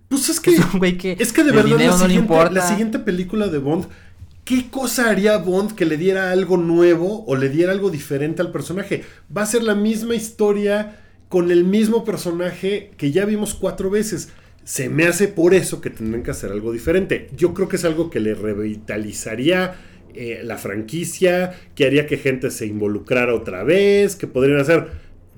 Pues 0.07 0.29
es 0.29 0.39
que, 0.39 0.55
Es 0.55 0.61
un 0.73 0.79
güey 0.79 0.97
que 0.97 1.17
es 1.19 1.33
que 1.33 1.43
de 1.43 1.51
verdad 1.51 1.77
la 1.77 1.87
no 1.89 1.93
siguiente, 1.99 2.15
importa. 2.15 2.53
la 2.53 2.69
siguiente 2.69 3.01
película 3.01 3.49
de 3.49 3.59
Bond, 3.59 3.87
¿qué 4.45 4.71
cosa 4.71 5.11
haría 5.11 5.39
Bond 5.39 5.75
que 5.75 5.85
le 5.85 5.97
diera 5.97 6.31
algo 6.31 6.57
nuevo 6.57 7.25
o 7.27 7.35
le 7.35 7.49
diera 7.49 7.73
algo 7.73 7.91
diferente 7.91 8.43
al 8.43 8.53
personaje? 8.53 9.03
Va 9.37 9.43
a 9.43 9.47
ser 9.47 9.65
la 9.65 9.75
misma 9.75 10.15
historia 10.15 11.01
con 11.29 11.51
el 11.51 11.65
mismo 11.65 12.05
personaje 12.05 12.93
que 12.97 13.11
ya 13.11 13.25
vimos 13.25 13.55
cuatro 13.55 13.91
veces. 13.91 14.29
Se 14.63 14.89
me 14.89 15.05
hace 15.09 15.27
por 15.27 15.53
eso 15.53 15.81
que 15.81 15.91
tendrán 15.91 16.23
que 16.23 16.31
hacer 16.31 16.53
algo 16.53 16.71
diferente. 16.71 17.29
Yo 17.37 17.55
creo 17.55 17.69
que 17.69 17.75
es 17.75 17.85
algo 17.85 18.09
que 18.09 18.21
le 18.21 18.35
revitalizaría 18.35 19.75
eh, 20.15 20.41
la 20.45 20.59
franquicia, 20.59 21.53
que 21.75 21.87
haría 21.87 22.07
que 22.07 22.17
gente 22.17 22.51
se 22.51 22.67
involucrara 22.67 23.35
otra 23.35 23.65
vez, 23.65 24.17
que 24.17 24.27
podrían 24.27 24.61
hacer. 24.61 24.89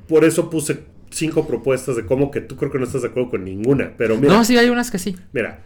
Por 0.09 0.25
eso 0.25 0.51
puse 0.51 0.81
cinco 1.11 1.47
propuestas 1.47 1.97
de 1.97 2.05
cómo 2.07 2.31
que 2.31 2.41
tú 2.41 2.57
creo 2.57 2.71
que 2.71 2.79
no 2.79 2.85
estás 2.85 3.03
de 3.03 3.09
acuerdo 3.09 3.31
con 3.31 3.45
ninguna. 3.45 3.95
Pero 3.97 4.17
mira, 4.17 4.33
No, 4.35 4.45
sí, 4.45 4.57
hay 4.57 4.69
unas 4.69 4.91
que 4.91 4.99
sí. 4.99 5.17
Mira, 5.33 5.65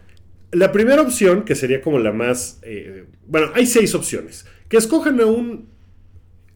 la 0.51 0.71
primera 0.71 1.01
opción, 1.01 1.43
que 1.43 1.55
sería 1.55 1.81
como 1.81 1.99
la 1.99 2.11
más... 2.11 2.59
eh, 2.63 3.05
bueno, 3.25 3.51
hay 3.53 3.65
seis 3.65 3.93
opciones. 3.95 4.45
Que 4.69 4.77
escojan 4.77 5.19
a 5.21 5.25
un 5.25 5.67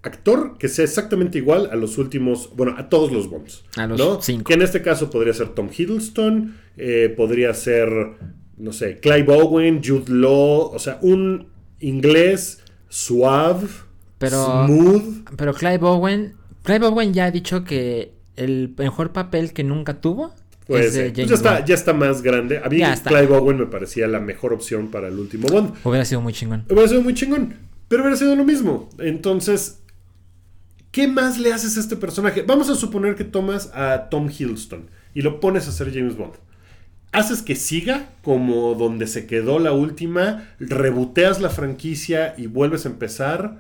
actor 0.04 0.58
que 0.58 0.68
sea 0.68 0.86
exactamente 0.86 1.38
igual 1.38 1.70
a 1.72 1.76
los 1.76 1.98
últimos, 1.98 2.52
bueno, 2.56 2.76
a 2.78 2.90
todos 2.90 3.12
los 3.12 3.30
Bonds. 3.30 3.64
A 3.76 3.88
los 3.88 4.00
¿no? 4.00 4.22
cinco. 4.22 4.46
Que 4.46 4.56
en 4.56 4.62
este 4.62 4.82
caso 4.82 5.10
podría 5.10 5.34
ser 5.34 5.50
Tom 5.50 5.70
Hiddleston, 5.76 6.56
eh, 6.78 7.14
podría 7.16 7.54
ser, 7.54 7.90
no 8.58 8.74
sé, 8.74 9.00
Clive 9.00 9.28
Owen, 9.30 9.82
Jude 9.84 10.12
Law, 10.12 10.72
o 10.74 10.80
sea, 10.80 10.98
un 11.02 11.51
inglés 11.82 12.62
suave, 12.90 13.68
Pero- 14.18 14.66
smooth. 14.68 15.28
Pero 15.36 15.54
Clive 15.54 15.80
Owen, 15.82 16.36
Clive 16.64 16.86
Owen 16.88 17.14
ya 17.14 17.26
ha 17.26 17.32
dicho 17.32 17.64
que 17.64 18.14
el 18.36 18.74
mejor 18.78 19.12
papel 19.12 19.54
que 19.54 19.64
nunca 19.64 20.00
tuvo 20.00 20.34
Pues, 20.68 20.96
eh, 20.96 21.12
pues 21.14 21.28
ya, 21.28 21.36
está, 21.36 21.66
ya 21.66 21.76
está 21.76 21.94
más 21.94 22.22
grande. 22.22 22.60
A 22.64 22.70
mí. 22.70 22.82
Clive 23.04 23.36
Owen 23.36 23.58
me 23.58 23.66
parecía 23.66 24.08
la 24.08 24.20
mejor 24.20 24.54
opción 24.54 24.90
para 24.90 25.08
el 25.10 25.20
último 25.20 25.48
Bond. 25.48 25.74
Hubiera 25.84 26.06
sido 26.06 26.22
muy 26.22 26.32
chingón. 26.34 26.66
Hubiera 26.70 26.88
sido 26.88 27.02
muy 27.02 27.14
chingón. 27.14 27.56
Pero 27.90 28.04
hubiera 28.04 28.16
sido 28.16 28.36
lo 28.38 28.46
mismo. 28.46 28.88
Entonces, 29.00 29.82
¿qué 30.92 31.08
más 31.10 31.38
le 31.40 31.52
haces 31.52 31.76
a 31.76 31.80
este 31.82 31.98
personaje? 31.98 32.44
Vamos 32.44 32.70
a 32.70 32.76
suponer 32.76 33.16
que 33.16 33.26
tomas 33.26 33.70
a 33.74 34.08
Tom 34.10 34.30
Hiddleston 34.30 34.90
y 35.14 35.22
lo 35.24 35.40
pones 35.42 35.68
a 35.68 35.72
ser 35.74 35.94
James 35.94 36.16
Bond. 36.16 36.34
Haces 37.12 37.42
que 37.42 37.56
siga 37.56 38.10
como 38.24 38.74
donde 38.76 39.06
se 39.06 39.28
quedó 39.28 39.60
la 39.60 39.74
última, 39.74 40.48
reboteas 40.60 41.42
la 41.42 41.50
franquicia 41.50 42.34
y 42.38 42.48
vuelves 42.48 42.86
a 42.86 42.90
empezar. 42.90 43.60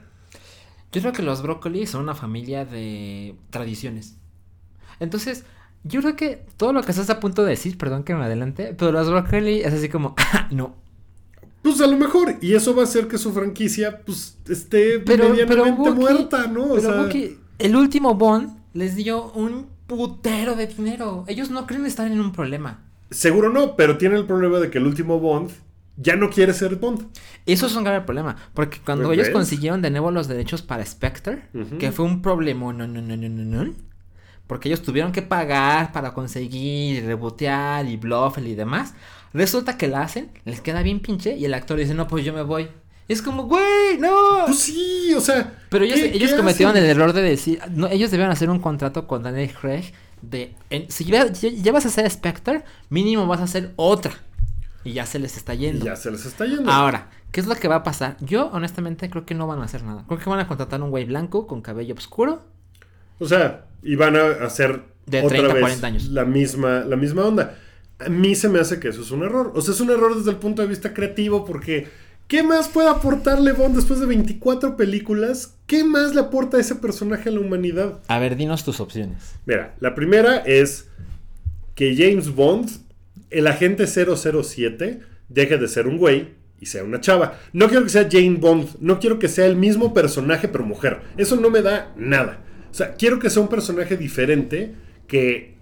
Yo 0.93 1.01
creo 1.01 1.13
que 1.13 1.21
los 1.21 1.41
brócolis 1.41 1.89
son 1.89 2.03
una 2.03 2.15
familia 2.15 2.65
de 2.65 3.35
tradiciones. 3.49 4.15
Entonces, 4.99 5.43
yo 5.83 6.01
creo 6.01 6.15
que 6.15 6.45
todo 6.57 6.73
lo 6.73 6.81
que 6.83 6.91
estás 6.91 7.09
a 7.09 7.19
punto 7.19 7.43
de 7.43 7.51
decir, 7.51 7.77
perdón 7.77 8.03
que 8.03 8.15
me 8.15 8.23
adelante, 8.23 8.73
pero 8.77 8.91
los 8.91 9.09
brócoli 9.09 9.61
es 9.61 9.73
así 9.73 9.89
como, 9.89 10.15
"Ah, 10.33 10.47
no. 10.51 10.75
Pues 11.61 11.79
a 11.81 11.87
lo 11.87 11.97
mejor, 11.97 12.37
y 12.41 12.53
eso 12.55 12.73
va 12.75 12.81
a 12.81 12.85
hacer 12.85 13.07
que 13.07 13.17
su 13.17 13.33
franquicia 13.33 14.01
pues 14.01 14.37
esté 14.49 14.99
Pero, 14.99 15.23
pero 15.23 15.29
medianamente 15.29 15.91
muerta, 15.91 16.47
¿no? 16.47 16.63
O 16.65 16.75
pero 16.75 17.11
sea, 17.11 17.31
el 17.59 17.75
último 17.75 18.15
Bond 18.15 18.57
les 18.73 18.95
dio 18.95 19.31
un 19.33 19.67
putero 19.87 20.55
de 20.55 20.67
dinero. 20.67 21.23
Ellos 21.27 21.51
no 21.51 21.67
creen 21.67 21.85
estar 21.85 22.07
en 22.07 22.19
un 22.19 22.31
problema. 22.31 22.79
Seguro 23.11 23.49
no, 23.49 23.75
pero 23.75 23.97
tiene 23.97 24.17
el 24.17 24.25
problema 24.25 24.59
de 24.59 24.71
que 24.71 24.79
el 24.79 24.87
último 24.87 25.19
Bond 25.19 25.51
ya 25.97 26.15
no 26.15 26.29
quiere 26.29 26.53
ser 26.53 26.77
Bond. 26.77 27.07
Eso 27.45 27.67
es 27.67 27.75
un 27.75 27.83
grave 27.83 28.01
problema, 28.01 28.35
porque 28.53 28.79
cuando 28.83 29.11
ellos 29.11 29.27
¿ves? 29.27 29.33
consiguieron 29.33 29.81
de 29.81 29.91
nuevo 29.91 30.09
los 30.11 30.27
derechos 30.27 30.61
para 30.61 30.85
Spectre, 30.85 31.43
que 31.79 31.91
fue 31.91 32.05
un 32.05 32.21
problema, 32.21 32.73
no, 32.73 32.87
no, 32.87 33.01
no, 33.01 33.15
no, 33.17 33.29
no, 33.29 33.63
no, 33.65 33.73
porque 34.47 34.69
ellos 34.69 34.81
tuvieron 34.81 35.11
que 35.11 35.21
pagar 35.21 35.91
para 35.91 36.13
conseguir, 36.13 36.97
y 36.97 37.01
rebotear 37.01 37.87
y 37.87 37.97
bluff 37.97 38.37
y 38.39 38.55
demás, 38.55 38.95
resulta 39.33 39.77
que 39.77 39.87
la 39.87 40.01
hacen, 40.01 40.31
les 40.45 40.61
queda 40.61 40.81
bien 40.81 40.99
pinche 40.99 41.35
y 41.35 41.45
el 41.45 41.53
actor 41.53 41.77
dice, 41.77 41.93
no, 41.93 42.07
pues 42.07 42.25
yo 42.25 42.33
me 42.33 42.41
voy. 42.41 42.69
Y 43.11 43.13
es 43.13 43.21
como, 43.21 43.43
güey, 43.43 43.97
no. 43.99 44.45
Pues 44.45 44.59
sí, 44.59 45.13
o 45.13 45.19
sea. 45.19 45.53
Pero 45.67 45.83
ellos, 45.83 45.99
¿qué- 45.99 46.15
ellos 46.15 46.31
qué 46.31 46.37
cometieron 46.37 46.75
hacen? 46.77 46.85
el 46.85 46.91
error 46.91 47.11
de 47.11 47.21
decir, 47.21 47.59
no, 47.71 47.87
ellos 47.89 48.09
debieron 48.09 48.31
hacer 48.31 48.49
un 48.49 48.59
contrato 48.59 49.05
con 49.05 49.21
Daniel 49.21 49.51
Craig 49.59 49.91
de, 50.21 50.55
en- 50.69 50.89
si 50.89 51.03
ya, 51.03 51.25
vas 51.73 51.85
a 51.85 51.89
ser 51.89 52.09
Spectre, 52.09 52.63
mínimo 52.89 53.27
vas 53.27 53.41
a 53.41 53.43
hacer 53.43 53.73
otra. 53.75 54.13
Y 54.85 54.93
ya 54.93 55.05
se 55.05 55.19
les 55.19 55.35
está 55.35 55.55
Y 55.55 55.57
yendo. 55.57 55.83
ya 55.85 55.97
se 55.97 56.09
les 56.09 56.25
está 56.25 56.45
yendo. 56.45 56.71
Ahora, 56.71 57.09
¿qué 57.33 57.41
es 57.41 57.47
lo 57.47 57.55
que 57.55 57.67
va 57.67 57.75
a 57.75 57.83
pasar? 57.83 58.15
Yo, 58.21 58.47
honestamente, 58.53 59.09
creo 59.09 59.25
que 59.25 59.35
no 59.35 59.45
van 59.45 59.59
a 59.59 59.65
hacer 59.65 59.83
nada. 59.83 60.05
Creo 60.07 60.17
que 60.17 60.29
van 60.29 60.39
a 60.39 60.47
contratar 60.47 60.81
un 60.81 60.89
güey 60.89 61.03
blanco 61.03 61.47
con 61.47 61.61
cabello 61.61 61.93
oscuro. 61.95 62.41
O 63.19 63.27
sea, 63.27 63.65
y 63.83 63.95
van 63.97 64.15
a 64.15 64.45
hacer 64.45 64.83
De 65.05 65.17
otra 65.19 65.29
30 65.37 65.51
a 65.51 65.53
vez 65.55 65.61
40 65.63 65.87
años. 65.87 66.05
La 66.05 66.23
misma, 66.23 66.85
la 66.85 66.95
misma 66.95 67.25
onda. 67.25 67.57
A 67.99 68.07
mí 68.07 68.35
se 68.35 68.47
me 68.47 68.59
hace 68.61 68.79
que 68.79 68.87
eso 68.87 69.01
es 69.01 69.11
un 69.11 69.23
error. 69.23 69.51
O 69.53 69.61
sea, 69.61 69.73
es 69.73 69.81
un 69.81 69.89
error 69.91 70.15
desde 70.17 70.31
el 70.31 70.37
punto 70.37 70.61
de 70.61 70.67
vista 70.69 70.93
creativo 70.93 71.43
porque 71.45 71.89
¿qué 72.27 72.43
más 72.43 72.69
puede 72.69 72.89
aportarle 72.89 73.51
Bond 73.51 73.75
después 73.75 73.99
de 73.99 74.05
24 74.05 74.77
películas? 74.77 75.55
¿Qué 75.67 75.83
más 75.83 76.13
le 76.15 76.21
aporta 76.21 76.59
ese 76.59 76.75
personaje 76.75 77.29
a 77.29 77.31
la 77.31 77.39
humanidad? 77.39 77.99
A 78.07 78.19
ver, 78.19 78.35
dinos 78.35 78.63
tus 78.63 78.79
opciones. 78.79 79.35
Mira, 79.45 79.75
la 79.79 79.95
primera 79.95 80.37
es 80.37 80.87
que 81.75 81.95
James 81.95 82.33
Bond, 82.33 82.69
el 83.29 83.47
agente 83.47 83.87
007, 83.87 85.01
deje 85.29 85.57
de 85.57 85.67
ser 85.67 85.87
un 85.87 85.97
güey 85.97 86.29
y 86.59 86.67
sea 86.67 86.83
una 86.83 87.01
chava. 87.01 87.39
No 87.53 87.67
quiero 87.67 87.83
que 87.83 87.89
sea 87.89 88.07
Jane 88.09 88.37
Bond, 88.37 88.77
no 88.79 88.99
quiero 88.99 89.17
que 89.17 89.27
sea 89.27 89.47
el 89.47 89.55
mismo 89.55 89.93
personaje 89.93 90.47
pero 90.47 90.63
mujer. 90.63 91.01
Eso 91.17 91.35
no 91.35 91.49
me 91.49 91.61
da 91.61 91.91
nada. 91.97 92.39
O 92.69 92.73
sea, 92.73 92.93
quiero 92.95 93.19
que 93.19 93.29
sea 93.29 93.41
un 93.41 93.49
personaje 93.49 93.97
diferente 93.97 94.73
que 95.07 95.55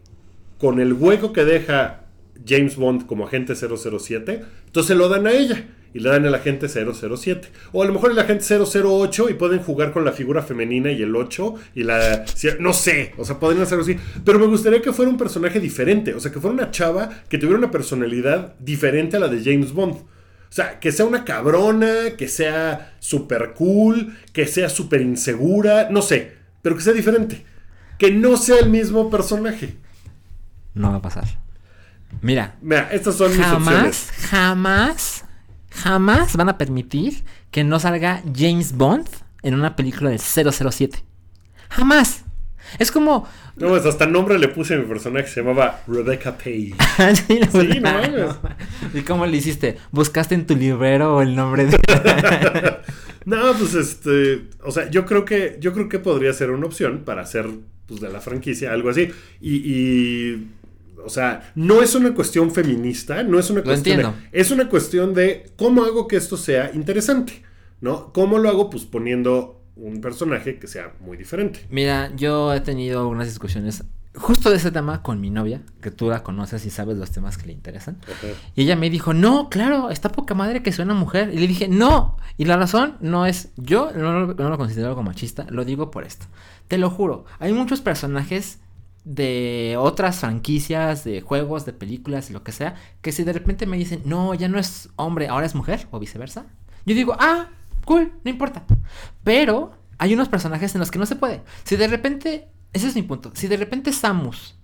con 0.58 0.80
el 0.80 0.94
hueco 0.94 1.32
que 1.34 1.46
deja 1.46 2.06
James 2.46 2.76
Bond 2.76 3.06
como 3.06 3.26
agente 3.26 3.56
007, 3.56 4.44
entonces 4.66 4.98
lo 4.98 5.08
dan 5.08 5.26
a 5.26 5.32
ella 5.32 5.66
y 5.94 6.00
le 6.00 6.10
dan 6.10 6.26
el 6.26 6.36
agente 6.36 6.68
007. 6.68 7.50
O 7.72 7.82
a 7.84 7.86
lo 7.86 7.94
mejor 7.94 8.12
el 8.12 8.20
agente 8.20 8.46
008 8.46 9.30
y 9.30 9.34
pueden 9.34 9.60
jugar 9.60 9.92
con 9.92 10.06
la 10.06 10.12
figura 10.12 10.42
femenina 10.42 10.92
y 10.92 11.02
el 11.02 11.16
8 11.16 11.56
y 11.76 11.84
la... 11.84 12.26
No 12.60 12.74
sé, 12.74 13.14
o 13.18 13.26
sea, 13.26 13.40
podrían 13.40 13.64
hacerlo 13.64 13.84
así. 13.84 13.96
Pero 14.24 14.40
me 14.40 14.46
gustaría 14.46 14.82
que 14.82 14.94
fuera 14.94 15.10
un 15.10 15.18
personaje 15.18 15.60
diferente, 15.60 16.14
o 16.14 16.20
sea, 16.20 16.32
que 16.32 16.40
fuera 16.40 16.54
una 16.54 16.72
chava 16.72 17.10
que 17.28 17.38
tuviera 17.38 17.58
una 17.58 17.72
personalidad 17.72 18.56
diferente 18.60 19.18
a 19.18 19.20
la 19.20 19.28
de 19.28 19.44
James 19.44 19.74
Bond. 19.74 19.96
O 19.96 20.52
sea, 20.52 20.80
que 20.80 20.92
sea 20.92 21.06
una 21.06 21.26
cabrona, 21.26 22.12
que 22.18 22.28
sea 22.28 22.96
súper 23.00 23.54
cool, 23.54 24.16
que 24.34 24.48
sea 24.48 24.68
súper 24.70 25.02
insegura, 25.02 25.90
no 25.92 26.02
sé, 26.02 26.34
pero 26.62 26.76
que 26.76 26.82
sea 26.82 26.94
diferente. 26.94 27.46
Que 28.00 28.12
no 28.12 28.38
sea 28.38 28.60
el 28.60 28.70
mismo 28.70 29.10
personaje. 29.10 29.76
No 30.74 30.92
va 30.92 30.98
a 30.98 31.02
pasar. 31.02 31.26
Mira, 32.22 32.58
Mira, 32.62 32.90
estas 32.92 33.16
son 33.16 33.30
mis 33.30 33.40
opciones. 33.46 34.08
jamás, 34.10 34.12
jamás 34.30 35.19
van 35.84 36.50
a 36.50 36.58
permitir 36.58 37.24
que 37.52 37.64
no 37.64 37.80
salga 37.80 38.24
James 38.36 38.74
Bond 38.74 39.08
en 39.44 39.54
una 39.54 39.76
película 39.76 40.10
del 40.10 40.20
007. 40.20 41.04
Jamás. 41.70 42.24
Es 42.78 42.92
como... 42.92 43.28
No, 43.56 43.70
pues 43.70 43.86
hasta 43.86 44.06
nombre 44.06 44.38
le 44.38 44.48
puse 44.48 44.76
a 44.76 44.78
mi 44.78 44.86
personaje, 44.86 45.28
se 45.28 45.42
llamaba 45.42 45.82
Rebecca 45.88 46.38
Page. 46.38 46.76
Sí, 47.28 47.40
la 47.40 47.48
Sí, 47.50 47.80
no 47.80 48.08
no. 48.08 48.40
¿Y 48.94 49.02
cómo 49.02 49.26
le 49.26 49.38
hiciste? 49.38 49.78
¿Buscaste 49.92 50.36
en 50.36 50.46
tu 50.46 50.56
librero 50.56 51.22
el 51.22 51.36
nombre 51.36 51.66
de... 51.66 51.78
No, 53.26 53.54
pues 53.54 53.76
este, 53.76 54.48
o 54.64 54.72
sea, 54.72 54.90
yo 54.90 55.06
creo 55.06 55.26
que 55.26 55.58
yo 55.60 55.74
creo 55.74 55.90
que 55.90 56.00
podría 56.00 56.34
ser 56.34 56.52
una 56.52 56.66
opción 56.66 57.04
para 57.06 57.22
hacer 57.22 57.48
pues 57.86 58.02
de 58.02 58.10
la 58.10 58.22
franquicia 58.22 58.72
algo 58.72 58.90
así 58.90 59.12
y, 59.42 59.56
y, 59.56 60.48
o 61.06 61.10
sea, 61.10 61.52
no 61.56 61.82
es 61.82 61.96
una 61.96 62.14
cuestión 62.14 62.52
feminista, 62.52 63.24
no 63.24 63.40
es 63.40 63.50
una 63.50 63.60
Lo 63.60 63.66
cuestión 63.66 63.98
de- 63.98 64.04
entiendo. 64.04 64.28
es 64.32 64.52
una 64.52 64.70
cuestión 64.70 65.14
de 65.14 65.52
cómo 65.56 65.84
hago 65.84 66.08
que 66.08 66.18
esto 66.18 66.38
sea 66.38 66.72
interesante, 66.74 67.44
¿no? 67.82 68.12
¿Cómo 68.14 68.38
lo 68.38 68.50
hago? 68.50 68.70
Pues 68.70 68.86
poniendo 68.86 69.62
un 69.76 70.02
personaje 70.02 70.60
que 70.60 70.68
sea 70.68 70.94
muy 71.00 71.16
diferente. 71.18 71.66
Mira, 71.70 72.12
yo 72.16 72.54
he 72.54 72.60
tenido 72.62 73.08
unas 73.08 73.28
discusiones 73.28 73.84
justo 74.16 74.50
de 74.50 74.58
ese 74.58 74.72
tema 74.72 75.02
con 75.04 75.22
mi 75.22 75.30
novia, 75.30 75.62
que 75.82 75.92
tú 75.92 76.10
la 76.10 76.24
conoces 76.24 76.66
y 76.66 76.70
sabes 76.70 76.98
los 76.98 77.12
temas 77.12 77.38
que 77.38 77.46
le 77.46 77.54
interesan. 77.54 77.98
Y 78.56 78.64
ella 78.64 78.76
me 78.76 78.90
dijo, 78.90 79.14
no, 79.14 79.50
claro, 79.50 79.90
está 79.92 80.12
poca 80.12 80.34
madre 80.34 80.62
que 80.64 80.72
sea 80.74 80.84
una 80.84 80.96
mujer. 80.96 81.30
Y 81.34 81.38
le 81.38 81.48
dije, 81.48 81.70
no. 81.70 82.18
Y 82.36 82.44
la 82.46 82.58
razón 82.58 82.98
no 83.00 83.26
es, 83.26 83.50
yo 83.56 83.92
no, 83.96 84.20
lo- 84.26 84.34
no 84.34 84.50
lo 84.50 84.58
considero 84.58 84.90
algo 84.90 85.04
machista, 85.04 85.46
lo 85.50 85.64
digo 85.64 85.92
por 85.92 86.04
esto. 86.04 86.26
Te 86.68 86.78
lo 86.78 86.90
juro, 86.90 87.24
hay 87.40 87.54
muchos 87.54 87.80
personajes 87.82 88.60
de 89.06 89.76
otras 89.80 90.20
franquicias, 90.20 91.04
de 91.04 91.22
juegos, 91.22 91.66
de 91.66 91.74
películas 91.74 92.30
lo 92.32 92.44
que 92.44 92.52
sea, 92.52 92.76
que 93.02 93.12
si 93.12 93.24
de 93.24 93.34
repente 93.34 93.66
me 93.66 93.78
dicen, 93.78 94.02
no, 94.06 94.34
ya 94.34 94.48
no 94.48 94.60
es 94.60 94.90
hombre, 94.96 95.28
ahora 95.28 95.46
es 95.46 95.56
mujer, 95.56 95.88
o 95.92 96.00
viceversa, 96.00 96.46
yo 96.86 96.96
digo, 96.96 97.16
ah, 97.20 97.50
cool, 97.86 98.14
no 98.24 98.32
importa. 98.32 98.66
Pero 99.24 99.72
hay 99.98 100.14
unos 100.14 100.30
personajes 100.30 100.74
en 100.76 100.80
los 100.80 100.92
que 100.92 101.00
no 101.00 101.06
se 101.06 101.16
puede. 101.16 101.42
Si 101.64 101.76
de 101.76 101.88
repente 101.88 102.50
ese 102.74 102.88
es 102.88 102.96
mi 102.96 103.02
punto. 103.02 103.32
Si 103.34 103.48
de 103.48 103.58
repente 103.58 103.94
Samus 103.94 104.56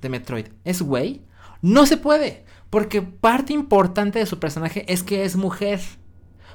de 0.00 0.08
Metroid 0.08 0.46
es 0.64 0.82
güey, 0.82 1.22
no 1.60 1.86
se 1.86 1.96
puede. 1.96 2.44
Porque 2.70 3.02
parte 3.02 3.52
importante 3.52 4.18
de 4.18 4.26
su 4.26 4.38
personaje 4.38 4.84
es 4.92 5.02
que 5.02 5.24
es 5.24 5.36
mujer. 5.36 5.80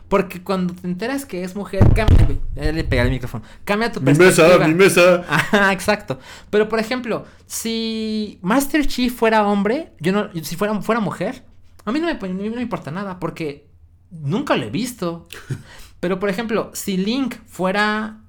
Porque 0.10 0.42
cuando 0.42 0.74
te 0.74 0.88
enteras 0.88 1.26
que 1.26 1.44
es 1.44 1.56
mujer, 1.56 1.80
cambia, 1.94 2.28
ya 2.56 2.72
le 2.72 2.84
pegué 2.86 3.02
el 3.02 3.10
micrófono, 3.10 3.44
cambia 3.66 3.92
tu 3.92 4.00
Mi 4.00 4.14
mesa, 4.14 4.58
mi 4.60 4.74
mesa. 4.74 5.26
Ajá, 5.30 5.74
exacto. 5.74 6.20
Pero 6.50 6.70
por 6.70 6.80
ejemplo, 6.80 7.26
si 7.46 8.40
Master 8.42 8.88
Chief 8.88 9.14
fuera 9.14 9.46
hombre, 9.46 9.92
yo 10.00 10.14
no, 10.14 10.30
si 10.44 10.56
fuera, 10.56 10.80
fuera 10.82 11.02
mujer, 11.02 11.44
a 11.84 11.92
mí 11.92 12.00
no 12.00 12.06
me, 12.06 12.14
a 12.14 12.34
mí 12.34 12.50
no 12.50 12.56
me 12.56 12.62
importa 12.62 12.90
nada, 12.90 13.20
porque 13.20 13.70
nunca 14.10 14.56
lo 14.56 14.66
he 14.66 14.70
visto. 14.70 15.28
Pero 16.00 16.20
por 16.20 16.30
ejemplo, 16.30 16.72
si 16.74 16.96
Link 16.96 17.36
fuera 17.46 18.22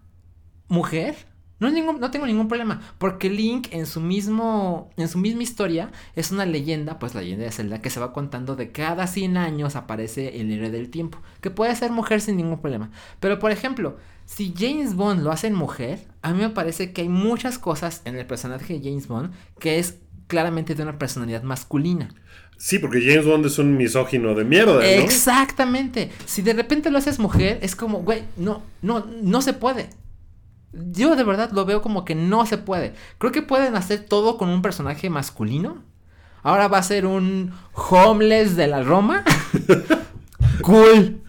mujer, 0.67 1.28
no, 1.61 1.69
es 1.69 1.75
ningún- 1.75 1.99
no 2.01 2.11
tengo 2.11 2.27
ningún 2.27 2.49
problema, 2.49 2.81
porque 2.99 3.29
Link 3.31 3.69
en 3.73 3.87
su 3.87 4.01
mismo 4.01 4.91
en 4.97 5.09
su 5.09 5.19
misma 5.19 5.43
historia 5.43 5.91
es 6.17 6.31
una 6.31 6.47
leyenda, 6.47 6.99
pues 6.99 7.15
la 7.15 7.21
leyenda 7.23 7.45
de 7.45 7.53
Zelda 7.53 7.81
que 7.81 7.91
se 7.91 8.01
va 8.01 8.13
contando 8.13 8.57
de 8.57 8.71
cada 8.73 9.07
100 9.07 9.37
años 9.37 9.77
aparece 9.77 10.41
el 10.41 10.51
héroe 10.53 10.71
del 10.71 10.91
tiempo, 10.91 11.19
que 11.41 11.51
puede 11.51 11.75
ser 11.77 11.91
mujer 11.91 12.21
sin 12.21 12.37
ningún 12.37 12.61
problema. 12.61 12.91
Pero 13.21 13.39
por 13.39 13.51
ejemplo, 13.51 13.97
si 14.25 14.55
James 14.57 14.95
Bond 14.95 15.23
lo 15.23 15.33
hace 15.33 15.47
en 15.49 15.55
mujer, 15.55 16.07
a 16.23 16.33
mí 16.33 16.41
me 16.41 16.51
parece 16.51 16.93
que 16.93 17.03
hay 17.03 17.09
muchas 17.09 17.59
cosas 17.59 18.03
en 18.05 18.17
el 18.17 18.27
personaje 18.27 18.75
de 18.79 18.81
James 18.91 19.09
Bond 19.09 19.33
que 19.59 19.79
es 19.79 19.97
claramente 20.27 20.75
de 20.75 20.83
una 20.83 20.99
personalidad 20.99 21.43
masculina. 21.43 22.15
Sí, 22.59 22.79
porque 22.81 23.01
James 23.01 23.25
Bond 23.25 23.47
es 23.47 23.59
un 23.59 23.77
misógino 23.77 24.35
de 24.35 24.45
mierda, 24.45 24.75
¿no? 24.75 24.81
Exactamente. 24.83 26.11
Si 26.27 26.43
de 26.43 26.53
repente 26.53 26.91
lo 26.91 26.99
haces 26.99 27.19
mujer, 27.19 27.59
es 27.63 27.77
como, 27.77 28.01
güey, 28.03 28.23
no, 28.37 28.63
no, 28.83 29.07
no 29.23 29.43
se 29.43 29.53
puede. 29.53 29.91
Yo 30.73 31.17
de 31.17 31.25
verdad 31.25 31.51
lo 31.53 31.65
veo 31.65 31.81
como 31.83 32.05
que 32.05 32.15
no 32.15 32.45
se 32.47 32.59
puede. 32.59 32.95
Creo 33.19 33.33
que 33.33 33.43
pueden 33.43 33.77
hacer 33.77 34.05
todo 34.05 34.37
con 34.37 34.49
un 34.49 34.63
personaje 34.63 35.09
masculino. 35.09 35.83
Ahora 36.43 36.69
va 36.69 36.79
a 36.79 36.83
ser 36.83 37.07
un 37.07 37.53
homeless 37.75 38.57
de 38.57 38.67
la 38.67 38.83
Roma. 38.83 39.25
cool. 40.63 41.23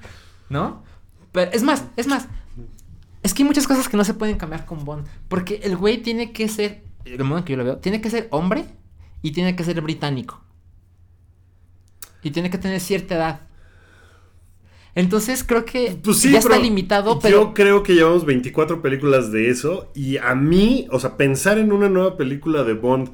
¿No? 0.50 0.84
Pero 1.32 1.52
es 1.52 1.64
más, 1.64 1.86
es 1.96 2.08
más. 2.08 2.28
Es 3.24 3.34
que 3.34 3.44
hay 3.44 3.48
muchas 3.48 3.68
cosas 3.68 3.90
que 3.90 3.98
no 3.98 4.04
se 4.04 4.14
pueden 4.14 4.38
cambiar 4.38 4.66
con 4.66 4.86
Bond. 4.86 5.08
Porque 5.28 5.62
el 5.64 5.78
güey 5.78 6.02
tiene 6.02 6.32
que 6.32 6.48
ser, 6.48 6.84
de 7.06 7.24
modo 7.24 7.40
en 7.40 7.44
que 7.44 7.54
yo 7.54 7.58
lo 7.58 7.64
veo, 7.64 7.78
tiene 7.78 8.02
que 8.02 8.10
ser 8.10 8.28
hombre 8.32 8.66
y 9.22 9.32
tiene 9.32 9.56
que 9.56 9.64
ser 9.64 9.82
británico. 9.82 10.42
Y 12.22 12.32
tiene 12.32 12.50
que 12.50 12.58
tener 12.58 12.80
cierta 12.80 13.16
edad. 13.16 13.42
Entonces 15.00 15.46
creo 15.46 15.64
que 15.64 15.98
Pues 16.04 16.18
sí, 16.18 16.32
ya 16.32 16.40
está 16.40 16.60
limitado, 16.60 17.20
pero 17.20 17.44
Yo 17.44 17.54
creo 17.54 17.84
que 17.84 17.96
llevamos 17.96 18.26
24 18.26 18.82
películas 18.82 19.32
de 19.32 19.50
eso. 19.50 19.90
Y 19.96 20.18
a 20.18 20.36
mí, 20.36 20.88
o 20.92 21.00
sea, 21.00 21.16
pensar 21.16 21.58
en 21.58 21.72
una 21.72 21.88
nueva 21.88 22.18
película 22.18 22.64
de 22.64 22.74
Bond 22.74 23.12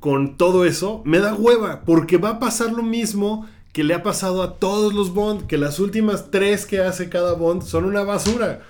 con 0.00 0.36
todo 0.36 0.64
eso 0.64 1.02
me 1.04 1.20
da 1.20 1.34
hueva. 1.34 1.82
Porque 1.84 2.16
va 2.16 2.30
a 2.30 2.38
pasar 2.40 2.72
lo 2.72 2.82
mismo 2.82 3.46
que 3.72 3.84
le 3.84 3.94
ha 3.94 4.02
pasado 4.02 4.42
a 4.42 4.58
todos 4.58 4.94
los 4.94 5.14
Bond. 5.14 5.46
Que 5.46 5.58
las 5.58 5.78
últimas 5.78 6.32
tres 6.32 6.66
que 6.66 6.80
hace 6.80 7.08
cada 7.08 7.34
Bond 7.34 7.62
son 7.62 7.84
una 7.84 8.02
basura. 8.02 8.62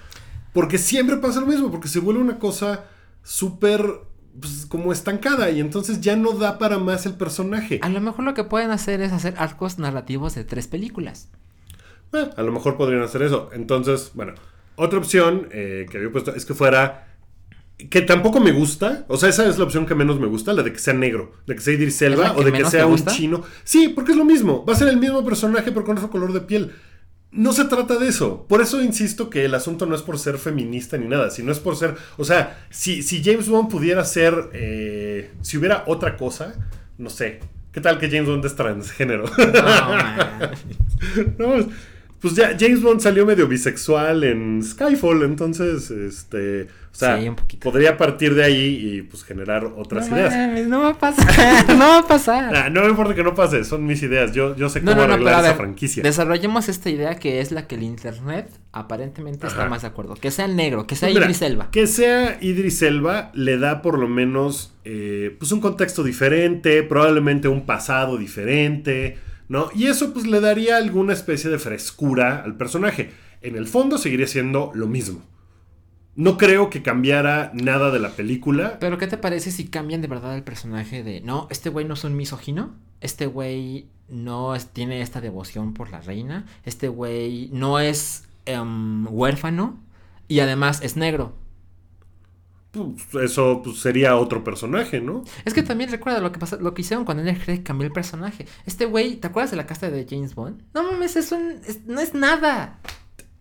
Porque 0.52 0.76
siempre 0.76 1.16
pasa 1.16 1.40
lo 1.40 1.46
mismo. 1.46 1.70
Porque 1.70 1.88
se 1.88 2.00
vuelve 2.00 2.20
una 2.20 2.38
cosa 2.38 2.84
súper. 3.22 3.82
pues, 4.38 4.66
como 4.68 4.92
estancada. 4.92 5.48
Y 5.48 5.60
entonces 5.60 6.02
ya 6.02 6.16
no 6.16 6.32
da 6.32 6.58
para 6.58 6.78
más 6.78 7.06
el 7.06 7.14
personaje. 7.14 7.78
a 7.80 7.88
lo 7.88 8.02
mejor 8.02 8.26
lo 8.26 8.34
que 8.34 8.44
pueden 8.44 8.72
hacer 8.72 9.00
es 9.00 9.12
hacer 9.12 9.32
arcos 9.38 9.78
narrativos 9.78 10.34
de 10.34 10.44
tres 10.44 10.66
películas. 10.66 11.30
Eh, 12.12 12.30
a 12.36 12.42
lo 12.42 12.52
mejor 12.52 12.76
podrían 12.76 13.02
hacer 13.02 13.22
eso. 13.22 13.50
Entonces, 13.52 14.10
bueno, 14.14 14.34
otra 14.76 14.98
opción 14.98 15.48
eh, 15.52 15.86
que 15.90 15.98
había 15.98 16.10
puesto 16.10 16.34
es 16.34 16.44
que 16.44 16.54
fuera. 16.54 17.02
Que 17.90 18.00
tampoco 18.00 18.40
me 18.40 18.52
gusta. 18.52 19.04
O 19.08 19.18
sea, 19.18 19.28
esa 19.28 19.46
es 19.46 19.58
la 19.58 19.64
opción 19.64 19.84
que 19.84 19.94
menos 19.94 20.18
me 20.18 20.26
gusta, 20.26 20.52
la 20.54 20.62
de 20.62 20.72
que 20.72 20.78
sea 20.78 20.94
negro, 20.94 21.32
de 21.46 21.54
que 21.54 21.60
sea 21.60 21.74
Idris 21.74 22.00
¿Es 22.00 22.08
la 22.10 22.14
Elba 22.14 22.34
que 22.34 22.40
o 22.40 22.44
de 22.44 22.52
que 22.52 22.64
sea 22.64 22.86
un 22.86 23.04
chino. 23.04 23.42
Sí, 23.64 23.88
porque 23.88 24.12
es 24.12 24.18
lo 24.18 24.24
mismo. 24.24 24.64
Va 24.64 24.72
a 24.72 24.76
ser 24.76 24.88
el 24.88 24.96
mismo 24.96 25.22
personaje, 25.24 25.72
pero 25.72 25.84
con 25.84 25.96
otro 25.98 26.10
color 26.10 26.32
de 26.32 26.40
piel. 26.40 26.72
No 27.32 27.52
se 27.52 27.66
trata 27.66 27.96
de 27.98 28.08
eso. 28.08 28.46
Por 28.48 28.62
eso 28.62 28.80
insisto 28.82 29.28
que 29.28 29.44
el 29.44 29.54
asunto 29.54 29.84
no 29.84 29.94
es 29.94 30.00
por 30.00 30.18
ser 30.18 30.38
feminista 30.38 30.96
ni 30.96 31.06
nada, 31.06 31.28
sino 31.28 31.52
es 31.52 31.58
por 31.58 31.76
ser. 31.76 31.96
O 32.16 32.24
sea, 32.24 32.66
si, 32.70 33.02
si 33.02 33.22
James 33.22 33.48
Bond 33.48 33.68
pudiera 33.70 34.02
ser. 34.06 34.48
eh, 34.54 35.32
si 35.42 35.58
hubiera 35.58 35.84
otra 35.86 36.16
cosa, 36.16 36.54
no 36.96 37.10
sé. 37.10 37.40
¿Qué 37.72 37.82
tal 37.82 37.98
que 37.98 38.08
James 38.08 38.26
Bond 38.26 38.44
es 38.46 38.56
transgénero? 38.56 39.24
No, 39.36 39.88
man. 39.90 40.50
No, 41.38 41.66
pues 42.26 42.34
ya 42.36 42.56
James 42.58 42.82
Bond 42.82 43.00
salió 43.00 43.24
medio 43.24 43.46
bisexual 43.46 44.24
en 44.24 44.60
Skyfall, 44.60 45.22
entonces, 45.22 45.92
este, 45.92 46.62
o 46.62 46.94
sea, 46.94 47.20
Sí, 47.20 47.30
podría 47.60 47.96
partir 47.96 48.34
de 48.34 48.42
ahí 48.42 48.80
y 48.82 49.02
pues 49.02 49.22
generar 49.22 49.64
otras 49.76 50.10
no, 50.10 50.16
ideas. 50.16 50.34
mames, 50.34 50.66
no 50.66 50.80
va 50.80 50.88
a 50.88 50.98
pasar, 50.98 51.68
no 51.76 51.78
va 51.78 51.98
a 51.98 52.06
pasar. 52.08 52.56
Ah, 52.56 52.68
no 52.68 52.80
me 52.82 52.88
importa 52.88 53.14
que 53.14 53.22
no 53.22 53.32
pase, 53.36 53.62
son 53.62 53.86
mis 53.86 54.02
ideas, 54.02 54.32
yo, 54.32 54.56
yo 54.56 54.68
sé 54.68 54.80
cómo 54.80 54.96
no, 54.96 55.06
no, 55.06 55.14
arreglar 55.14 55.34
esa 55.34 55.42
ver, 55.50 55.56
franquicia. 55.56 56.02
desarrollemos 56.02 56.68
esta 56.68 56.90
idea 56.90 57.14
que 57.14 57.40
es 57.40 57.52
la 57.52 57.68
que 57.68 57.76
el 57.76 57.84
internet 57.84 58.50
aparentemente 58.72 59.46
está 59.46 59.68
más 59.68 59.82
de 59.82 59.88
acuerdo. 59.88 60.16
Que 60.16 60.32
sea 60.32 60.48
negro, 60.48 60.84
que 60.88 60.96
sea 60.96 61.08
Mira, 61.10 61.26
Idris 61.26 61.42
Elba. 61.42 61.70
Que 61.70 61.86
sea 61.86 62.38
Idris 62.40 62.82
Elba 62.82 63.30
le 63.34 63.56
da 63.56 63.82
por 63.82 64.00
lo 64.00 64.08
menos 64.08 64.74
eh, 64.84 65.36
pues 65.38 65.52
un 65.52 65.60
contexto 65.60 66.02
diferente, 66.02 66.82
probablemente 66.82 67.46
un 67.46 67.66
pasado 67.66 68.18
diferente, 68.18 69.16
¿no? 69.48 69.70
Y 69.74 69.86
eso 69.86 70.12
pues 70.12 70.26
le 70.26 70.40
daría 70.40 70.76
alguna 70.76 71.12
especie 71.12 71.50
de 71.50 71.58
frescura 71.58 72.42
al 72.42 72.56
personaje. 72.56 73.10
En 73.42 73.56
el 73.56 73.66
fondo 73.66 73.98
seguiría 73.98 74.26
siendo 74.26 74.72
lo 74.74 74.86
mismo. 74.86 75.22
No 76.14 76.38
creo 76.38 76.70
que 76.70 76.82
cambiara 76.82 77.50
nada 77.52 77.90
de 77.90 77.98
la 77.98 78.08
película. 78.10 78.78
Pero 78.80 78.96
¿qué 78.96 79.06
te 79.06 79.18
parece 79.18 79.50
si 79.50 79.66
cambian 79.66 80.00
de 80.00 80.08
verdad 80.08 80.34
el 80.34 80.42
personaje 80.42 81.02
de, 81.02 81.20
no, 81.20 81.46
este 81.50 81.68
güey 81.68 81.84
no 81.84 81.92
es 81.92 82.04
un 82.04 82.16
misógino, 82.16 82.74
este 83.02 83.26
güey 83.26 83.86
no 84.08 84.56
tiene 84.72 85.02
esta 85.02 85.20
devoción 85.20 85.74
por 85.74 85.90
la 85.90 86.00
reina, 86.00 86.46
este 86.64 86.88
güey 86.88 87.50
no 87.52 87.80
es 87.80 88.24
em, 88.46 89.06
huérfano 89.10 89.78
y 90.26 90.40
además 90.40 90.80
es 90.82 90.96
negro. 90.96 91.36
Pues, 92.76 93.30
eso 93.30 93.60
pues, 93.64 93.78
sería 93.80 94.16
otro 94.16 94.44
personaje, 94.44 95.00
¿no? 95.00 95.24
Es 95.44 95.54
que 95.54 95.62
también 95.62 95.90
recuerda 95.90 96.20
lo 96.20 96.32
que 96.32 96.38
pasó, 96.38 96.58
lo 96.60 96.74
que 96.74 96.82
hicieron 96.82 97.04
cuando 97.04 97.22
Daniel 97.24 97.42
Craig 97.44 97.62
cambió 97.62 97.86
el 97.86 97.92
personaje. 97.92 98.46
Este 98.66 98.84
güey, 98.86 99.16
¿te 99.16 99.26
acuerdas 99.28 99.50
de 99.50 99.56
la 99.56 99.66
casta 99.66 99.90
de 99.90 100.06
James 100.08 100.34
Bond? 100.34 100.62
No 100.74 100.82
mames, 100.92 101.16
es 101.16 101.32
un, 101.32 101.60
es- 101.66 101.84
no 101.86 102.00
es 102.00 102.14
nada. 102.14 102.78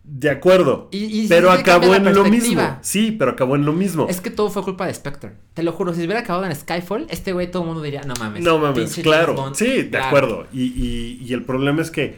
De 0.08 0.30
acuerdo. 0.30 0.88
Y- 0.92 1.22
y 1.24 1.28
pero 1.28 1.50
acabó 1.52 1.96
en 1.96 2.14
lo 2.14 2.26
mismo. 2.26 2.78
Sí, 2.82 3.12
pero 3.12 3.32
acabó 3.32 3.56
en 3.56 3.66
lo 3.66 3.74
mismo. 3.74 4.06
Es 4.08 4.22
que 4.22 4.30
todo 4.30 4.52
fue 4.52 4.62
culpa 4.64 4.86
de 4.86 4.94
Spectre. 4.94 5.32
Te 5.56 5.64
lo 5.64 5.72
juro, 5.72 5.94
si 5.96 6.02
hubiera 6.06 6.20
acabado 6.20 6.46
en 6.46 6.56
Skyfall, 6.56 7.08
este 7.10 7.34
güey 7.34 7.50
todo 7.50 7.64
el 7.64 7.70
mundo 7.70 7.82
diría, 7.82 8.02
no 8.04 8.14
mames. 8.20 8.44
No 8.44 8.60
mames, 8.60 8.94
claro. 9.02 9.34
James 9.36 9.42
Bond". 9.42 9.56
Sí, 9.56 9.66
de 9.82 9.90
Claro. 9.90 10.06
acuerdo. 10.06 10.48
Y, 10.54 10.62
y- 10.66 11.20
y 11.26 11.34
el 11.34 11.44
problema 11.44 11.82
es 11.82 11.90
que, 11.90 12.18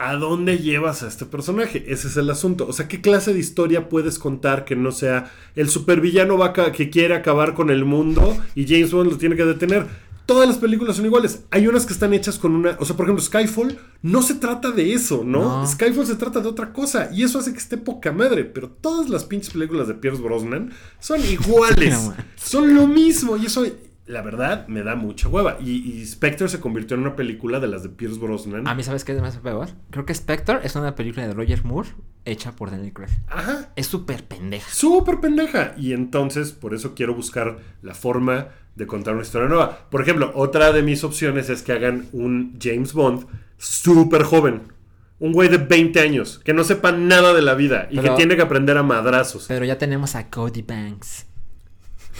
¿a 0.00 0.14
dónde 0.16 0.58
llevas 0.58 1.02
a 1.02 1.08
este 1.08 1.26
personaje? 1.26 1.84
Ese 1.86 2.08
es 2.08 2.16
el 2.16 2.30
asunto. 2.30 2.66
O 2.66 2.72
sea, 2.72 2.88
¿qué 2.88 3.00
clase 3.00 3.34
de 3.34 3.38
historia 3.38 3.88
puedes 3.88 4.18
contar 4.18 4.64
que 4.64 4.74
no 4.74 4.92
sea 4.92 5.30
el 5.54 5.68
supervillano 5.68 6.38
va 6.38 6.52
que 6.52 6.90
quiere 6.90 7.14
acabar 7.14 7.54
con 7.54 7.70
el 7.70 7.84
mundo 7.84 8.36
y 8.54 8.66
James 8.66 8.92
Bond 8.92 9.12
lo 9.12 9.18
tiene 9.18 9.36
que 9.36 9.44
detener? 9.44 9.86
Todas 10.24 10.48
las 10.48 10.58
películas 10.58 10.96
son 10.96 11.06
iguales. 11.06 11.42
Hay 11.50 11.66
unas 11.66 11.86
que 11.86 11.92
están 11.92 12.14
hechas 12.14 12.38
con 12.38 12.54
una. 12.54 12.76
O 12.78 12.84
sea, 12.84 12.96
por 12.96 13.04
ejemplo, 13.04 13.22
Skyfall 13.22 13.78
no 14.02 14.22
se 14.22 14.34
trata 14.34 14.70
de 14.70 14.92
eso, 14.92 15.22
¿no? 15.24 15.60
No. 15.60 15.66
Skyfall 15.66 16.06
se 16.06 16.14
trata 16.14 16.40
de 16.40 16.48
otra 16.48 16.72
cosa. 16.72 17.10
Y 17.12 17.24
eso 17.24 17.40
hace 17.40 17.52
que 17.52 17.58
esté 17.58 17.76
poca 17.76 18.12
madre. 18.12 18.44
Pero 18.44 18.68
todas 18.68 19.10
las 19.10 19.24
pinches 19.24 19.50
películas 19.50 19.88
de 19.88 19.94
Pierce 19.94 20.22
Brosnan 20.22 20.70
son 21.00 21.20
iguales. 21.24 22.10
Son 22.36 22.74
lo 22.74 22.86
mismo. 22.86 23.36
Y 23.36 23.46
eso, 23.46 23.66
la 24.10 24.22
verdad, 24.22 24.66
me 24.68 24.82
da 24.82 24.96
mucha 24.96 25.28
hueva. 25.28 25.56
Y, 25.60 25.70
y 25.70 26.04
Spectre 26.06 26.48
se 26.48 26.60
convirtió 26.60 26.96
en 26.96 27.02
una 27.02 27.16
película 27.16 27.60
de 27.60 27.68
las 27.68 27.82
de 27.82 27.88
Pierce 27.90 28.18
Brosnan. 28.18 28.66
A 28.66 28.74
mí, 28.74 28.82
¿sabes 28.82 29.04
qué 29.04 29.12
es 29.12 29.20
más 29.20 29.36
peor? 29.38 29.68
Creo 29.90 30.04
que 30.04 30.14
Spectre 30.14 30.58
es 30.64 30.74
una 30.76 30.94
película 30.94 31.26
de 31.26 31.32
Roger 31.34 31.64
Moore 31.64 31.88
hecha 32.24 32.52
por 32.52 32.70
Daniel 32.70 32.92
Craig. 32.92 33.10
Ajá. 33.28 33.70
Es 33.76 33.86
súper 33.86 34.24
pendeja. 34.24 34.68
Súper 34.70 35.20
pendeja. 35.20 35.74
Y 35.78 35.92
entonces, 35.92 36.52
por 36.52 36.74
eso 36.74 36.94
quiero 36.94 37.14
buscar 37.14 37.58
la 37.82 37.94
forma 37.94 38.48
de 38.74 38.86
contar 38.86 39.14
una 39.14 39.22
historia 39.22 39.48
nueva. 39.48 39.86
Por 39.90 40.02
ejemplo, 40.02 40.32
otra 40.34 40.72
de 40.72 40.82
mis 40.82 41.04
opciones 41.04 41.48
es 41.48 41.62
que 41.62 41.72
hagan 41.72 42.06
un 42.12 42.58
James 42.60 42.92
Bond 42.92 43.26
súper 43.58 44.22
joven. 44.24 44.72
Un 45.18 45.32
güey 45.32 45.48
de 45.50 45.58
20 45.58 46.00
años, 46.00 46.40
que 46.44 46.54
no 46.54 46.64
sepa 46.64 46.92
nada 46.92 47.34
de 47.34 47.42
la 47.42 47.54
vida 47.54 47.88
y 47.90 47.96
Pero- 47.96 48.12
que 48.12 48.16
tiene 48.16 48.36
que 48.36 48.42
aprender 48.42 48.76
a 48.78 48.82
madrazos. 48.82 49.44
Pero 49.48 49.66
ya 49.66 49.76
tenemos 49.76 50.14
a 50.14 50.30
Cody 50.30 50.62
Banks. 50.62 51.26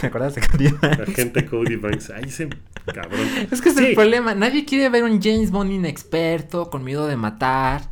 ¿Te 0.00 0.06
acuerdas 0.06 0.34
de 0.34 0.40
Cody 0.46 0.68
Banks? 0.80 0.98
La 0.98 1.06
gente 1.06 1.46
Cody 1.46 1.76
Banks. 1.76 2.10
Ay, 2.10 2.24
ese 2.26 2.48
cabrón. 2.86 3.20
Es 3.50 3.60
que 3.60 3.68
es 3.70 3.76
Sí. 3.76 3.86
el 3.86 3.94
problema. 3.94 4.34
Nadie 4.34 4.64
quiere 4.64 4.88
ver 4.88 5.04
un 5.04 5.20
James 5.20 5.50
Bond 5.50 5.70
inexperto, 5.72 6.70
con 6.70 6.82
miedo 6.84 7.06
de 7.06 7.16
matar. 7.16 7.82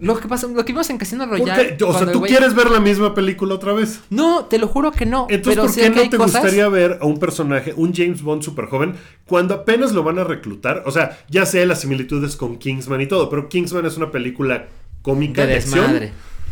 Lo 0.00 0.18
que 0.18 0.26
pasa, 0.26 0.48
lo 0.48 0.64
que 0.64 0.72
vimos 0.72 0.90
en 0.90 0.98
Casino 0.98 1.28
¿Por 1.28 1.38
Royale. 1.38 1.76
O 1.86 1.96
sea, 1.96 2.10
¿tú 2.10 2.20
quieres 2.22 2.54
ver 2.54 2.68
la 2.70 2.80
misma 2.80 3.14
película 3.14 3.54
otra 3.54 3.72
vez? 3.72 4.00
No, 4.10 4.46
te 4.46 4.58
lo 4.58 4.66
juro 4.66 4.90
que 4.90 5.06
no. 5.06 5.26
Entonces, 5.30 5.54
pero 5.54 5.66
¿por 5.66 5.74
qué 5.94 6.04
no 6.04 6.10
te 6.10 6.16
cosas- 6.16 6.42
gustaría 6.42 6.68
ver 6.68 6.98
a 7.00 7.06
un 7.06 7.18
personaje, 7.18 7.72
un 7.76 7.94
James 7.94 8.20
Bond 8.22 8.42
súper 8.42 8.66
joven, 8.66 8.94
cuando 9.24 9.54
apenas 9.54 9.92
lo 9.92 10.02
van 10.02 10.18
a 10.18 10.24
reclutar? 10.24 10.82
O 10.86 10.90
sea, 10.90 11.18
ya 11.30 11.46
sé 11.46 11.64
las 11.64 11.80
similitudes 11.82 12.34
con 12.36 12.58
Kingsman 12.58 13.02
y 13.02 13.06
todo, 13.06 13.30
pero 13.30 13.48
Kingsman 13.48 13.86
es 13.86 13.96
una 13.96 14.10
película 14.10 14.66
cómica 15.02 15.42
De 15.42 15.48
de, 15.48 15.54
acción. 15.58 16.10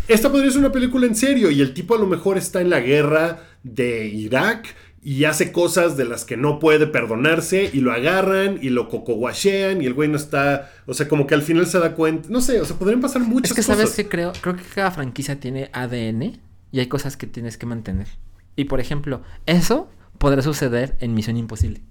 Esta 0.08 0.30
podría 0.30 0.50
ser 0.50 0.60
una 0.60 0.72
película 0.72 1.06
en 1.06 1.16
serio 1.16 1.50
y 1.50 1.60
el 1.60 1.74
tipo 1.74 1.94
a 1.96 1.98
lo 1.98 2.06
mejor 2.06 2.38
está 2.38 2.60
en 2.60 2.70
la 2.70 2.80
guerra 2.80 3.40
de 3.64 4.06
Irak 4.06 4.66
y 5.04 5.24
hace 5.24 5.50
cosas 5.50 5.96
de 5.96 6.04
las 6.04 6.24
que 6.24 6.36
no 6.36 6.60
puede 6.60 6.86
perdonarse 6.86 7.68
y 7.72 7.80
lo 7.80 7.92
agarran 7.92 8.58
y 8.62 8.70
lo 8.70 8.88
cocoguachean 8.88 9.82
y 9.82 9.86
el 9.86 9.94
güey 9.94 10.08
no 10.08 10.16
está, 10.16 10.70
o 10.86 10.94
sea, 10.94 11.08
como 11.08 11.26
que 11.26 11.34
al 11.34 11.42
final 11.42 11.66
se 11.66 11.78
da 11.80 11.94
cuenta, 11.96 12.28
no 12.30 12.40
sé, 12.40 12.60
o 12.60 12.64
sea, 12.64 12.76
podrían 12.76 13.00
pasar 13.00 13.22
muchas 13.22 13.50
Es 13.50 13.56
que 13.56 13.62
cosas. 13.62 13.76
sabes 13.78 13.94
que 13.96 14.08
creo, 14.08 14.32
creo 14.40 14.54
que 14.56 14.62
cada 14.62 14.92
franquicia 14.92 15.40
tiene 15.40 15.70
ADN 15.72 16.40
y 16.70 16.78
hay 16.78 16.86
cosas 16.86 17.16
que 17.16 17.26
tienes 17.26 17.58
que 17.58 17.66
mantener. 17.66 18.06
Y 18.54 18.64
por 18.66 18.78
ejemplo, 18.80 19.22
eso 19.46 19.90
podrá 20.18 20.40
suceder 20.42 20.96
en 21.00 21.14
Misión 21.14 21.36
Imposible. 21.36 21.82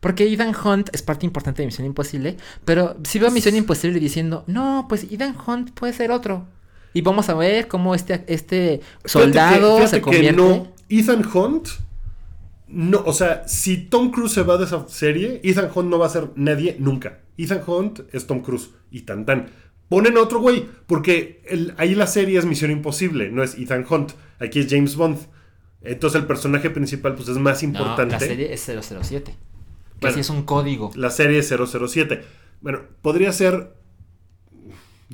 Porque 0.00 0.30
Ethan 0.32 0.52
Hunt 0.64 0.88
es 0.92 1.02
parte 1.02 1.26
importante 1.26 1.62
de 1.62 1.66
Misión 1.66 1.86
Imposible, 1.86 2.36
pero 2.64 2.96
si 3.04 3.20
veo 3.20 3.30
Misión 3.30 3.54
Imposible 3.54 4.00
diciendo, 4.00 4.42
no, 4.48 4.86
pues 4.88 5.04
Ethan 5.04 5.36
Hunt 5.46 5.70
puede 5.72 5.92
ser 5.92 6.10
otro. 6.10 6.48
Y 6.92 7.02
vamos 7.02 7.28
a 7.28 7.34
ver 7.34 7.68
cómo 7.68 7.94
este, 7.94 8.24
este 8.26 8.80
soldado 9.04 9.76
Fíjate 9.78 9.82
que- 9.82 9.88
se 9.88 9.96
que 9.96 10.02
convierte. 10.02 10.32
no, 10.42 10.72
Ethan 10.98 11.24
Hunt, 11.32 11.68
no, 12.68 13.02
o 13.04 13.12
sea, 13.12 13.46
si 13.48 13.76
Tom 13.76 14.10
Cruise 14.10 14.32
se 14.32 14.42
va 14.42 14.56
de 14.58 14.64
esa 14.64 14.86
serie, 14.88 15.40
Ethan 15.44 15.70
Hunt 15.74 15.88
no 15.90 15.98
va 15.98 16.06
a 16.06 16.10
ser 16.10 16.30
nadie 16.36 16.76
nunca. 16.78 17.20
Ethan 17.36 17.62
Hunt 17.66 18.00
es 18.12 18.26
Tom 18.26 18.40
Cruise 18.42 18.70
y 18.90 19.02
tan 19.02 19.24
tan. 19.26 19.50
Ponen 19.88 20.16
a 20.16 20.22
otro 20.22 20.40
güey, 20.40 20.66
porque 20.86 21.42
el- 21.48 21.74
ahí 21.76 21.94
la 21.94 22.06
serie 22.06 22.38
es 22.38 22.46
Misión 22.46 22.70
Imposible, 22.70 23.30
no 23.30 23.42
es 23.42 23.56
Ethan 23.58 23.84
Hunt. 23.88 24.12
Aquí 24.38 24.60
es 24.60 24.66
James 24.70 24.96
Bond. 24.96 25.18
Entonces 25.82 26.20
el 26.20 26.26
personaje 26.26 26.70
principal 26.70 27.14
pues 27.14 27.28
es 27.28 27.36
más 27.38 27.62
No, 27.62 27.68
importante. 27.68 28.12
la 28.14 28.20
serie 28.20 28.52
es 28.54 28.60
007. 28.62 29.32
Que 29.32 29.36
Bueno. 30.00 30.14
sí 30.14 30.20
es 30.20 30.30
un 30.30 30.42
código. 30.44 30.90
La 30.94 31.10
serie 31.10 31.38
es 31.40 31.48
007. 31.48 32.24
Bueno, 32.60 32.80
podría 33.02 33.32
ser 33.32 33.74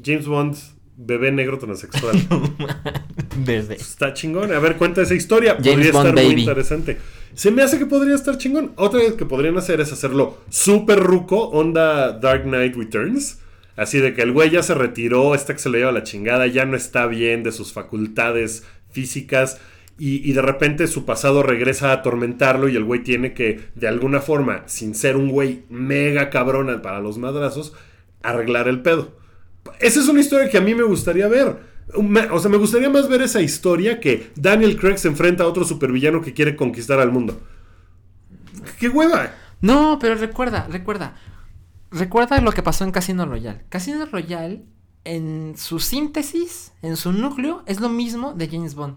James 0.02 0.26
Bond, 0.26 0.56
bebé 0.98 1.30
negro 1.32 1.58
transexual. 1.58 2.16
Desde. 3.44 3.76
Está 3.76 4.12
chingón. 4.12 4.52
A 4.52 4.58
ver, 4.58 4.76
cuenta 4.76 5.00
esa 5.00 5.14
historia. 5.14 5.56
James 5.62 5.90
podría 5.90 5.92
Bond 5.92 6.06
estar 6.08 6.14
Baby. 6.14 6.32
muy 6.32 6.40
interesante. 6.42 6.98
Se 7.34 7.50
me 7.50 7.62
hace 7.62 7.78
que 7.78 7.86
podría 7.86 8.14
estar 8.14 8.36
chingón. 8.36 8.72
Otra 8.76 9.00
vez 9.00 9.12
que 9.14 9.24
podrían 9.24 9.56
hacer 9.56 9.80
es 9.80 9.92
hacerlo 9.92 10.38
súper 10.50 10.98
ruco, 10.98 11.48
onda 11.50 12.12
Dark 12.12 12.42
Knight 12.42 12.74
Returns. 12.74 13.38
Así 13.76 14.00
de 14.00 14.12
que 14.12 14.22
el 14.22 14.32
güey 14.32 14.50
ya 14.50 14.64
se 14.64 14.74
retiró, 14.74 15.36
está 15.36 15.52
que 15.52 15.60
se 15.60 15.70
le 15.70 15.78
lleva 15.78 15.92
la 15.92 16.02
chingada, 16.02 16.48
ya 16.48 16.64
no 16.64 16.76
está 16.76 17.06
bien 17.06 17.44
de 17.44 17.52
sus 17.52 17.72
facultades 17.72 18.64
físicas. 18.90 19.60
Y, 20.00 20.28
y 20.28 20.32
de 20.32 20.42
repente 20.42 20.88
su 20.88 21.04
pasado 21.04 21.44
regresa 21.44 21.90
a 21.90 21.94
atormentarlo 21.94 22.68
y 22.68 22.74
el 22.74 22.82
güey 22.84 23.04
tiene 23.04 23.34
que, 23.34 23.60
de 23.76 23.86
alguna 23.86 24.20
forma, 24.20 24.64
sin 24.66 24.96
ser 24.96 25.16
un 25.16 25.28
güey 25.28 25.62
mega 25.70 26.28
cabrón 26.30 26.80
para 26.82 26.98
los 26.98 27.18
madrazos, 27.18 27.72
arreglar 28.22 28.66
el 28.66 28.82
pedo. 28.82 29.16
Esa 29.80 30.00
es 30.00 30.08
una 30.08 30.20
historia 30.20 30.48
que 30.48 30.58
a 30.58 30.60
mí 30.62 30.74
me 30.74 30.82
gustaría 30.82 31.28
ver. 31.28 31.56
O 32.30 32.38
sea, 32.38 32.50
me 32.50 32.58
gustaría 32.58 32.90
más 32.90 33.08
ver 33.08 33.22
esa 33.22 33.40
historia 33.40 34.00
que 34.00 34.30
Daniel 34.36 34.78
Craig 34.78 34.98
se 34.98 35.08
enfrenta 35.08 35.44
a 35.44 35.46
otro 35.46 35.64
supervillano 35.64 36.20
que 36.20 36.34
quiere 36.34 36.56
conquistar 36.56 37.00
al 37.00 37.10
mundo. 37.10 37.40
¡Qué 38.78 38.88
hueva! 38.88 39.32
No, 39.60 39.98
pero 40.00 40.14
recuerda, 40.14 40.66
recuerda. 40.70 41.14
Recuerda 41.90 42.40
lo 42.40 42.52
que 42.52 42.62
pasó 42.62 42.84
en 42.84 42.92
Casino 42.92 43.24
Royale. 43.24 43.64
Casino 43.70 44.04
Royale, 44.06 44.64
en 45.04 45.54
su 45.56 45.80
síntesis, 45.80 46.72
en 46.82 46.96
su 46.96 47.12
núcleo, 47.12 47.62
es 47.66 47.80
lo 47.80 47.88
mismo 47.88 48.34
de 48.34 48.48
James 48.48 48.74
Bond. 48.74 48.96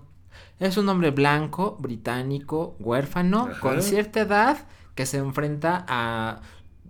Es 0.59 0.77
un 0.77 0.89
hombre 0.89 1.11
blanco, 1.11 1.77
británico, 1.79 2.75
huérfano, 2.79 3.47
Ajá. 3.49 3.59
con 3.59 3.81
cierta 3.81 4.21
edad, 4.21 4.67
que 4.93 5.05
se 5.05 5.17
enfrenta 5.17 5.85
a 5.87 6.41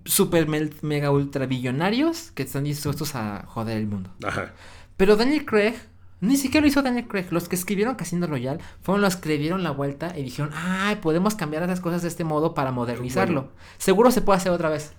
super 0.06 0.48
mega 0.82 1.12
ultra 1.12 1.46
billonarios 1.46 2.32
que 2.32 2.44
están 2.44 2.64
dispuestos 2.64 3.16
a 3.16 3.44
joder 3.48 3.78
el 3.78 3.88
mundo. 3.88 4.10
Ajá. 4.26 4.52
Pero 4.98 5.16
Daniel 5.16 5.46
Craig, 5.46 5.76
ni 6.20 6.38
siquiera 6.38 6.62
lo 6.62 6.68
hizo 6.68 6.82
Daniel 6.82 7.08
Craig. 7.08 7.26
Los 7.32 7.48
que 7.50 7.56
escribieron 7.56 7.96
Casino 7.96 8.28
Royale 8.28 8.60
fueron 8.82 9.02
los 9.02 9.16
que 9.16 9.30
le 9.30 9.38
dieron 9.38 9.64
la 9.64 9.72
vuelta 9.72 10.14
y 10.18 10.24
dijeron, 10.24 10.52
ay, 10.56 10.98
podemos 10.98 11.36
cambiar 11.36 11.68
las 11.68 11.80
cosas 11.82 12.02
de 12.02 12.08
este 12.08 12.24
modo 12.24 12.54
para 12.54 12.72
modernizarlo. 12.72 13.42
Bueno. 13.44 13.56
Seguro 13.78 14.12
se 14.12 14.22
puede 14.22 14.38
hacer 14.38 14.52
otra 14.52 14.70
vez. 14.70 14.94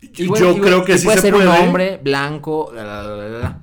Yo 0.00 0.24
Igual- 0.24 0.40
igual- 0.42 0.60
creo 0.60 0.84
que 0.84 0.94
y 0.94 0.98
sí 0.98 1.04
puede 1.04 1.18
se 1.18 1.22
ser 1.22 1.34
puede. 1.34 1.48
un 1.48 1.54
hombre 1.56 2.00
blanco. 2.02 2.72
la, 2.74 2.84
la, 2.84 3.02
la, 3.02 3.16
la, 3.28 3.38
la. 3.38 3.60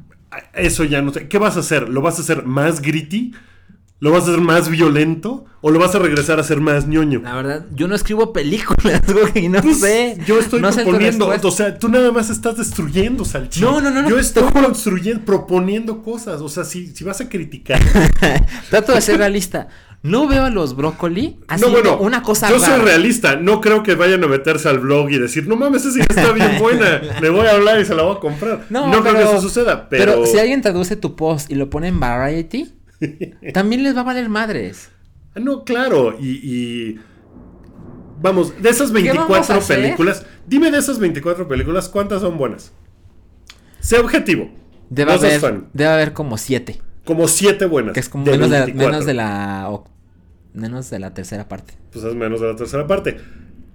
Eso 0.53 0.83
ya 0.83 1.01
no 1.01 1.11
sé. 1.11 1.27
¿Qué 1.27 1.37
vas 1.39 1.57
a 1.57 1.61
hacer? 1.61 1.89
¿Lo 1.89 2.01
vas 2.01 2.19
a 2.19 2.21
hacer 2.21 2.45
más 2.45 2.81
gritty? 2.81 3.33
¿Lo 3.99 4.11
vas 4.11 4.25
a 4.25 4.27
hacer 4.27 4.41
más 4.41 4.69
violento? 4.69 5.45
¿O 5.61 5.71
lo 5.71 5.79
vas 5.79 5.95
a 5.95 5.99
regresar 5.99 6.39
a 6.39 6.43
ser 6.43 6.61
más 6.61 6.87
ñoño? 6.87 7.21
La 7.23 7.33
verdad, 7.33 7.65
yo 7.73 7.87
no 7.87 7.95
escribo 7.95 8.31
películas, 8.31 9.01
güey, 9.33 9.49
no 9.49 9.59
Pues, 9.61 9.79
sé. 9.79 10.17
Yo 10.27 10.37
estoy 10.39 10.61
No 10.61 10.69
proponiendo, 10.69 11.27
o 11.41 11.51
sea, 11.51 11.79
tú 11.79 11.89
nada 11.89 12.11
más 12.11 12.29
estás 12.29 12.57
destruyendo, 12.57 13.25
Salchín. 13.25 13.63
No, 13.63 13.81
no, 13.81 13.89
no, 13.89 14.03
no, 14.03 14.09
Yo 14.09 14.19
estoy 14.19 14.43
construyendo, 14.51 15.25
proponiendo 15.25 16.03
cosas. 16.03 16.41
O 16.41 16.49
sea, 16.49 16.63
si, 16.63 16.87
si 16.95 17.03
vas 17.03 17.21
a 17.21 17.27
criticar. 17.29 17.79
Trato 18.69 18.93
de 18.93 19.01
ser 19.01 19.17
realista. 19.17 19.67
No 20.03 20.27
veo 20.27 20.43
a 20.45 20.51
los 20.51 20.75
brócoli 20.75 21.37
no, 21.39 21.45
haciendo 21.55 21.81
bueno, 21.81 21.97
una 21.97 22.21
cosa 22.21 22.49
yo 22.51 22.59
soy 22.59 22.79
realista. 22.79 23.35
No 23.35 23.61
creo 23.61 23.81
que 23.81 23.95
vayan 23.95 24.23
a 24.23 24.27
meterse 24.27 24.69
al 24.69 24.77
blog 24.77 25.09
y 25.09 25.17
decir, 25.17 25.47
no 25.47 25.55
mames, 25.55 25.85
esa 25.85 25.97
idea 25.97 26.05
está 26.07 26.31
bien 26.33 26.57
buena. 26.61 27.01
Le 27.19 27.29
voy 27.31 27.47
a 27.47 27.51
hablar 27.51 27.81
y 27.81 27.85
se 27.85 27.95
la 27.95 28.03
voy 28.03 28.15
a 28.15 28.19
comprar. 28.19 28.65
No, 28.69 28.85
No, 28.85 29.01
creo 29.01 29.03
que 29.15 29.19
pero- 29.19 29.31
eso 29.31 29.41
suceda, 29.41 29.89
pero. 29.89 30.05
Pero 30.05 30.25
si 30.27 30.37
alguien 30.37 30.61
traduce 30.61 30.95
tu 30.97 31.15
post 31.15 31.49
y 31.51 31.55
lo 31.55 31.71
pone 31.71 31.87
en 31.87 31.99
Variety, 31.99 32.71
también 33.53 33.83
les 33.83 33.95
va 33.95 34.01
a 34.01 34.05
valer 34.05 34.29
madres. 34.29 34.89
Ah, 35.35 35.39
No, 35.39 35.63
claro. 35.63 36.15
Y, 36.19 36.29
y- 36.29 36.99
Vamos, 38.19 38.59
de 38.61 38.69
esas 38.69 38.91
¿Qué 38.91 39.03
vamos 39.13 39.29
a 39.49 39.53
24 39.53 39.55
hacer? 39.55 39.81
películas, 39.81 40.25
dime 40.47 40.71
de 40.71 40.79
esas 40.79 40.97
24 40.97 41.47
películas, 41.47 41.87
¿cuántas 41.87 42.21
son 42.21 42.37
buenas? 42.37 42.73
Sé 43.79 43.99
objetivo. 43.99 44.49
Debe, 44.89 45.11
no 45.11 45.17
haber, 45.19 45.61
debe 45.73 45.89
haber 45.89 46.13
como 46.13 46.37
siete. 46.37 46.81
Como 47.05 47.27
7 47.27 47.65
buenas. 47.67 47.93
Que 47.93 47.99
es 47.99 48.09
como 48.09 48.25
de 48.25 48.31
menos, 48.31 48.49
de, 48.49 48.57
24. 48.57 48.91
menos 48.91 49.05
de 49.05 49.13
la. 49.13 49.79
menos 50.53 50.89
de 50.89 50.99
la 50.99 51.13
tercera 51.13 51.47
parte. 51.47 51.75
Pues 51.91 52.03
es 52.03 52.15
menos 52.15 52.41
de 52.41 52.47
la 52.47 52.55
tercera 52.55 52.87
parte. 52.87 53.17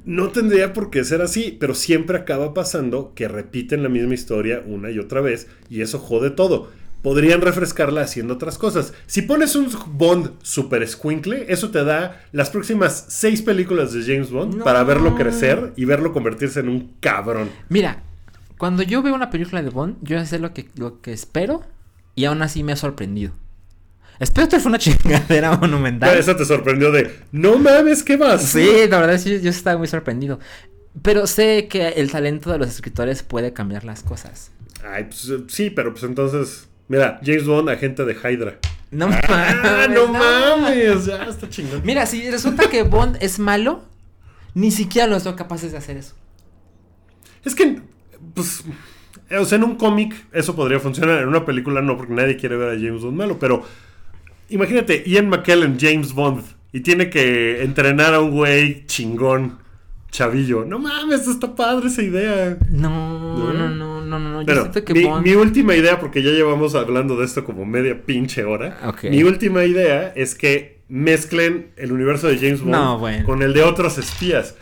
No 0.05 0.31
tendría 0.31 0.73
por 0.73 0.91
qué 0.91 1.05
ser 1.05 1.23
así, 1.23 1.57
pero 1.61 1.75
siempre 1.75 2.19
acaba 2.19 2.53
pasando 2.53 3.13
que 3.15 3.29
repiten 3.29 3.83
la 3.85 3.89
misma 3.89 4.15
historia 4.15 4.63
una 4.67 4.91
y 4.91 4.99
otra 4.99 5.21
vez 5.21 5.47
y 5.71 5.83
eso 5.83 5.99
jode 5.99 6.31
todo. 6.31 6.71
Podrían 7.03 7.41
refrescarla 7.41 8.03
haciendo 8.03 8.35
otras 8.35 8.59
cosas. 8.59 8.93
Si 9.07 9.23
pones 9.23 9.57
un 9.57 9.69
Bond 9.89 10.33
super 10.43 10.87
squinkle, 10.87 11.47
eso 11.49 11.71
te 11.71 11.83
da 11.85 12.23
las 12.33 12.51
próximas 12.51 13.07
seis 13.09 13.43
películas 13.43 13.93
de 13.93 14.03
James 14.03 14.31
Bond 14.31 14.57
No. 14.57 14.65
para 14.65 14.85
verlo 14.85 15.17
crecer 15.17 15.73
y 15.77 15.85
verlo 15.85 16.13
convertirse 16.13 16.61
en 16.61 16.69
un 16.69 16.95
cabrón. 17.01 17.51
Mira, 17.69 18.03
cuando 18.57 18.85
yo 18.85 19.03
veo 19.03 19.15
una 19.15 19.31
película 19.31 19.63
de 19.63 19.71
Bond, 19.71 19.97
yo 20.03 20.17
ya 20.17 20.25
sé 20.27 20.39
lo 20.39 20.55
que, 20.55 20.69
lo 20.77 21.01
que 21.01 21.13
espero 21.13 21.63
y 22.15 22.27
aún 22.27 22.41
así 22.43 22.63
me 22.63 22.73
ha 22.73 22.77
sorprendido. 22.77 23.33
Spectre 24.25 24.61
fue 24.61 24.69
una 24.69 24.79
chingadera 24.79 25.57
monumental. 25.57 26.17
Eso 26.17 26.37
te 26.37 26.45
sorprendió 26.45 26.93
de, 26.93 27.13
no 27.33 27.59
mames, 27.59 28.05
¿qué 28.05 28.17
vas? 28.17 28.43
Sí, 28.45 28.69
la 28.89 29.01
verdad 29.01 29.19
sí, 29.19 29.41
yo 29.41 29.51
estaba 29.51 29.77
muy 29.79 29.89
sorprendido. 29.89 30.39
Pero 31.03 31.27
sé 31.27 31.67
que 31.69 31.89
el 31.89 32.13
talento 32.13 32.53
de 32.53 32.59
los 32.59 32.69
escritores 32.69 33.23
puede 33.25 33.53
cambiar 33.53 33.83
las 33.85 34.03
cosas. 34.05 34.53
Ay, 34.85 35.05
pues 35.05 35.33
sí, 35.49 35.71
pero 35.71 35.93
pues 35.93 36.05
entonces, 36.05 36.69
mira, 36.89 37.21
James 37.25 37.45
Bond, 37.47 37.69
agente 37.69 38.05
de 38.05 38.15
Hydra. 38.15 38.59
No 38.91 39.09
Ah, 39.11 39.55
mames, 39.63 39.91
no 39.95 40.09
mames, 40.13 41.07
ya 41.07 41.25
está 41.25 41.49
chingón. 41.49 41.81
Mira, 41.85 42.05
si 42.07 42.31
resulta 42.31 42.69
que 42.69 42.83
Bond 42.83 43.17
es 43.21 43.39
malo, 43.39 43.83
ni 44.55 44.71
siquiera 44.71 45.07
los 45.09 45.23
son 45.23 45.35
capaces 45.35 45.73
de 45.73 45.79
hacer 45.79 45.97
eso. 45.97 46.15
Es 47.45 47.55
que, 47.55 47.81
pues, 48.35 48.63
o 49.39 49.45
sea, 49.47 49.57
en 49.57 49.65
un 49.65 49.77
cómic 49.77 50.15
eso 50.33 50.55
podría 50.55 50.79
funcionar, 50.79 51.23
en 51.23 51.29
una 51.29 51.45
película 51.47 51.81
no, 51.81 51.97
porque 51.97 52.13
nadie 52.13 52.37
quiere 52.37 52.57
ver 52.57 52.69
a 52.69 52.81
James 52.81 53.03
Bond 53.03 53.17
malo, 53.17 53.39
pero 53.39 53.65
imagínate, 54.51 55.03
Ian 55.07 55.29
McKellen, 55.31 55.79
James 55.81 56.13
Bond, 56.13 56.45
y 56.73 56.81
tiene 56.81 57.09
que 57.09 57.63
entrenar 57.63 58.13
a 58.13 58.21
un 58.21 58.31
güey 58.33 58.85
chingón, 58.87 59.59
chavillo. 60.13 60.65
No 60.65 60.79
mames, 60.79 61.27
está 61.27 61.57
padre 61.57 61.89
esa 61.89 62.03
idea. 62.03 62.59
No, 62.71 62.89
¿No? 63.39 63.53
no, 63.53 63.69
no, 63.71 64.01
no, 64.05 64.19
no, 64.19 64.19
no. 64.19 64.41
Yo 64.43 64.47
Pero 64.47 64.61
siento 64.63 64.85
que 64.85 64.95
mi, 64.95 65.35
última 65.35 65.75
idea, 65.75 65.99
porque 65.99 66.23
ya 66.23 66.31
llevamos 66.31 66.75
hablando 66.77 67.17
de 67.17 67.25
esto 67.25 67.45
como 67.45 67.65
media 67.65 68.01
pinche 68.05 68.45
hora, 68.45 68.79
mi 69.03 69.25
última 69.25 69.65
idea 69.65 70.13
es 70.15 70.35
que 70.35 70.83
mezclen 70.89 71.73
el 71.77 71.91
universo 71.91 72.29
de 72.29 72.37
James 72.37 72.61
Bond 72.61 72.73
No, 72.73 72.99
bueno. 72.99 73.25
con 73.25 73.43
el 73.43 73.55
de 73.55 73.63
otros 73.63 73.99
espías. 73.99 74.55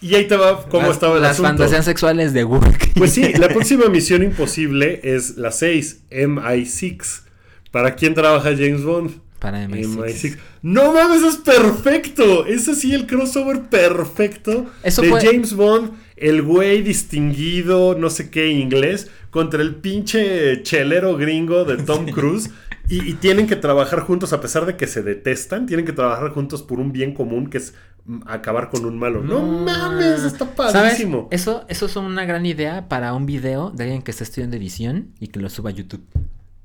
Y 0.00 0.14
ahí 0.14 0.26
te 0.26 0.36
va 0.36 0.62
cómo 0.68 0.86
las, 0.86 0.96
estaba 0.96 1.16
el 1.16 1.22
Las 1.22 1.32
asunto. 1.32 1.48
fantasías 1.50 1.84
sexuales 1.84 2.32
de 2.32 2.44
Wookiee. 2.44 2.92
Pues 2.96 3.12
sí, 3.12 3.32
la 3.34 3.48
próxima 3.54 3.88
misión 3.88 4.22
imposible 4.22 5.00
es 5.02 5.36
la 5.36 5.50
6, 5.50 6.04
MI6. 6.10 7.22
¿Para 7.70 7.94
quién 7.94 8.14
trabaja 8.14 8.50
James 8.50 8.82
Bond? 8.82 9.12
Para 9.44 9.66
MI6. 9.68 10.36
No 10.62 10.92
mames, 10.92 11.22
es 11.22 11.36
perfecto. 11.36 12.46
Es 12.46 12.68
así 12.68 12.92
el 12.94 13.06
crossover 13.06 13.62
perfecto 13.62 14.66
Eso 14.82 15.02
de 15.02 15.10
fue- 15.10 15.20
James 15.24 15.54
Bond, 15.54 15.92
el 16.16 16.42
güey 16.42 16.82
distinguido, 16.82 17.94
no 17.98 18.10
sé 18.10 18.30
qué 18.30 18.48
inglés, 18.50 19.10
contra 19.30 19.62
el 19.62 19.76
pinche 19.76 20.62
chelero 20.62 21.16
gringo 21.16 21.64
de 21.64 21.76
Tom 21.76 22.06
Cruise. 22.10 22.50
y, 22.88 23.08
y 23.08 23.14
tienen 23.14 23.46
que 23.46 23.56
trabajar 23.56 24.00
juntos, 24.00 24.32
a 24.32 24.40
pesar 24.40 24.66
de 24.66 24.76
que 24.76 24.86
se 24.86 25.02
detestan, 25.02 25.66
tienen 25.66 25.86
que 25.86 25.92
trabajar 25.92 26.30
juntos 26.30 26.62
por 26.62 26.80
un 26.80 26.92
bien 26.92 27.14
común 27.14 27.48
que 27.48 27.58
es 27.58 27.74
mm, 28.04 28.20
acabar 28.26 28.68
con 28.70 28.84
un 28.84 28.98
malo. 28.98 29.22
No, 29.22 29.40
mames, 29.42 30.22
está 30.24 30.46
¿Sabes? 30.56 30.72
padrísimo. 30.72 31.28
Eso, 31.30 31.64
eso 31.68 31.86
es 31.86 31.96
una 31.96 32.24
gran 32.26 32.44
idea 32.46 32.88
para 32.88 33.12
un 33.14 33.26
video 33.26 33.70
de 33.70 33.84
alguien 33.84 34.02
que 34.02 34.10
está 34.10 34.24
estudiando 34.24 34.56
edición 34.56 35.08
y 35.20 35.28
que 35.28 35.40
lo 35.40 35.48
suba 35.50 35.70
a 35.70 35.72
YouTube. 35.72 36.02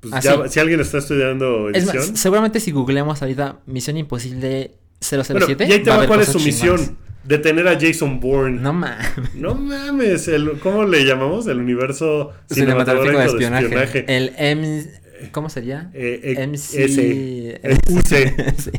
Pues 0.02 0.14
así. 0.14 0.28
ya, 0.28 0.47
si 0.47 0.60
alguien 0.60 0.80
está 0.80 1.00
estudiando 1.00 1.70
Es 1.70 1.84
edición. 1.84 2.12
más, 2.12 2.20
seguramente 2.20 2.60
si 2.60 2.72
googleamos 2.72 3.22
ahorita 3.22 3.60
Misión 3.66 3.97
Imposible 3.97 4.72
Bueno, 5.10 5.24
007. 5.24 5.66
y 5.68 5.72
ahí 5.74 5.80
te 5.84 5.89
va 5.89 6.08
cuál 6.08 6.22
es 6.22 6.30
su 6.30 6.39
misión. 6.39 6.97
Detener 7.24 7.68
a 7.68 7.78
Jason 7.80 8.20
Bourne. 8.20 8.62
No 8.62 8.72
mames. 8.74 9.08
No 9.36 9.54
mames, 9.56 10.28
el, 10.30 10.58
¿cómo 10.60 10.86
le 10.86 11.04
llamamos? 11.06 11.47
El 11.47 11.60
universo 11.60 12.32
Cinematográfico 12.50 13.20
de 13.20 13.26
espionaje. 13.26 14.06
El 14.08 14.34
M... 14.38 14.86
¿Cómo 15.34 15.50
sería? 15.50 15.91
Eh, 15.93 16.36
eh, 16.38 16.47
MC... 16.47 16.76
S. 16.76 17.62
UC. 17.89 18.08
Sí. 18.58 18.72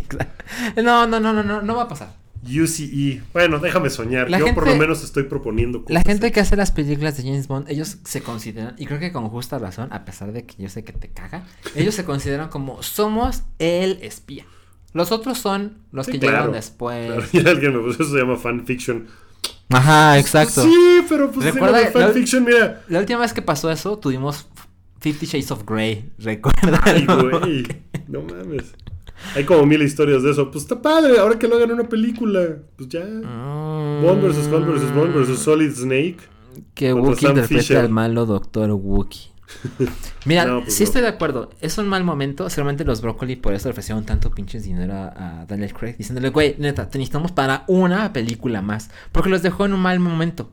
No, 0.83 1.07
no, 1.07 1.21
no, 1.21 1.33
no, 1.35 1.43
no, 1.43 1.61
no 1.61 1.77
va 1.77 1.83
a 1.83 1.89
pasar. 1.89 2.15
UCE. 2.43 3.23
Bueno, 3.33 3.59
déjame 3.59 3.91
soñar. 3.91 4.31
La 4.31 4.39
Yo 4.39 4.55
por 4.55 4.67
lo 4.67 4.75
menos 4.77 5.05
estoy 5.05 5.25
proponiendo 5.25 5.83
cosas. 5.83 5.95
La 5.95 6.03
gente 6.03 6.33
que 6.33 6.41
hace 6.41 6.57
las 6.57 6.71
películas 6.73 7.17
de 7.17 7.25
James 7.25 7.49
Bond, 7.49 7.69
ellos 7.69 7.99
se 8.05 8.23
consideran, 8.23 8.75
y 8.79 8.87
creo 8.87 8.99
que 8.99 9.13
con 9.13 9.29
justa 9.29 9.59
razón, 9.59 9.93
a 9.93 10.05
pesar 10.05 10.33
de 10.33 10.47
que 10.47 10.55
yo 10.63 10.69
sé 10.69 10.85
que 10.85 10.93
te 10.93 11.09
caga, 11.09 11.45
ellos 11.75 11.95
se 11.95 12.05
consideran 12.05 12.49
como 12.49 12.83
somos 12.83 13.43
el 13.59 13.99
espía. 14.03 14.45
Los 14.93 15.13
otros 15.13 15.39
son 15.39 15.79
los 15.93 16.07
Sí, 16.07 16.13
que 16.13 16.19
claro, 16.21 16.37
llegan 16.39 16.53
después. 16.53 17.07
Claro, 17.07 17.27
ya 17.33 17.51
alguien 17.51 17.77
me 17.77 17.83
puso, 17.83 18.03
eso 18.03 18.13
se 18.13 18.19
llama 18.19 18.37
fanfiction. 18.37 19.07
Ajá, 19.69 20.19
exacto. 20.19 20.63
Sí, 20.65 21.05
pero 21.09 21.31
pues 21.31 21.47
Recuerda- 21.55 21.79
sí, 21.79 21.85
la 21.95 22.07
fanfiction, 22.07 22.45
mira. 22.45 22.83
La 22.89 22.99
última 22.99 23.21
vez 23.21 23.33
que 23.33 23.43
pasó 23.43 23.71
eso, 23.71 23.99
tuvimos 23.99 24.49
Fifty 25.01 25.27
Shades 25.27 25.51
of 25.53 25.65
Grey, 25.65 26.11
recuerda. 26.19 26.81
Ay, 26.85 27.07
güey. 27.07 27.67
No 28.09 28.23
mames. 28.23 28.75
Hay 29.35 29.45
como 29.45 29.65
mil 29.67 29.83
historias 29.83 30.23
de 30.23 30.31
eso. 30.33 30.51
Pues 30.51 30.65
está 30.65 30.81
padre, 30.83 31.19
ahora 31.19 31.39
que 31.39 31.47
lo 31.49 31.57
hagan 31.57 31.73
una 31.73 31.89
película. 31.89 32.57
Pues 32.77 32.89
ya. 32.89 33.05
Mm. 33.05 34.03
Bond 34.03 34.23
vs. 34.23 34.49
Bond 34.51 34.67
vs. 34.67 34.95
Bond 34.95 35.15
vs. 35.15 35.39
Solid 35.39 35.73
Snake. 35.73 36.19
Que 36.75 36.93
Wookiee 36.93 37.21
Sam 37.29 37.31
interpreta 37.37 37.63
Fisher. 37.63 37.77
al 37.79 37.91
malo 37.91 38.27
Doctor 38.27 38.71
Wookiee. 38.73 39.31
Mira, 40.27 40.45
No, 40.45 40.61
pues 40.63 40.75
sí 40.75 40.83
no. 40.83 40.87
estoy 40.87 41.03
de 41.03 41.09
acuerdo. 41.09 41.51
Es 41.61 41.79
un 41.79 41.89
mal 41.89 42.05
momento. 42.05 42.49
Seguramente 42.51 42.85
los 42.85 43.01
Broccoli 43.01 43.37
por 43.37 43.55
eso 43.55 43.69
le 43.69 43.73
ofrecieron 43.73 44.05
tanto 44.05 44.31
pinches 44.31 44.65
dinero 44.65 44.95
a, 44.95 45.41
a 45.43 45.47
Daniel 45.47 45.73
Craig. 45.73 45.97
Diciéndole, 45.97 46.31
güey, 46.31 46.57
neta, 46.59 46.89
te 46.89 46.99
necesitamos 46.99 47.33
para 47.33 47.65
una 47.69 48.13
película 48.13 48.63
más. 48.63 48.91
Porque 49.13 49.31
los 49.31 49.43
dejó 49.43 49.65
en 49.67 49.73
un 49.75 49.81
mal 49.81 49.99
momento. 50.01 50.53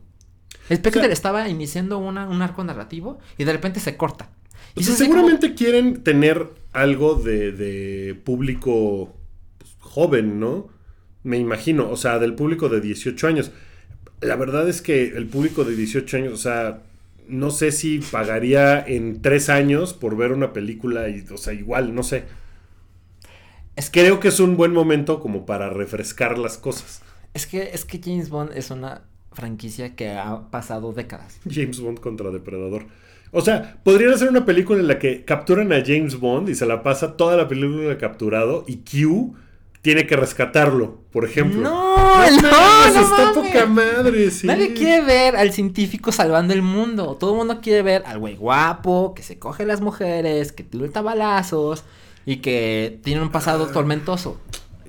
Spectre 0.72 1.02
O 1.02 1.06
sea- 1.06 1.14
estaba 1.14 1.48
iniciando 1.50 1.98
una, 1.98 2.28
un 2.28 2.42
arco 2.42 2.64
narrativo 2.64 3.20
y 3.38 3.44
de 3.44 3.54
repente 3.54 3.80
se 3.80 3.96
corta. 3.98 4.30
Y 4.76 4.82
O 4.82 4.84
sea, 4.84 4.94
como- 4.96 5.06
seguramente 5.06 5.54
quieren 5.56 6.04
tener 6.04 6.50
algo 6.74 7.16
de, 7.16 7.52
de 7.52 8.16
público 8.16 9.16
pues, 9.58 9.72
joven, 9.80 10.40
¿no? 10.40 10.70
Me 11.24 11.38
imagino, 11.38 11.90
o 11.90 11.98
sea, 11.98 12.20
del 12.20 12.36
público 12.36 12.70
de 12.70 12.82
18 12.82 13.28
años. 13.28 13.52
La 14.22 14.36
verdad 14.36 14.68
es 14.70 14.82
que 14.82 15.08
el 15.10 15.28
público 15.28 15.64
de 15.64 15.76
18 15.76 16.18
años, 16.18 16.34
o 16.34 16.38
sea, 16.38 16.84
no 17.28 17.52
sé 17.52 17.72
si 17.72 18.00
pagaría 18.00 18.80
en 18.86 19.22
3 19.22 19.50
años 19.50 19.94
por 19.94 20.16
ver 20.16 20.32
una 20.32 20.54
película, 20.54 21.10
y, 21.10 21.26
o 21.32 21.38
sea, 21.38 21.54
igual, 21.54 21.94
no 21.94 22.04
sé. 22.04 22.24
Es 23.76 23.90
que, 23.90 24.02
Creo 24.02 24.20
que 24.20 24.30
es 24.30 24.40
un 24.40 24.58
buen 24.58 24.74
momento 24.74 25.20
como 25.20 25.46
para 25.46 25.70
refrescar 25.70 26.38
las 26.38 26.58
cosas. 26.58 27.02
es 27.34 27.46
que, 27.46 27.72
es 27.74 27.86
que 27.86 28.00
James 28.04 28.30
Bond 28.30 28.52
es 28.56 28.72
una 28.72 29.04
franquicia 29.34 29.96
que 29.96 30.10
ha 30.10 30.50
pasado 30.50 30.94
décadas. 30.94 31.40
James 31.50 31.80
Bond 31.80 32.00
contra 32.00 32.32
Depredador. 32.32 32.86
O 33.32 33.42
sea, 33.42 33.78
podrían 33.84 34.14
hacer 34.14 34.30
una 34.30 34.46
película 34.46 34.80
en 34.80 34.88
la 34.88 35.00
que 35.00 35.26
capturan 35.26 35.72
a 35.74 35.84
James 35.86 36.20
Bond 36.20 36.50
y 36.50 36.56
se 36.56 36.66
la 36.66 36.84
pasa 36.84 37.18
toda 37.18 37.36
la 37.36 37.48
película 37.48 37.98
capturado 37.98 38.64
y 38.68 38.78
Q 38.78 39.36
tiene 39.82 40.06
que 40.06 40.16
rescatarlo, 40.16 41.00
por 41.12 41.24
ejemplo. 41.24 41.62
No, 41.62 41.98
no, 41.98 42.42
no 42.42 42.88
está 42.88 43.00
mames. 43.00 43.38
poca 43.38 43.66
madre, 43.66 44.32
sí. 44.32 44.48
Nadie 44.48 44.74
quiere 44.74 45.02
ver 45.04 45.36
al 45.36 45.54
científico 45.54 46.12
salvando 46.12 46.54
el 46.54 46.62
mundo. 46.62 47.16
Todo 47.20 47.32
el 47.32 47.38
mundo 47.38 47.60
quiere 47.62 47.84
ver 47.84 48.04
al 48.06 48.20
güey 48.20 48.36
guapo, 48.36 49.14
que 49.16 49.24
se 49.24 49.40
coge 49.40 49.66
las 49.66 49.80
mujeres, 49.80 50.52
que 50.52 50.64
tira 50.64 51.02
balazos 51.02 51.84
y 52.26 52.38
que 52.38 53.00
tiene 53.04 53.22
un 53.22 53.32
pasado 53.32 53.68
tormentoso. 53.68 54.40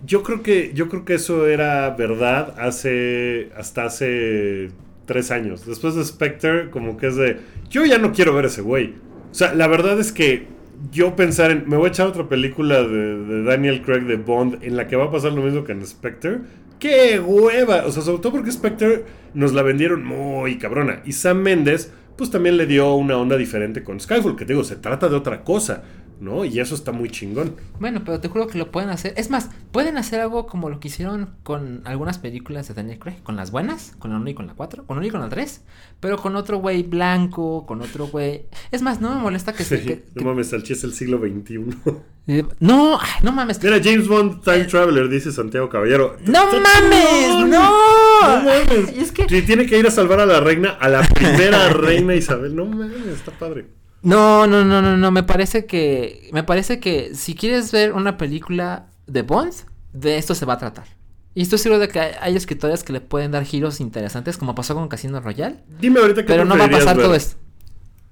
Yo 0.05 0.23
creo 0.23 0.43
que 0.43 0.73
yo 0.75 0.89
creo 0.89 1.05
que 1.05 1.15
eso 1.15 1.47
era 1.47 1.91
verdad 1.91 2.55
hace 2.59 3.51
hasta 3.57 3.85
hace 3.85 4.71
tres 5.09 5.33
años. 5.33 5.67
Después 5.67 5.97
de 5.97 6.05
Spectre, 6.05 6.71
como 6.71 6.97
que 6.97 7.09
es 7.09 7.17
de 7.17 7.39
yo 7.69 7.85
ya 7.85 7.99
no 7.99 8.13
quiero 8.13 8.33
ver 8.35 8.45
ese 8.45 8.63
güey. 8.63 8.95
O 9.33 9.35
sea, 9.35 9.55
la 9.55 9.67
verdad 9.67 9.99
es 9.99 10.13
que 10.13 10.47
yo 10.93 11.17
pensar 11.17 11.51
en 11.51 11.69
me 11.69 11.77
voy 11.77 11.87
a 11.87 11.89
echar 11.89 12.07
otra 12.07 12.29
película 12.29 12.85
de, 12.85 13.43
Daniel 13.43 13.83
Craig 13.83 14.03
de 14.03 14.17
Bond 14.17 14.63
en 14.63 14.77
la 14.77 14.87
que 14.87 14.95
va 14.95 15.07
a 15.07 15.11
pasar 15.11 15.33
lo 15.33 15.43
mismo 15.43 15.65
que 15.65 15.73
en 15.73 15.85
Spectre. 15.85 16.39
¡Qué 16.79 17.19
hueva! 17.19 17.87
O 17.87 17.91
sea, 17.91 18.05
sobre 18.05 18.23
todo 18.23 18.33
porque 18.35 18.53
Spectre 18.53 19.05
nos 19.35 19.53
la 19.53 19.63
vendieron 19.63 20.05
muy 20.05 20.59
cabrona. 20.59 21.03
Y 21.05 21.13
Sam 21.13 21.39
Mendes, 21.39 21.91
pues 22.17 22.31
también 22.31 22.57
le 22.57 22.67
dio 22.67 22.95
una 22.95 23.17
onda 23.17 23.37
diferente 23.37 23.83
con 23.83 23.99
Skyfall, 23.99 24.37
que 24.37 24.45
te 24.45 24.53
digo, 24.53 24.63
se 24.63 24.77
trata 24.77 25.09
de 25.09 25.17
otra 25.17 25.43
cosa, 25.43 25.83
¿no? 26.21 26.45
Y 26.45 26.61
eso 26.61 26.75
está 26.75 26.93
muy 26.93 27.11
chingón. 27.11 27.57
Bueno, 27.81 28.03
pero 28.05 28.21
te 28.21 28.29
juro 28.29 28.47
que 28.47 28.59
lo 28.59 28.71
pueden 28.71 28.91
hacer. 28.91 29.15
Es 29.17 29.31
más, 29.31 29.51
pueden 29.73 29.97
hacer 29.99 30.21
algo 30.21 30.47
como 30.47 30.71
lo 30.71 30.81
que 30.81 30.89
hicieron 30.89 31.31
con 31.43 31.83
algunas 31.85 32.19
películas 32.19 32.69
de 32.69 32.75
Daniel 32.75 32.99
Craig. 32.99 33.23
Con 33.23 33.37
las 33.37 33.51
buenas, 33.51 33.95
con 33.99 34.11
la 34.11 34.17
1 34.19 34.31
y 34.31 34.35
con 34.35 34.47
la 34.47 34.55
4, 34.55 34.85
con 34.87 34.97
la 34.97 35.01
1 35.01 35.07
y 35.09 35.11
con 35.11 35.21
la 35.21 35.29
3. 35.29 35.63
Pero 36.01 36.17
con 36.19 36.37
otro 36.37 36.59
güey 36.59 36.83
blanco, 36.83 37.67
con 37.67 37.81
otro 37.83 38.07
güey... 38.09 38.47
Es 38.71 38.83
más, 38.83 39.01
no 39.01 39.15
me 39.15 39.21
molesta 39.21 39.53
que 39.53 39.65
se... 39.65 39.83
que- 39.83 40.05
no 40.15 40.25
mames, 40.25 40.49
Salchi 40.51 40.73
es 40.73 40.85
el 40.85 40.93
siglo 40.93 41.19
XXI. 41.19 41.61
eh, 42.29 42.45
no, 42.61 42.99
ay, 43.01 43.09
no 43.23 43.33
mames. 43.33 43.63
Mira, 43.63 43.79
James 43.83 44.07
Bond 44.09 44.43
Time 44.43 44.65
Traveler, 44.65 45.09
dice 45.09 45.33
Santiago 45.33 45.69
Caballero. 45.69 46.17
¡No 46.27 46.47
mames! 46.47 47.49
¡No! 47.49 48.29
No 48.29 48.43
mames. 48.45 48.89
Es 48.97 49.13
que... 49.13 49.25
Tiene 49.25 49.67
que 49.67 49.79
ir 49.79 49.87
a 49.87 49.91
salvar 49.91 50.21
a 50.21 50.27
la 50.27 50.41
reina, 50.41 50.71
a 50.71 50.89
la 50.89 51.03
primera 51.03 51.69
reina 51.73 52.15
Isabel. 52.15 52.55
No 52.55 52.65
mames, 52.67 53.07
está 53.07 53.31
padre. 53.33 53.67
No, 54.03 54.47
no, 54.47 54.65
no, 54.65 54.81
no, 54.81 54.97
no, 54.97 55.11
me 55.11 55.23
parece 55.23 55.67
que 55.67 56.31
me 56.33 56.45
parece 56.45 56.79
que 56.79 57.15
si 57.15 57.35
quieres 57.35 57.73
ver 57.73 57.93
una 57.93 58.17
película 58.17 58.87
de 59.07 59.23
Bond, 59.23 59.53
de 59.93 60.19
esto 60.19 60.35
se 60.35 60.47
va 60.47 60.55
a 60.55 60.59
tratar. 60.59 60.87
Y 61.35 61.43
estoy 61.43 61.59
seguro 61.59 61.79
de 61.81 61.89
que 61.89 62.01
hay, 62.01 62.37
escritores 62.37 62.83
que 62.83 62.93
le 62.93 63.01
pueden 63.01 63.31
dar 63.31 63.45
giros 63.45 63.81
interesantes, 63.81 64.39
como 64.39 64.55
pasó 64.55 64.75
con 64.75 64.89
Casino 64.89 65.21
Royale, 65.21 65.63
Dime 65.81 66.01
ahorita 66.01 66.23
qué 66.23 66.27
pero 66.27 66.45
no 66.45 66.57
va 66.57 66.65
a 66.65 66.71
pasar 66.71 66.97
ver, 66.97 67.07
todo 67.07 67.15
esto. 67.15 67.37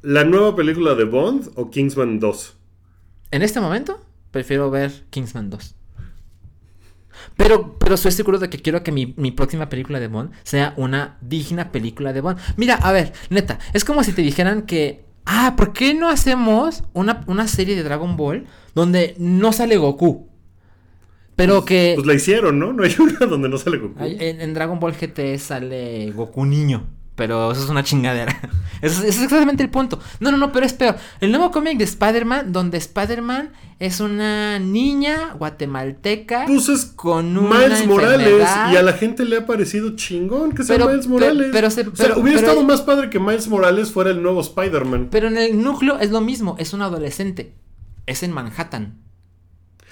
¿La 0.02 0.24
nueva 0.24 0.54
película 0.54 0.94
de 0.94 1.04
Bond 1.04 1.50
o 1.56 1.70
Kingsman 1.70 2.20
2? 2.20 2.56
En 3.32 3.42
este 3.42 3.60
momento, 3.60 4.00
prefiero 4.30 4.70
ver 4.70 5.06
Kingsman 5.10 5.50
2. 5.50 5.74
Pero, 7.36 7.78
pero 7.78 7.94
estoy 7.96 8.12
seguro 8.12 8.38
de 8.38 8.48
que 8.48 8.58
quiero 8.58 8.82
que 8.82 8.92
mi, 8.92 9.14
mi 9.16 9.32
próxima 9.32 9.68
película 9.68 9.98
de 9.98 10.08
Bond 10.08 10.30
sea 10.42 10.74
una 10.76 11.18
digna 11.20 11.72
película 11.72 12.12
de 12.12 12.20
Bond. 12.20 12.38
Mira, 12.56 12.74
a 12.76 12.92
ver, 12.92 13.12
neta, 13.30 13.58
es 13.72 13.84
como 13.84 14.04
si 14.04 14.12
te 14.12 14.22
dijeran 14.22 14.62
que, 14.62 15.05
ah, 15.26 15.54
¿por 15.56 15.72
qué 15.72 15.94
no 15.94 16.08
hacemos 16.08 16.84
una, 16.94 17.22
una 17.26 17.46
serie 17.48 17.76
de 17.76 17.82
Dragon 17.82 18.16
Ball 18.16 18.46
donde 18.74 19.14
no 19.18 19.52
sale 19.52 19.76
Goku? 19.76 20.28
Pero 21.36 21.64
que 21.66 21.92
Pues 21.96 22.06
la 22.06 22.14
hicieron, 22.14 22.58
¿no? 22.58 22.72
No 22.72 22.82
hay 22.84 22.94
una 22.98 23.26
donde 23.26 23.48
no 23.48 23.58
sale 23.58 23.76
Goku. 23.78 24.02
hay- 24.02 24.16
en, 24.18 24.40
en 24.40 24.54
Dragon 24.54 24.80
Ball 24.80 24.94
GT 24.94 25.36
sale 25.38 26.10
Goku 26.12 26.44
niño. 26.46 26.86
Pero 27.16 27.50
eso 27.50 27.64
es 27.64 27.70
una 27.70 27.82
chingadera. 27.82 28.38
Eso 28.82 29.02
es, 29.04 29.14
exactamente 29.22 29.62
el 29.62 29.70
punto. 29.70 29.98
No, 30.20 30.30
no, 30.30 30.36
no, 30.36 30.52
pero 30.52 30.66
es 30.66 30.74
peor. 30.74 30.96
El 31.22 31.30
nuevo 31.30 31.50
cómic 31.50 31.78
de 31.78 31.84
Spider-Man, 31.84 32.52
donde 32.52 32.76
Spider-Man 32.76 33.52
es 33.78 34.00
una 34.00 34.58
niña 34.58 35.32
guatemalteca 35.38 36.44
Pues 36.46 36.68
es 36.68 36.84
con 36.84 37.38
una 37.38 37.58
Miles 37.60 37.86
Morales 37.86 38.46
y 38.70 38.76
a 38.76 38.82
la 38.82 38.92
gente 38.92 39.24
le 39.24 39.38
ha 39.38 39.46
parecido 39.46 39.96
chingón 39.96 40.52
que 40.52 40.62
sea 40.62 40.76
Pero- 40.76 40.90
Miles 40.90 41.06
Morales. 41.08 41.48
pero 41.52 41.70
se- 41.70 41.80
o 41.88 41.96
sea, 41.96 42.08
pero- 42.08 42.20
hubiera 42.20 42.38
estado 42.38 42.62
más 42.64 42.82
padre 42.82 43.08
que 43.08 43.18
Miles 43.18 43.48
Morales 43.48 43.90
fuera 43.90 44.10
el 44.10 44.22
nuevo 44.22 44.42
Spider-Man. 44.42 45.08
Pero 45.10 45.28
en 45.28 45.38
el 45.38 45.62
núcleo 45.62 45.98
es 45.98 46.10
lo 46.10 46.20
mismo, 46.20 46.56
es 46.58 46.74
un 46.74 46.82
adolescente. 46.82 47.54
Es 48.04 48.22
en 48.22 48.32
Manhattan. 48.32 48.98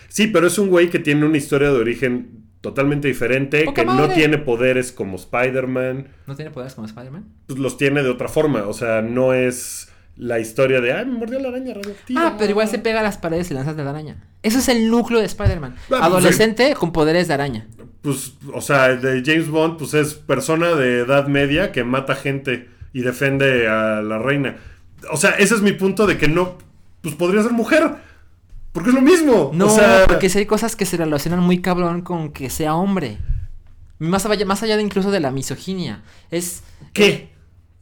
Sí, 0.09 0.27
pero 0.27 0.47
es 0.47 0.59
un 0.59 0.69
güey 0.69 0.91
que 0.91 0.99
tiene 0.99 1.25
una 1.25 1.39
historia 1.39 1.69
de 1.71 1.79
origen 1.79 2.44
totalmente 2.65 3.09
diferente, 3.09 3.67
que 3.75 3.85
no 3.85 4.09
tiene 4.09 4.39
poderes 4.39 4.91
como 4.91 5.17
Spider-Man, 5.17 6.09
¿No 6.27 6.35
tiene 6.35 6.51
poderes 6.51 6.75
como 6.75 6.87
Spider-Man? 6.87 7.25
pues 7.47 7.59
los 7.59 7.77
tiene 7.77 8.03
de 8.03 8.09
otra 8.09 8.29
forma, 8.29 8.67
o 8.67 8.73
sea, 8.73 9.03
no 9.03 9.35
es 9.35 9.93
la 10.17 10.41
historia 10.41 10.81
de, 10.81 10.95
ay, 10.95 11.05
me 11.05 11.19
mordió 11.19 11.39
la 11.41 11.49
araña 11.49 11.75
radioactiva. 11.75 12.27
Ah, 12.27 12.37
pero 12.39 12.51
igual 12.51 12.67
se 12.69 12.79
pega 12.79 13.01
a 13.01 13.03
las 13.03 13.19
paredes 13.19 13.51
y 13.51 13.55
lanzas 13.55 13.77
de 13.77 13.85
la 13.85 13.91
araña. 13.91 14.17
Ese 14.43 14.59
es 14.61 14.69
el 14.71 14.91
núcleo 14.91 15.21
de 15.21 15.27
Spider-Man. 15.27 15.75
Ah, 15.77 15.85
pues, 15.89 16.03
Adolescente 16.03 16.75
con 16.75 16.91
poderes 16.91 17.29
de 17.29 17.35
araña. 17.35 17.67
Pues, 18.01 18.33
o 18.55 18.63
sea, 18.63 18.87
el 18.87 19.03
de 19.03 19.23
James 19.25 19.49
Bond, 19.49 19.77
pues 19.77 19.93
es 19.93 20.15
persona 20.15 20.75
de 20.75 21.01
edad 21.01 21.27
media 21.27 21.71
que 21.71 21.85
mata 21.85 22.15
gente 22.15 22.71
y 22.95 23.03
defiende 23.03 23.69
a 23.69 24.01
la 24.01 24.19
reina. 24.19 24.57
O 25.13 25.19
sea, 25.19 25.33
ese 25.33 25.55
es 25.55 25.61
mi 25.61 25.73
punto 25.73 26.07
de 26.07 26.17
que 26.17 26.29
no, 26.29 26.57
pues 27.03 27.15
podría 27.15 27.43
ser 27.43 27.53
mujer. 27.53 27.97
Porque 28.75 28.91
es 28.91 28.95
lo 28.97 29.03
mismo. 29.03 29.53
No, 29.55 29.67
o 29.67 29.71
sea, 29.71 30.05
porque 30.09 30.29
sí 30.29 30.39
hay 30.39 30.47
cosas 30.47 30.75
que 30.75 30.85
se 30.85 30.97
relacionan 30.97 31.39
muy 31.39 31.63
cabrón 31.63 32.03
con 32.03 32.33
que 32.33 32.51
sea 32.51 32.75
hombre. 32.75 33.19
Más 34.01 34.27
allá, 34.27 34.45
más 34.45 34.65
allá 34.65 34.77
de 34.77 34.83
incluso 34.83 35.13
de 35.13 35.21
la 35.21 35.31
misoginia. 35.31 36.03
Es. 36.33 36.65
¿qué? 36.93 37.31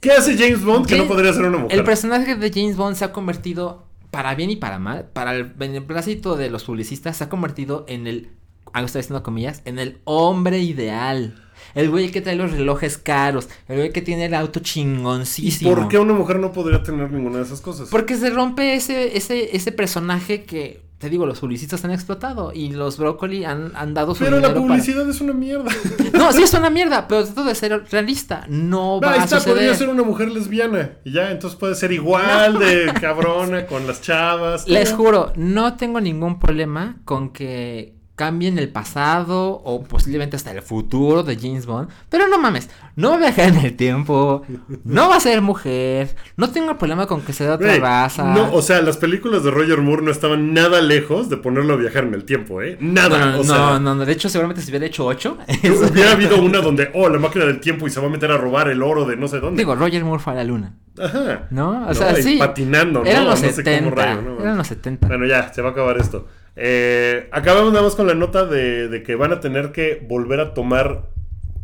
¿Qué 0.00 0.12
hace 0.12 0.36
James 0.36 0.62
Bond 0.62 0.86
que 0.86 0.98
no 0.98 1.08
podría 1.08 1.32
ser 1.32 1.44
una 1.46 1.56
mujer? 1.56 1.78
El 1.78 1.84
personaje 1.84 2.36
de 2.36 2.50
James 2.52 2.76
Bond 2.76 2.96
se 2.96 3.06
ha 3.06 3.12
convertido, 3.12 3.86
para 4.10 4.34
bien 4.34 4.50
y 4.50 4.56
para 4.56 4.78
mal, 4.78 5.08
para 5.14 5.34
el 5.34 5.44
beneplácito 5.44 6.36
de 6.36 6.50
los 6.50 6.64
publicistas, 6.64 7.16
se 7.16 7.24
ha 7.24 7.30
convertido 7.30 7.86
en 7.88 8.06
el. 8.06 8.28
Hago 8.74 8.84
estoy 8.84 9.00
haciendo 9.00 9.22
comillas, 9.22 9.62
en 9.64 9.78
el 9.78 9.98
hombre 10.04 10.58
ideal. 10.58 11.42
El 11.74 11.88
güey 11.88 12.10
que 12.10 12.20
trae 12.20 12.36
los 12.36 12.52
relojes 12.52 12.98
caros. 12.98 13.48
El 13.66 13.76
güey 13.76 13.92
que 13.92 14.02
tiene 14.02 14.26
el 14.26 14.34
auto 14.34 14.58
¿Y 14.58 14.62
chingoncísimo. 14.62 15.74
por 15.74 15.88
qué 15.88 15.98
una 15.98 16.12
mujer 16.12 16.38
no 16.38 16.52
podría 16.52 16.82
tener 16.82 17.10
ninguna 17.10 17.38
de 17.38 17.44
esas 17.44 17.62
cosas? 17.62 17.88
Porque 17.88 18.16
se 18.16 18.28
rompe 18.28 18.74
ese, 18.74 19.16
ese, 19.16 19.56
ese 19.56 19.72
personaje 19.72 20.44
que 20.44 20.81
te 21.02 21.10
digo, 21.10 21.26
los 21.26 21.40
publicistas 21.40 21.84
han 21.84 21.90
explotado 21.90 22.52
y 22.54 22.70
los 22.70 22.96
brócoli 22.96 23.44
han, 23.44 23.72
han 23.74 23.92
dado 23.92 24.14
su 24.14 24.22
Pero 24.22 24.36
la 24.38 24.50
para- 24.50 24.60
publicidad 24.60 25.10
es 25.10 25.20
una 25.20 25.32
mierda. 25.32 25.68
No, 26.12 26.30
sí 26.32 26.44
es 26.44 26.54
una 26.54 26.70
mierda, 26.70 27.08
pero 27.08 27.24
trato 27.24 27.42
de 27.42 27.54
ser 27.56 27.84
realista. 27.90 28.44
No 28.48 29.00
va 29.00 29.14
ahí 29.14 29.20
a 29.20 29.24
está, 29.24 29.40
podría 29.40 29.74
ser 29.74 29.88
una 29.88 30.04
mujer 30.04 30.30
lesbiana. 30.30 30.92
Y 31.04 31.10
ya, 31.12 31.32
entonces 31.32 31.58
puede 31.58 31.74
ser 31.74 31.90
igual 31.90 32.60
de 32.60 32.92
cabrona 33.00 33.66
con 33.66 33.84
las 33.88 34.00
chavas. 34.00 34.68
Les 34.68 34.92
juro, 34.92 35.32
no 35.34 35.74
tengo 35.76 36.00
ningún 36.00 36.38
problema 36.38 36.98
con 37.04 37.32
que 37.32 37.96
cambien 38.22 38.56
el 38.56 38.68
pasado 38.68 39.60
o 39.64 39.82
posiblemente 39.82 40.36
hasta 40.36 40.52
el 40.52 40.62
futuro 40.62 41.24
de 41.24 41.34
James 41.36 41.66
Bond. 41.66 41.88
Pero 42.08 42.28
no 42.28 42.38
mames, 42.38 42.70
no 42.94 43.10
va 43.10 43.16
a 43.16 43.18
viajar 43.18 43.48
en 43.48 43.56
el 43.56 43.74
tiempo, 43.76 44.44
no 44.84 45.08
va 45.08 45.16
a 45.16 45.20
ser 45.20 45.42
mujer, 45.42 46.14
no 46.36 46.48
tengo 46.50 46.78
problema 46.78 47.06
con 47.06 47.20
que 47.22 47.32
sea 47.32 47.48
de 47.48 47.52
otra 47.54 47.66
Güey, 47.66 47.80
raza. 47.80 48.32
No, 48.32 48.52
o 48.54 48.62
sea, 48.62 48.80
las 48.80 48.96
películas 48.96 49.42
de 49.42 49.50
Roger 49.50 49.78
Moore 49.80 50.02
no 50.02 50.12
estaban 50.12 50.54
nada 50.54 50.80
lejos 50.80 51.28
de 51.30 51.36
ponerlo 51.36 51.74
a 51.74 51.76
viajar 51.76 52.04
en 52.04 52.14
el 52.14 52.22
tiempo, 52.24 52.62
¿eh? 52.62 52.76
Nada. 52.80 53.18
no, 53.18 53.26
no, 53.26 53.32
o 53.32 53.36
no, 53.38 53.44
sea, 53.44 53.78
no, 53.80 53.94
no, 53.96 54.04
de 54.04 54.12
hecho 54.12 54.28
seguramente 54.28 54.62
si 54.62 54.70
hubiera 54.70 54.86
hecho 54.86 55.04
8. 55.04 55.38
hubiera 55.90 56.12
habido 56.12 56.40
una 56.40 56.60
donde, 56.60 56.90
oh, 56.94 57.08
la 57.08 57.18
máquina 57.18 57.44
del 57.44 57.58
tiempo 57.58 57.88
y 57.88 57.90
se 57.90 57.98
va 58.00 58.06
a 58.06 58.10
meter 58.10 58.30
a 58.30 58.36
robar 58.38 58.68
el 58.68 58.84
oro 58.84 59.04
de 59.04 59.16
no 59.16 59.26
sé 59.26 59.40
dónde. 59.40 59.58
Digo, 59.58 59.74
Roger 59.74 60.04
Moore 60.04 60.22
fue 60.22 60.32
a 60.34 60.36
la 60.36 60.44
luna, 60.44 60.74
Ajá. 60.96 61.48
¿no? 61.50 61.70
O 61.70 61.88
No, 61.88 61.94
sea, 61.94 62.14
sí. 62.14 62.36
patinando, 62.38 63.00
¿no? 63.00 63.06
Eran 63.06 63.24
los 63.24 63.42
No 63.42 63.48
sé 63.48 63.64
cómo 63.64 63.90
70, 63.90 63.94
rayo, 63.96 64.22
¿no? 64.22 64.40
eran 64.40 64.56
los 64.58 64.66
70. 64.68 65.08
Bueno, 65.08 65.26
ya, 65.26 65.52
se 65.52 65.60
va 65.60 65.70
a 65.70 65.72
acabar 65.72 65.98
esto. 65.98 66.28
Eh, 66.56 67.28
acabamos 67.32 67.72
nada 67.72 67.84
más 67.84 67.94
con 67.94 68.06
la 68.06 68.14
nota 68.14 68.44
de, 68.46 68.88
de 68.88 69.02
que 69.02 69.14
van 69.14 69.32
a 69.32 69.40
tener 69.40 69.72
que 69.72 70.04
volver 70.06 70.40
a 70.40 70.54
tomar 70.54 71.10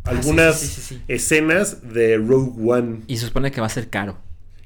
Ah, 0.05 0.11
algunas 0.13 0.59
sí, 0.59 0.67
sí, 0.69 0.81
sí, 0.81 0.95
sí. 0.95 1.03
escenas 1.09 1.93
de 1.93 2.17
Rogue 2.17 2.53
One. 2.67 3.01
Y 3.09 3.19
se 3.19 3.27
supone 3.27 3.51
que 3.51 3.61
va 3.61 3.67
a 3.67 3.71
ser 3.71 3.89
caro. 3.91 4.17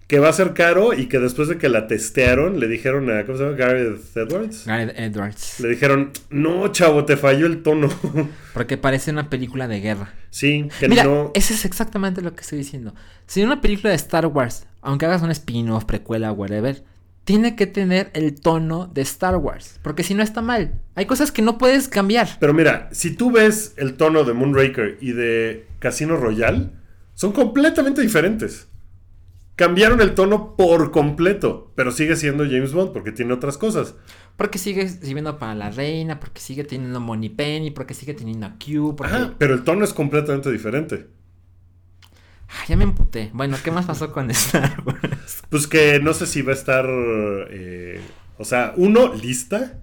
Que 0.07 0.19
va 0.21 0.29
a 0.29 0.33
ser 0.33 0.53
caro 0.53 0.93
y 0.93 1.07
que 1.09 1.19
después 1.19 1.49
de 1.49 1.57
que 1.59 1.69
la 1.69 1.89
testearon, 1.89 2.61
le 2.61 2.69
dijeron 2.69 3.11
a, 3.11 3.25
¿cómo 3.25 3.39
se 3.39 3.45
llama? 3.45 3.57
Gareth 3.57 4.17
Edwards. 4.17 4.67
Gareth 4.67 4.97
Edwards. 4.97 5.59
Le 5.59 5.69
dijeron, 5.71 6.11
no, 6.31 6.69
chavo, 6.69 7.05
te 7.07 7.17
falló 7.17 7.47
el 7.47 7.63
tono. 7.63 7.89
Porque 8.55 8.77
parece 8.77 9.11
una 9.11 9.31
película 9.31 9.67
de 9.67 9.81
guerra. 9.81 10.13
sí, 10.31 10.69
que 10.79 10.89
Mira, 10.89 11.05
no. 11.05 11.33
eso 11.35 11.55
es 11.55 11.65
exactamente 11.65 12.21
lo 12.21 12.35
que 12.35 12.43
estoy 12.43 12.59
diciendo. 12.59 12.95
Si 13.27 13.43
una 13.43 13.61
película 13.61 13.89
de 13.91 13.97
Star 13.97 14.27
Wars, 14.27 14.67
aunque 14.83 15.07
hagas 15.07 15.23
un 15.23 15.31
spin-off, 15.33 15.87
precuela, 15.87 16.31
whatever, 16.31 16.85
tiene 17.25 17.55
que 17.57 17.67
tener 17.67 18.11
el 18.15 18.41
tono 18.41 18.87
de 18.87 19.03
Star 19.03 19.37
Wars. 19.37 19.79
Porque 19.83 20.03
si 20.03 20.15
no 20.15 20.23
está 20.23 20.43
mal. 20.43 20.81
Hay 20.95 21.07
cosas 21.07 21.31
que 21.33 21.43
no 21.43 21.59
puedes 21.59 21.89
cambiar. 21.89 22.29
Pero 22.41 22.55
mira, 22.55 22.89
si 22.93 23.15
tú 23.15 23.31
ves 23.31 23.75
el 23.77 23.95
tono 23.95 24.25
de 24.25 24.33
Moonraker 24.33 24.99
y 25.01 25.13
de 25.13 25.67
Casino 25.79 26.17
Royale, 26.17 26.71
son 27.15 27.33
completamente 27.33 28.01
diferentes. 28.03 28.69
Cambiaron 29.55 30.01
el 30.01 30.15
tono 30.15 30.57
por 30.57 30.91
completo, 30.91 31.73
pero 31.77 31.93
sigue 31.93 32.17
siendo 32.17 32.45
James 32.45 32.73
Bond 32.73 32.93
porque 32.93 33.13
tiene 33.13 33.35
otras 33.35 33.59
cosas. 33.59 33.95
Porque 34.37 34.59
sigue 34.59 34.89
sirviendo 34.89 35.39
para 35.39 35.55
la 35.55 35.71
reina, 35.71 36.19
porque 36.19 36.41
sigue 36.41 36.65
teniendo 36.65 37.01
Money 37.01 37.29
Penny, 37.29 37.71
porque 37.71 37.93
sigue 37.95 38.15
teniendo 38.15 38.47
a 38.47 38.57
Q, 38.59 38.97
porque... 38.97 39.15
Ajá, 39.15 39.35
pero 39.39 39.55
el 39.55 39.63
tono 39.63 39.85
es 39.85 39.93
completamente 39.93 40.51
diferente. 40.51 41.07
Ah, 42.55 42.65
ya 42.69 42.77
me 42.77 42.85
emputé. 42.85 43.31
Bueno, 43.33 43.57
¿qué 43.65 43.71
más 43.71 43.87
pasó 43.87 44.13
con 44.13 44.31
Star 44.31 44.83
Wars? 44.85 45.43
Pues 45.51 45.67
que 45.67 46.01
no 46.01 46.13
sé 46.15 46.27
si 46.27 46.43
va 46.43 46.53
a 46.53 46.55
estar, 46.55 46.87
eh, 46.89 48.01
o 48.39 48.45
sea, 48.45 48.73
uno, 48.77 49.13
lista. 49.15 49.79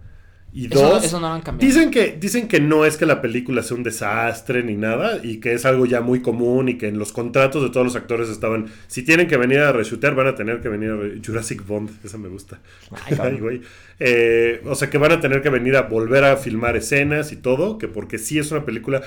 Y 0.51 0.65
Eso- 0.65 0.79
dos, 0.81 1.03
eso 1.03 1.19
no 1.19 1.27
lo 1.29 1.33
han 1.35 1.41
cambiado. 1.41 1.67
Dicen 1.71 1.91
que, 1.91 2.17
dicen 2.19 2.47
que 2.47 2.59
no 2.59 2.83
es 2.85 2.97
que 2.97 3.05
la 3.05 3.21
película 3.21 3.61
sea 3.61 3.77
un 3.77 3.83
desastre 3.83 4.63
ni 4.63 4.75
nada 4.75 5.19
y 5.23 5.39
que 5.39 5.53
es 5.53 5.63
algo 5.65 5.85
ya 5.85 6.01
muy 6.01 6.21
común 6.23 6.69
y 6.69 6.77
que 6.79 6.87
en 6.87 6.97
los 6.97 7.11
contratos 7.11 7.61
de 7.61 7.69
todos 7.69 7.85
los 7.85 7.95
actores 7.95 8.29
estaban, 8.29 8.65
si 8.87 9.03
tienen 9.03 9.27
que 9.27 9.37
venir 9.37 9.59
a 9.59 9.71
reshutear 9.71 10.15
van 10.15 10.25
a 10.25 10.33
tener 10.33 10.59
que 10.61 10.69
venir 10.69 10.89
a 10.89 11.23
Jurassic 11.23 11.63
Bond, 11.67 11.91
esa 12.03 12.17
me 12.17 12.29
gusta. 12.29 12.59
Ay, 13.19 13.37
güey. 13.39 13.61
Eh, 13.99 14.61
o 14.65 14.73
sea 14.73 14.89
que 14.89 14.97
van 14.97 15.11
a 15.11 15.19
tener 15.21 15.43
que 15.43 15.49
venir 15.51 15.75
a 15.75 15.83
volver 15.83 16.23
a 16.23 16.35
filmar 16.35 16.75
escenas 16.75 17.31
y 17.31 17.35
todo, 17.35 17.77
que 17.77 17.87
porque 17.87 18.17
sí 18.17 18.39
es 18.39 18.49
una 18.51 18.65
película, 18.65 19.03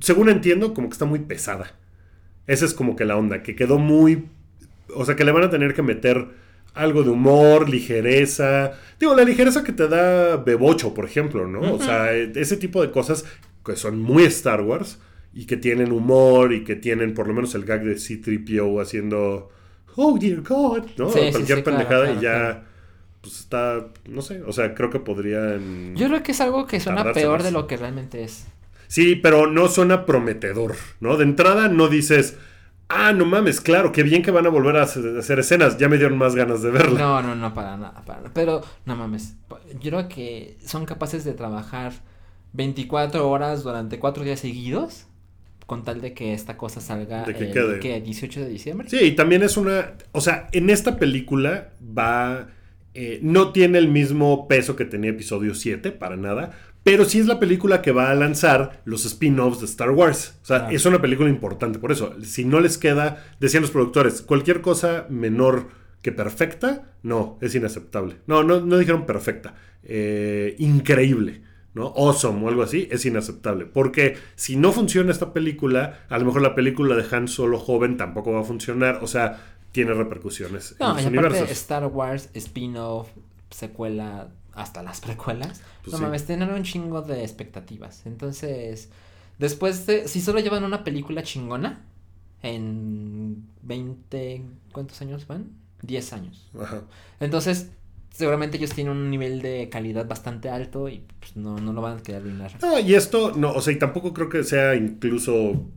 según 0.00 0.30
entiendo, 0.30 0.72
como 0.72 0.88
que 0.88 0.92
está 0.94 1.04
muy 1.04 1.18
pesada. 1.18 1.74
Esa 2.46 2.64
es 2.64 2.74
como 2.74 2.96
que 2.96 3.04
la 3.04 3.16
onda, 3.16 3.42
que 3.42 3.56
quedó 3.56 3.78
muy, 3.78 4.26
o 4.94 5.04
sea 5.04 5.16
que 5.16 5.24
le 5.24 5.32
van 5.32 5.44
a 5.44 5.50
tener 5.50 5.74
que 5.74 5.82
meter 5.82 6.28
algo 6.76 7.02
de 7.02 7.10
humor, 7.10 7.68
ligereza. 7.68 8.72
Digo, 9.00 9.14
la 9.14 9.24
ligereza 9.24 9.64
que 9.64 9.72
te 9.72 9.88
da 9.88 10.36
Bebocho, 10.36 10.94
por 10.94 11.06
ejemplo, 11.06 11.46
¿no? 11.48 11.74
O 11.74 11.80
sea, 11.80 12.14
eh, 12.14 12.30
ese 12.36 12.56
tipo 12.56 12.82
de 12.82 12.90
cosas 12.90 13.24
que 13.64 13.76
son 13.76 14.00
muy 14.00 14.24
Star 14.24 14.60
Wars 14.60 14.98
y 15.32 15.46
que 15.46 15.56
tienen 15.56 15.90
humor 15.90 16.52
y 16.52 16.64
que 16.64 16.76
tienen 16.76 17.14
por 17.14 17.26
lo 17.26 17.34
menos 17.34 17.54
el 17.54 17.64
gag 17.64 17.82
de 17.82 17.98
C-3PO 17.98 18.80
haciendo, 18.80 19.50
oh 19.96 20.18
dear 20.18 20.42
God, 20.42 20.84
¿no? 20.98 21.10
Sí, 21.10 21.20
Cualquier 21.30 21.58
sí, 21.58 21.64
pendejada 21.64 22.04
claro, 22.04 22.20
y 22.20 22.22
ya, 22.22 22.38
claro. 22.38 22.60
pues 23.22 23.40
está, 23.40 23.88
no 24.08 24.22
sé, 24.22 24.42
o 24.42 24.52
sea, 24.52 24.74
creo 24.74 24.90
que 24.90 25.00
podrían... 25.00 25.96
Yo 25.96 26.08
creo 26.08 26.22
que 26.22 26.32
es 26.32 26.40
algo 26.40 26.66
que 26.66 26.78
suena 26.78 27.12
peor 27.12 27.38
más. 27.38 27.44
de 27.44 27.50
lo 27.52 27.66
que 27.66 27.76
realmente 27.76 28.22
es. 28.22 28.46
Sí, 28.88 29.16
pero 29.16 29.46
no 29.46 29.68
suena 29.68 30.06
prometedor, 30.06 30.76
¿no? 31.00 31.16
De 31.16 31.24
entrada 31.24 31.68
no 31.68 31.88
dices, 31.88 32.36
ah, 32.88 33.12
no 33.12 33.24
mames, 33.24 33.60
claro, 33.60 33.92
qué 33.92 34.02
bien 34.02 34.22
que 34.22 34.30
van 34.30 34.46
a 34.46 34.50
volver 34.50 34.76
a 34.76 34.82
hacer, 34.82 35.38
escenas, 35.38 35.78
ya 35.78 35.88
me 35.88 35.98
dieron 35.98 36.18
más 36.18 36.34
ganas 36.34 36.62
de 36.62 36.70
verla. 36.70 36.98
No, 36.98 37.22
no, 37.22 37.34
no, 37.34 37.54
para 37.54 37.76
nada, 37.76 38.02
para 38.04 38.20
nada. 38.20 38.30
Pero, 38.34 38.62
no 38.84 38.96
mames. 38.96 39.36
Yo 39.80 39.90
creo 39.90 40.08
que 40.08 40.56
son 40.64 40.86
capaces 40.86 41.24
de 41.24 41.32
trabajar 41.32 41.92
24 42.52 43.28
horas 43.28 43.62
durante 43.62 43.98
4 43.98 44.24
días 44.24 44.40
seguidos 44.40 45.06
con 45.66 45.82
tal 45.82 46.00
de 46.00 46.14
que 46.14 46.32
esta 46.32 46.56
cosa 46.56 46.80
salga 46.80 47.24
De 47.24 47.34
que 47.34 47.44
el 47.44 47.52
quede. 47.52 47.80
¿qué? 47.80 48.00
18 48.00 48.40
de 48.40 48.48
diciembre. 48.48 48.88
Sí, 48.88 48.98
y 48.98 49.12
también 49.16 49.42
es 49.42 49.56
una, 49.56 49.94
o 50.12 50.20
sea, 50.20 50.48
en 50.52 50.70
esta 50.70 50.96
película 50.96 51.70
va, 51.82 52.48
eh, 52.94 53.18
no 53.22 53.52
tiene 53.52 53.78
el 53.78 53.88
mismo 53.88 54.46
peso 54.46 54.76
que 54.76 54.84
tenía 54.84 55.10
episodio 55.10 55.54
7, 55.54 55.90
para 55.90 56.16
nada, 56.16 56.52
pero 56.86 57.04
sí 57.04 57.18
es 57.18 57.26
la 57.26 57.40
película 57.40 57.82
que 57.82 57.90
va 57.90 58.12
a 58.12 58.14
lanzar 58.14 58.80
los 58.84 59.04
spin-offs 59.06 59.58
de 59.58 59.66
Star 59.66 59.90
Wars. 59.90 60.38
O 60.44 60.46
sea, 60.46 60.70
es 60.70 60.86
una 60.86 61.02
película 61.02 61.28
importante, 61.28 61.80
por 61.80 61.90
eso, 61.90 62.14
si 62.22 62.44
no 62.44 62.60
les 62.60 62.78
queda, 62.78 63.24
decían 63.40 63.62
los 63.62 63.72
productores, 63.72 64.22
cualquier 64.22 64.60
cosa 64.60 65.04
menor 65.10 65.70
que 66.00 66.12
perfecta, 66.12 66.92
no, 67.02 67.38
es 67.40 67.56
inaceptable. 67.56 68.18
No, 68.28 68.44
no, 68.44 68.60
no 68.60 68.78
dijeron 68.78 69.04
perfecta, 69.04 69.56
eh, 69.82 70.54
increíble. 70.60 71.42
¿no? 71.74 71.88
Awesome 71.88 72.44
o 72.44 72.48
algo 72.48 72.62
así, 72.62 72.86
es 72.92 73.04
inaceptable. 73.04 73.66
Porque 73.66 74.16
si 74.36 74.54
no 74.54 74.70
funciona 74.70 75.10
esta 75.10 75.32
película, 75.32 76.06
a 76.08 76.18
lo 76.20 76.26
mejor 76.26 76.40
la 76.40 76.54
película 76.54 76.94
de 76.94 77.04
Han 77.10 77.26
Solo 77.26 77.58
joven 77.58 77.96
tampoco 77.96 78.30
va 78.30 78.42
a 78.42 78.44
funcionar. 78.44 79.00
O 79.02 79.08
sea, 79.08 79.40
tiene 79.72 79.92
repercusiones 79.92 80.70
en 80.70 80.76
No, 80.78 80.94
los 80.94 81.02
y 81.02 81.06
aparte 81.06 81.18
universos. 81.18 81.50
Star 81.50 81.86
Wars, 81.86 82.30
spin-off, 82.32 83.08
secuela, 83.50 84.28
hasta 84.56 84.82
las 84.82 85.00
precuelas. 85.00 85.62
Pues 85.86 85.92
no 85.92 85.98
sí. 85.98 86.04
mames, 86.04 86.26
tienen 86.26 86.50
un 86.50 86.64
chingo 86.64 87.00
de 87.00 87.22
expectativas. 87.22 88.04
Entonces, 88.06 88.90
después 89.38 89.86
de. 89.86 90.08
Si 90.08 90.20
solo 90.20 90.40
llevan 90.40 90.64
una 90.64 90.82
película 90.82 91.22
chingona, 91.22 91.84
en 92.42 93.46
20. 93.62 94.42
¿Cuántos 94.72 95.00
años 95.00 95.28
van? 95.28 95.52
10 95.82 96.12
años. 96.12 96.50
Ajá. 96.60 96.82
Entonces, 97.20 97.70
seguramente 98.10 98.56
ellos 98.56 98.72
tienen 98.72 98.96
un 98.96 99.10
nivel 99.10 99.42
de 99.42 99.68
calidad 99.68 100.08
bastante 100.08 100.48
alto 100.48 100.88
y 100.88 101.04
pues, 101.20 101.36
no, 101.36 101.58
no 101.58 101.72
lo 101.72 101.82
van 101.82 101.98
a 101.98 102.02
querer 102.02 102.22
arruinar. 102.22 102.52
No, 102.60 102.80
y 102.80 102.94
esto, 102.94 103.32
no, 103.36 103.52
o 103.52 103.60
sea, 103.60 103.72
y 103.72 103.78
tampoco 103.78 104.12
creo 104.12 104.28
que 104.28 104.42
sea 104.42 104.74
incluso 104.74 105.68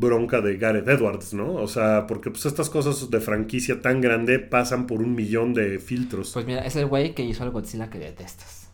bronca 0.00 0.40
de 0.40 0.56
Gareth 0.56 0.88
Edwards, 0.88 1.34
¿no? 1.34 1.54
O 1.54 1.66
sea, 1.66 2.06
porque 2.06 2.30
pues 2.30 2.46
estas 2.46 2.70
cosas 2.70 3.10
de 3.10 3.20
franquicia 3.20 3.80
tan 3.80 4.00
grande 4.00 4.38
pasan 4.38 4.86
por 4.86 5.00
un 5.00 5.14
millón 5.14 5.54
de 5.54 5.78
filtros. 5.78 6.32
Pues 6.32 6.46
mira, 6.46 6.60
es 6.64 6.76
el 6.76 6.86
güey 6.86 7.14
que 7.14 7.24
hizo 7.24 7.44
el 7.44 7.50
Godzilla 7.50 7.90
que 7.90 7.98
detestas. 7.98 8.69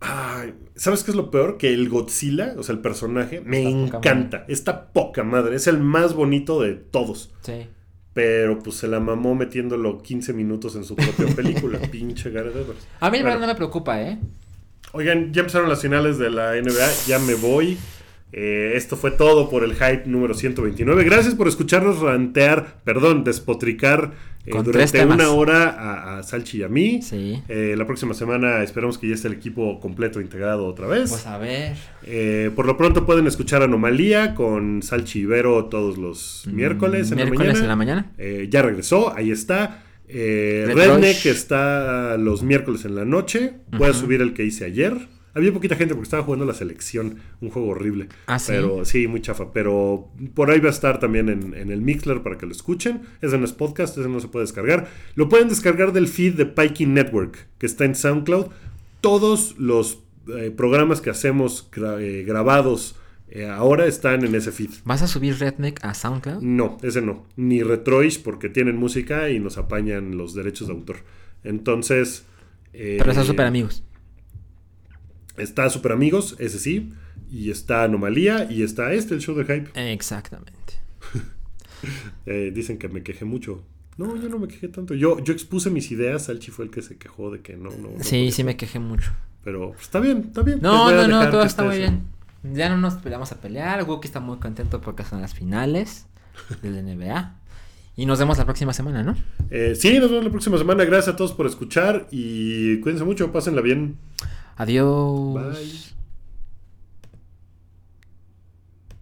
Ay, 0.00 0.54
¿Sabes 0.76 1.02
qué 1.02 1.10
es 1.10 1.16
lo 1.16 1.30
peor? 1.30 1.58
Que 1.58 1.72
el 1.74 1.88
Godzilla, 1.88 2.54
o 2.56 2.62
sea, 2.62 2.72
el 2.74 2.80
personaje, 2.80 3.40
me 3.40 3.62
Está 3.62 3.70
poca 3.86 3.96
encanta. 3.98 4.44
Está 4.48 4.92
poca 4.92 5.24
madre. 5.24 5.56
Es 5.56 5.66
el 5.66 5.78
más 5.78 6.14
bonito 6.14 6.60
de 6.62 6.74
todos. 6.74 7.32
Sí. 7.42 7.66
Pero 8.14 8.60
pues 8.60 8.76
se 8.76 8.86
la 8.88 9.00
mamó 9.00 9.34
metiéndolo 9.34 9.98
15 10.02 10.32
minutos 10.32 10.76
en 10.76 10.84
su 10.84 10.94
propia 10.94 11.26
película. 11.36 11.78
Pinche 11.80 12.30
Gareth 12.30 12.54
Edwards. 12.56 12.86
A 13.00 13.10
mí 13.10 13.18
la 13.18 13.22
Bueno. 13.24 13.24
verdad 13.24 13.40
no 13.40 13.46
me 13.48 13.54
preocupa, 13.56 14.00
¿eh? 14.02 14.18
Oigan, 14.92 15.32
ya 15.32 15.40
empezaron 15.40 15.68
las 15.68 15.82
finales 15.82 16.16
de 16.18 16.30
la 16.30 16.52
NBA. 16.54 16.88
Ya 17.06 17.18
me 17.18 17.34
voy. 17.34 17.76
Eh, 18.32 18.72
esto 18.74 18.96
fue 18.96 19.10
todo 19.10 19.48
por 19.48 19.64
el 19.64 19.72
hype 19.74 20.02
número 20.06 20.34
129. 20.34 21.02
Gracias 21.04 21.34
por 21.34 21.48
escucharnos 21.48 22.00
rantear, 22.00 22.76
perdón, 22.84 23.24
despotricar 23.24 24.12
eh, 24.44 24.50
durante 24.62 25.04
una 25.04 25.30
hora 25.30 25.68
a, 25.70 26.18
a 26.18 26.22
Salchi 26.22 26.58
y 26.58 26.62
a 26.62 26.68
mí. 26.68 27.00
Sí. 27.02 27.42
Eh, 27.48 27.74
la 27.76 27.86
próxima 27.86 28.12
semana 28.14 28.62
esperamos 28.62 28.98
que 28.98 29.08
ya 29.08 29.14
esté 29.14 29.28
el 29.28 29.34
equipo 29.34 29.80
completo 29.80 30.20
integrado 30.20 30.66
otra 30.66 30.86
vez. 30.86 31.08
Pues 31.10 31.26
a 31.26 31.38
ver. 31.38 31.74
Eh, 32.04 32.50
por 32.54 32.66
lo 32.66 32.76
pronto 32.76 33.06
pueden 33.06 33.26
escuchar 33.26 33.62
Anomalía 33.62 34.34
con 34.34 34.82
Salchi 34.82 35.20
Ibero 35.20 35.64
todos 35.66 35.96
los 35.96 36.46
miércoles 36.52 37.10
en 37.10 37.14
Mm, 37.18 37.20
Miércoles 37.22 37.38
la 37.38 37.54
mañana. 37.54 37.60
en 37.62 37.68
la 37.68 37.76
mañana. 37.76 38.12
Eh, 38.18 38.48
ya 38.50 38.60
regresó, 38.62 39.14
ahí 39.16 39.30
está. 39.30 39.84
Eh, 40.06 40.64
Red 40.66 40.76
Redneck 40.76 41.26
está 41.26 42.16
los 42.18 42.42
miércoles 42.42 42.84
en 42.84 42.94
la 42.94 43.04
noche. 43.04 43.54
Voy 43.72 43.88
a 43.88 43.92
subir 43.94 44.20
el 44.22 44.32
que 44.34 44.44
hice 44.44 44.64
ayer. 44.66 44.96
Había 45.34 45.52
poquita 45.52 45.76
gente 45.76 45.94
porque 45.94 46.06
estaba 46.06 46.22
jugando 46.24 46.44
la 46.46 46.54
selección, 46.54 47.18
un 47.40 47.50
juego 47.50 47.68
horrible. 47.68 48.08
Ah, 48.26 48.38
¿sí? 48.38 48.52
Pero 48.52 48.84
sí, 48.84 49.06
muy 49.06 49.20
chafa. 49.20 49.52
Pero 49.52 50.08
por 50.34 50.50
ahí 50.50 50.58
va 50.60 50.68
a 50.68 50.72
estar 50.72 50.98
también 50.98 51.28
en, 51.28 51.54
en 51.54 51.70
el 51.70 51.80
Mixler 51.82 52.22
para 52.22 52.38
que 52.38 52.46
lo 52.46 52.52
escuchen. 52.52 53.02
Ese 53.22 53.38
no 53.38 53.44
es 53.44 53.52
podcast, 53.52 53.96
ese 53.98 54.08
no 54.08 54.18
se 54.20 54.28
puede 54.28 54.44
descargar. 54.44 54.88
Lo 55.14 55.28
pueden 55.28 55.48
descargar 55.48 55.92
del 55.92 56.08
feed 56.08 56.34
de 56.34 56.46
Pikey 56.46 56.86
Network, 56.86 57.46
que 57.58 57.66
está 57.66 57.84
en 57.84 57.94
SoundCloud. 57.94 58.46
todos 59.00 59.54
los 59.58 60.00
eh, 60.36 60.50
programas 60.54 61.00
que 61.00 61.10
hacemos 61.10 61.70
gra- 61.70 62.00
eh, 62.00 62.24
grabados 62.24 62.96
eh, 63.30 63.46
ahora 63.46 63.86
están 63.86 64.24
en 64.24 64.34
ese 64.34 64.50
feed. 64.52 64.70
¿Vas 64.84 65.02
a 65.02 65.06
subir 65.06 65.38
Redneck 65.38 65.84
a 65.84 65.92
SoundCloud? 65.94 66.40
No, 66.42 66.78
ese 66.82 67.00
no. 67.02 67.26
Ni 67.36 67.62
Retroish 67.62 68.22
porque 68.22 68.48
tienen 68.48 68.76
música 68.76 69.28
y 69.30 69.38
nos 69.38 69.58
apañan 69.58 70.16
los 70.16 70.34
derechos 70.34 70.68
de 70.68 70.74
autor. 70.74 70.96
Entonces... 71.44 72.24
eh, 72.72 72.96
Pero 72.98 73.10
están 73.10 73.26
súper 73.26 73.46
amigos. 73.46 73.84
Está 75.38 75.68
Super 75.70 75.92
Amigos, 75.92 76.36
ese 76.38 76.58
sí. 76.58 76.92
Y 77.30 77.50
está 77.50 77.84
Anomalía 77.84 78.50
y 78.50 78.62
está 78.62 78.92
este, 78.92 79.14
el 79.14 79.20
show 79.20 79.34
de 79.36 79.44
Hype. 79.44 79.92
Exactamente. 79.92 80.56
Eh, 82.26 82.50
dicen 82.52 82.76
que 82.76 82.88
me 82.88 83.04
quejé 83.04 83.24
mucho. 83.24 83.62
No, 83.98 84.16
yo 84.20 84.28
no 84.28 84.38
me 84.40 84.48
quejé 84.48 84.66
tanto. 84.68 84.94
Yo, 84.94 85.22
yo 85.22 85.32
expuse 85.32 85.70
mis 85.70 85.90
ideas. 85.92 86.24
Salchi 86.24 86.50
fue 86.50 86.64
el 86.64 86.70
que 86.72 86.82
se 86.82 86.96
quejó 86.98 87.30
de 87.30 87.40
que 87.40 87.56
no, 87.56 87.70
no. 87.70 87.90
no 87.96 88.02
Sí, 88.04 88.30
sí 88.32 88.42
me 88.44 88.56
quejé 88.56 88.80
mucho. 88.80 89.12
Pero 89.44 89.70
pues, 89.70 89.82
está 89.82 90.00
bien, 90.00 90.24
está 90.26 90.42
bien. 90.42 90.58
No, 90.60 90.90
no, 90.90 91.06
no, 91.06 91.30
todo 91.30 91.42
está 91.44 91.62
muy 91.62 91.76
en- 91.76 92.02
bien. 92.42 92.56
Ya 92.56 92.68
no 92.68 92.76
nos 92.78 92.94
peleamos 92.94 93.30
a 93.32 93.40
pelear. 93.40 93.84
Wookie 93.84 94.06
está 94.08 94.20
muy 94.20 94.38
contento 94.38 94.80
porque 94.80 95.04
son 95.04 95.20
las 95.20 95.34
finales 95.34 96.06
del 96.62 96.84
NBA. 96.98 97.34
Y 97.96 98.06
nos 98.06 98.18
vemos 98.18 98.38
la 98.38 98.44
próxima 98.44 98.72
semana, 98.72 99.02
¿no? 99.02 99.16
Eh, 99.50 99.74
sí, 99.76 99.98
nos 99.98 100.10
vemos 100.10 100.24
la 100.24 100.30
próxima 100.30 100.58
semana. 100.58 100.84
Gracias 100.84 101.14
a 101.14 101.16
todos 101.16 101.32
por 101.32 101.46
escuchar 101.46 102.06
y 102.12 102.78
cuídense 102.80 103.04
mucho, 103.04 103.32
pásenla 103.32 103.60
bien. 103.60 103.96
Adiós. 104.58 105.94